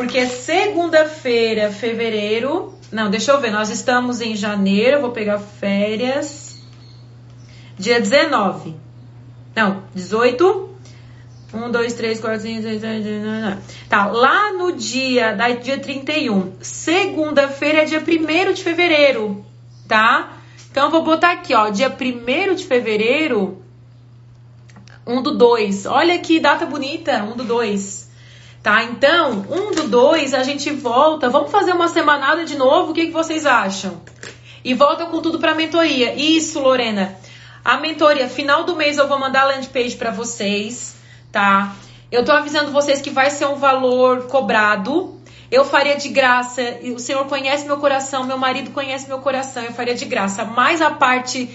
Porque 0.00 0.26
segunda-feira, 0.26 1.70
fevereiro. 1.70 2.72
Não, 2.90 3.10
deixa 3.10 3.32
eu 3.32 3.38
ver. 3.38 3.50
Nós 3.50 3.68
estamos 3.68 4.22
em 4.22 4.34
janeiro. 4.34 5.02
Vou 5.02 5.10
pegar 5.10 5.38
férias. 5.38 6.58
Dia 7.76 8.00
19. 8.00 8.76
Não, 9.54 9.82
18. 9.94 10.70
1, 11.52 11.70
2, 11.70 11.92
3, 11.92 12.18
4, 12.18 12.40
5, 12.40 12.62
6, 12.62 12.80
7, 12.80 13.08
8, 13.08 13.62
Tá, 13.90 14.06
lá 14.06 14.50
no 14.54 14.72
dia, 14.72 15.34
da, 15.34 15.50
dia 15.50 15.78
31. 15.78 16.54
Segunda-feira 16.62 17.82
é 17.82 17.84
dia 17.84 18.00
1 18.00 18.54
de 18.54 18.64
fevereiro. 18.64 19.44
Tá? 19.86 20.38
Então 20.70 20.86
eu 20.86 20.90
vou 20.90 21.04
botar 21.04 21.32
aqui, 21.32 21.52
ó. 21.54 21.68
Dia 21.68 21.94
1 21.94 22.54
de 22.54 22.64
fevereiro. 22.64 23.62
1 25.06 25.20
do 25.20 25.36
2. 25.36 25.84
Olha 25.84 26.18
que 26.18 26.40
data 26.40 26.64
bonita. 26.64 27.22
1 27.22 27.36
do 27.36 27.44
2. 27.44 28.09
Tá? 28.62 28.84
Então, 28.84 29.46
um 29.50 29.74
do 29.74 29.88
dois, 29.88 30.34
a 30.34 30.42
gente 30.42 30.70
volta. 30.70 31.30
Vamos 31.30 31.50
fazer 31.50 31.72
uma 31.72 31.88
semanada 31.88 32.44
de 32.44 32.56
novo? 32.56 32.90
O 32.90 32.94
que, 32.94 33.06
que 33.06 33.12
vocês 33.12 33.46
acham? 33.46 34.00
E 34.62 34.74
volta 34.74 35.06
com 35.06 35.22
tudo 35.22 35.38
para 35.38 35.52
a 35.52 35.54
mentoria. 35.54 36.14
Isso, 36.14 36.60
Lorena. 36.60 37.16
A 37.64 37.78
mentoria, 37.78 38.28
final 38.28 38.64
do 38.64 38.76
mês 38.76 38.98
eu 38.98 39.08
vou 39.08 39.18
mandar 39.18 39.42
a 39.42 39.44
landing 39.46 39.68
page 39.68 39.96
para 39.96 40.10
vocês, 40.10 40.96
tá? 41.30 41.74
Eu 42.10 42.24
tô 42.24 42.32
avisando 42.32 42.72
vocês 42.72 43.00
que 43.00 43.10
vai 43.10 43.30
ser 43.30 43.46
um 43.46 43.56
valor 43.56 44.26
cobrado. 44.26 45.18
Eu 45.50 45.64
faria 45.64 45.96
de 45.96 46.08
graça. 46.08 46.78
O 46.94 46.98
Senhor 46.98 47.24
conhece 47.26 47.64
meu 47.66 47.78
coração, 47.78 48.24
meu 48.24 48.36
marido 48.36 48.70
conhece 48.72 49.08
meu 49.08 49.18
coração. 49.20 49.62
Eu 49.62 49.72
faria 49.72 49.94
de 49.94 50.04
graça. 50.04 50.44
Mas 50.44 50.80
a 50.80 50.90
parte 50.90 51.50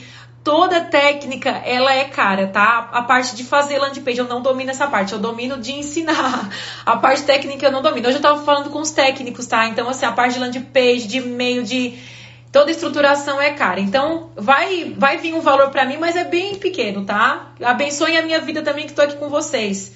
toda 0.46 0.80
técnica, 0.80 1.50
ela 1.50 1.92
é 1.92 2.04
cara, 2.04 2.46
tá? 2.46 2.88
A 2.94 3.02
parte 3.02 3.36
de 3.36 3.44
fazer 3.44 3.80
landing 3.80 4.02
page, 4.02 4.20
eu 4.20 4.28
não 4.28 4.44
domino 4.44 4.70
essa 4.70 4.88
parte, 4.88 5.12
eu 5.12 5.18
domino 5.18 5.58
de 5.58 5.72
ensinar. 5.74 6.52
A 6.86 6.98
parte 6.98 7.24
técnica 7.24 7.66
eu 7.66 7.72
não 7.72 7.82
domino. 7.82 8.08
Hoje 8.08 8.18
eu 8.18 8.22
tava 8.22 8.44
falando 8.44 8.70
com 8.70 8.80
os 8.80 8.92
técnicos, 8.92 9.48
tá? 9.48 9.68
Então, 9.68 9.90
assim, 9.90 10.06
a 10.06 10.12
parte 10.12 10.36
de 10.36 10.40
landing 10.40 10.62
page, 10.62 11.08
de 11.08 11.18
e-mail, 11.18 11.64
de 11.64 11.98
toda 12.52 12.70
estruturação 12.70 13.42
é 13.42 13.54
cara. 13.54 13.80
Então, 13.80 14.30
vai 14.36 14.94
vai 14.96 15.18
vir 15.18 15.34
um 15.34 15.42
valor 15.42 15.72
para 15.72 15.84
mim, 15.84 15.98
mas 15.98 16.16
é 16.16 16.24
bem 16.24 16.54
pequeno, 16.54 17.04
tá? 17.04 17.52
Abençoe 17.64 18.16
a 18.16 18.22
minha 18.22 18.40
vida 18.40 18.62
também 18.62 18.86
que 18.86 18.94
tô 18.94 19.02
aqui 19.02 19.16
com 19.16 19.30
vocês. 19.30 19.94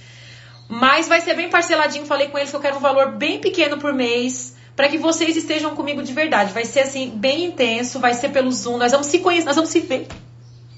Mas 0.68 1.08
vai 1.08 1.22
ser 1.22 1.36
bem 1.36 1.50
parceladinho, 1.50 2.08
falei 2.08 2.28
com 2.28 2.40
eles 2.40 2.50
que 2.50 2.56
eu 2.56 2.60
quero 2.60 2.78
um 2.78 2.82
valor 2.82 3.12
bem 3.12 3.38
pequeno 3.38 3.78
por 3.78 3.94
mês 3.94 4.58
para 4.76 4.90
que 4.90 4.98
vocês 4.98 5.38
estejam 5.38 5.76
comigo 5.76 6.02
de 6.02 6.12
verdade. 6.12 6.54
Vai 6.54 6.66
ser 6.66 6.80
assim 6.80 7.12
bem 7.12 7.46
intenso, 7.46 8.00
vai 8.00 8.16
ser 8.16 8.30
pelo 8.30 8.52
Zoom, 8.52 8.78
nós 8.78 8.92
vamos 8.92 9.06
se 9.06 9.20
conhecer, 9.20 9.46
nós 9.46 9.56
vamos 9.56 9.70
se 9.70 9.82
ver. 9.82 10.08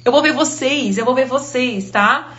Eu 0.03 0.11
vou 0.11 0.21
ver 0.21 0.33
vocês, 0.33 0.97
eu 0.97 1.05
vou 1.05 1.13
ver 1.13 1.25
vocês, 1.25 1.91
tá? 1.91 2.33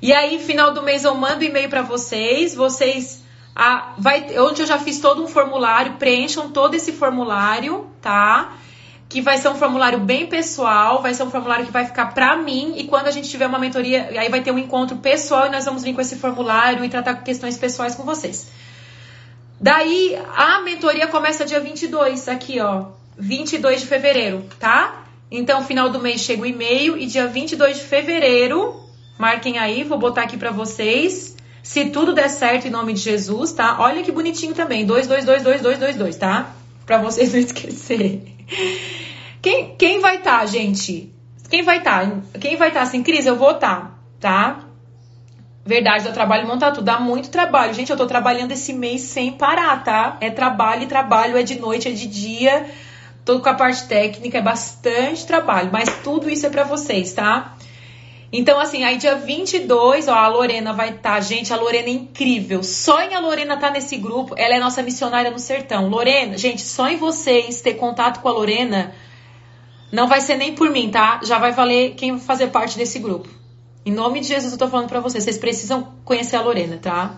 E 0.00 0.12
aí, 0.12 0.38
final 0.38 0.72
do 0.72 0.82
mês, 0.82 1.04
eu 1.04 1.14
mando 1.14 1.44
e-mail 1.44 1.68
para 1.68 1.82
vocês. 1.82 2.54
Vocês. 2.54 3.22
Ah, 3.54 3.94
vai, 3.96 4.38
onde 4.38 4.62
eu 4.62 4.66
já 4.66 4.78
fiz 4.78 4.98
todo 4.98 5.22
um 5.22 5.28
formulário, 5.28 5.94
preencham 5.94 6.50
todo 6.50 6.74
esse 6.74 6.92
formulário, 6.92 7.86
tá? 8.02 8.52
que 9.08 9.20
vai 9.20 9.38
ser 9.38 9.48
um 9.48 9.54
formulário 9.54 10.00
bem 10.00 10.26
pessoal, 10.26 11.00
vai 11.00 11.14
ser 11.14 11.22
um 11.22 11.30
formulário 11.30 11.64
que 11.64 11.70
vai 11.70 11.84
ficar 11.84 12.06
pra 12.06 12.36
mim 12.36 12.74
e 12.76 12.84
quando 12.84 13.06
a 13.06 13.12
gente 13.12 13.28
tiver 13.28 13.46
uma 13.46 13.60
mentoria, 13.60 14.08
aí 14.18 14.28
vai 14.28 14.42
ter 14.42 14.50
um 14.50 14.58
encontro 14.58 14.96
pessoal 14.96 15.46
e 15.46 15.50
nós 15.50 15.64
vamos 15.64 15.84
vir 15.84 15.94
com 15.94 16.00
esse 16.00 16.16
formulário 16.16 16.84
e 16.84 16.88
tratar 16.88 17.14
questões 17.22 17.56
pessoais 17.56 17.94
com 17.94 18.02
vocês. 18.02 18.50
Daí 19.60 20.20
a 20.34 20.62
mentoria 20.62 21.06
começa 21.06 21.44
dia 21.44 21.60
22, 21.60 22.28
aqui 22.28 22.58
ó, 22.60 22.86
22 23.16 23.82
de 23.82 23.86
fevereiro, 23.86 24.44
tá? 24.58 25.03
Então 25.36 25.64
final 25.64 25.88
do 25.88 25.98
mês 25.98 26.20
chega 26.20 26.42
o 26.42 26.46
e-mail 26.46 26.96
e 26.96 27.06
dia 27.06 27.26
22 27.26 27.78
de 27.78 27.82
fevereiro, 27.82 28.80
marquem 29.18 29.58
aí, 29.58 29.82
vou 29.82 29.98
botar 29.98 30.22
aqui 30.22 30.36
para 30.36 30.52
vocês. 30.52 31.36
Se 31.60 31.86
tudo 31.86 32.12
der 32.12 32.28
certo 32.28 32.68
em 32.68 32.70
nome 32.70 32.92
de 32.92 33.00
Jesus, 33.00 33.50
tá? 33.52 33.78
Olha 33.80 34.04
que 34.04 34.12
bonitinho 34.12 34.54
também, 34.54 34.86
22222222, 34.86 36.14
tá? 36.18 36.54
Para 36.86 36.98
vocês 36.98 37.32
não 37.32 37.40
esquecerem. 37.40 38.36
Quem, 39.42 39.74
quem 39.76 40.00
vai 40.00 40.18
estar, 40.18 40.40
tá, 40.40 40.46
gente? 40.46 41.12
Quem 41.50 41.62
vai 41.62 41.78
estar? 41.78 42.08
Tá? 42.08 42.38
Quem 42.38 42.56
vai 42.56 42.68
estar 42.68 42.80
tá, 42.80 42.86
assim, 42.86 43.02
Cris? 43.02 43.26
Eu 43.26 43.34
vou 43.34 43.50
estar, 43.50 43.98
tá? 44.20 44.52
tá? 44.52 44.64
Verdade, 45.66 46.06
eu 46.06 46.12
trabalho 46.12 46.46
montar 46.46 46.72
tudo. 46.72 46.84
Dá 46.84 47.00
muito 47.00 47.30
trabalho. 47.30 47.72
Gente, 47.74 47.90
eu 47.90 47.96
tô 47.96 48.06
trabalhando 48.06 48.52
esse 48.52 48.72
mês 48.72 49.00
sem 49.00 49.32
parar, 49.32 49.82
tá? 49.82 50.16
É 50.20 50.30
trabalho 50.30 50.82
e 50.82 50.86
trabalho, 50.86 51.36
é 51.36 51.42
de 51.42 51.58
noite, 51.58 51.88
é 51.88 51.90
de 51.90 52.06
dia. 52.06 52.66
Tô 53.24 53.40
com 53.40 53.48
a 53.48 53.54
parte 53.54 53.86
técnica, 53.88 54.38
é 54.38 54.42
bastante 54.42 55.26
trabalho. 55.26 55.70
Mas 55.72 55.88
tudo 56.02 56.28
isso 56.28 56.46
é 56.46 56.50
para 56.50 56.64
vocês, 56.64 57.12
tá? 57.12 57.56
Então, 58.36 58.58
assim, 58.58 58.82
aí 58.82 58.96
dia 58.96 59.14
22, 59.14 60.08
ó, 60.08 60.14
a 60.14 60.26
Lorena 60.26 60.72
vai 60.72 60.90
estar. 60.90 61.14
Tá, 61.14 61.20
gente, 61.20 61.52
a 61.52 61.56
Lorena 61.56 61.88
é 61.88 61.92
incrível. 61.92 62.64
Só 62.64 63.00
em 63.00 63.14
a 63.14 63.20
Lorena 63.20 63.56
tá 63.56 63.70
nesse 63.70 63.96
grupo. 63.96 64.34
Ela 64.36 64.56
é 64.56 64.58
nossa 64.58 64.82
missionária 64.82 65.30
no 65.30 65.38
sertão. 65.38 65.88
Lorena, 65.88 66.36
gente, 66.36 66.62
só 66.62 66.88
em 66.88 66.96
vocês 66.96 67.60
ter 67.60 67.74
contato 67.74 68.20
com 68.20 68.28
a 68.28 68.32
Lorena 68.32 68.92
não 69.92 70.08
vai 70.08 70.20
ser 70.20 70.36
nem 70.36 70.52
por 70.52 70.68
mim, 70.70 70.90
tá? 70.90 71.20
Já 71.22 71.38
vai 71.38 71.52
valer 71.52 71.94
quem 71.94 72.18
fazer 72.18 72.48
parte 72.48 72.76
desse 72.76 72.98
grupo. 72.98 73.28
Em 73.86 73.92
nome 73.92 74.18
de 74.18 74.26
Jesus 74.26 74.52
eu 74.52 74.58
tô 74.58 74.66
falando 74.66 74.88
pra 74.88 74.98
vocês. 74.98 75.22
Vocês 75.22 75.38
precisam 75.38 75.94
conhecer 76.04 76.34
a 76.34 76.42
Lorena, 76.42 76.76
tá? 76.76 77.14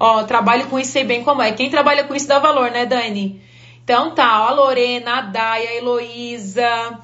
Ó, 0.00 0.22
trabalho 0.22 0.68
com 0.68 0.78
isso, 0.78 0.92
sei 0.92 1.04
bem 1.04 1.22
como 1.22 1.42
é. 1.42 1.52
Quem 1.52 1.68
trabalha 1.68 2.04
com 2.04 2.14
isso 2.14 2.26
dá 2.26 2.38
valor, 2.38 2.70
né, 2.70 2.86
Dani? 2.86 3.42
Então 3.88 4.10
tá, 4.10 4.42
ó, 4.42 4.48
a 4.48 4.52
Lorena, 4.52 5.16
a 5.16 5.20
Dai, 5.22 5.66
a 5.66 5.74
Heloísa, 5.76 6.98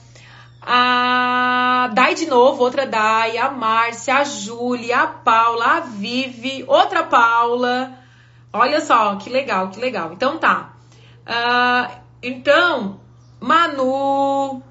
a 0.61 1.91
Dai 1.95 2.15
de 2.15 2.27
novo, 2.27 2.63
outra 2.63 2.85
Dai, 2.85 3.39
a 3.39 3.51
Márcia, 3.51 4.17
a 4.17 4.25
Júlia, 4.25 4.99
a 4.99 5.07
Paula, 5.07 5.79
a 5.79 5.81
Vivi, 5.81 6.63
outra 6.69 7.03
Paula. 7.03 7.91
Olha 8.53 8.83
só, 8.83 9.17
que 9.17 9.31
legal, 9.31 9.71
que 9.71 9.81
legal. 9.81 10.13
Então 10.13 10.37
tá. 10.37 10.75
Uh, 11.27 11.91
então, 12.23 13.01
Manu, 13.41 14.63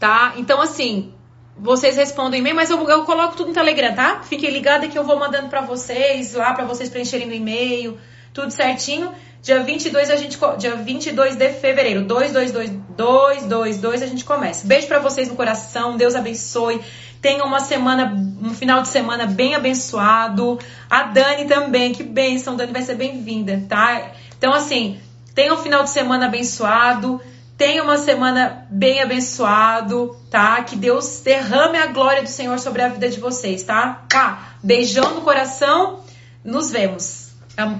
tá? 0.00 0.32
Então, 0.38 0.60
assim, 0.60 1.14
vocês 1.56 1.94
respondem 1.94 2.40
e-mail, 2.40 2.56
mas 2.56 2.68
eu, 2.68 2.82
eu 2.88 3.04
coloco 3.04 3.36
tudo 3.36 3.50
no 3.50 3.54
Telegram, 3.54 3.94
tá? 3.94 4.22
Fiquem 4.24 4.50
ligados 4.50 4.90
que 4.90 4.98
eu 4.98 5.04
vou 5.04 5.20
mandando 5.20 5.48
para 5.48 5.60
vocês, 5.60 6.34
lá 6.34 6.52
para 6.52 6.64
vocês 6.64 6.90
preencherem 6.90 7.28
no 7.28 7.34
e-mail, 7.34 7.96
tudo 8.34 8.50
certinho. 8.50 9.14
Dia 9.42 9.62
22 9.62 10.10
a 10.10 10.16
gente 10.16 10.38
dia 10.58 10.76
22 10.76 11.34
de 11.36 11.48
fevereiro, 11.54 12.04
222222 12.04 14.02
a 14.02 14.06
gente 14.06 14.22
começa. 14.22 14.66
Beijo 14.66 14.86
para 14.86 14.98
vocês 14.98 15.28
no 15.28 15.34
coração, 15.34 15.96
Deus 15.96 16.14
abençoe. 16.14 16.82
Tenham 17.22 17.46
uma 17.46 17.60
semana, 17.60 18.14
um 18.42 18.52
final 18.52 18.82
de 18.82 18.88
semana 18.88 19.24
bem 19.24 19.54
abençoado. 19.54 20.58
A 20.90 21.04
Dani 21.04 21.46
também, 21.46 21.92
que 21.92 22.02
bênção, 22.02 22.54
Dani 22.54 22.70
vai 22.70 22.82
ser 22.82 22.96
bem-vinda, 22.96 23.64
tá? 23.66 24.12
Então 24.36 24.52
assim, 24.52 25.00
tenham 25.34 25.56
um 25.56 25.58
final 25.58 25.84
de 25.84 25.90
semana 25.90 26.26
abençoado. 26.26 27.18
Tenha 27.56 27.82
uma 27.82 27.96
semana 27.98 28.66
bem 28.70 29.00
abençoado, 29.02 30.16
tá? 30.30 30.62
Que 30.64 30.76
Deus 30.76 31.20
derrame 31.20 31.78
a 31.78 31.86
glória 31.86 32.22
do 32.22 32.28
Senhor 32.28 32.58
sobre 32.58 32.82
a 32.82 32.88
vida 32.88 33.08
de 33.08 33.20
vocês, 33.20 33.62
tá? 33.62 34.04
Tá? 34.08 34.54
Beijão 34.62 35.14
no 35.14 35.22
coração. 35.22 36.00
Nos 36.42 36.70
vemos. 36.70 37.19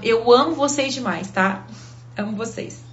Eu 0.02 0.32
amo 0.32 0.54
vocês 0.54 0.92
demais, 0.92 1.30
tá? 1.30 1.66
Amo 2.16 2.36
vocês. 2.36 2.89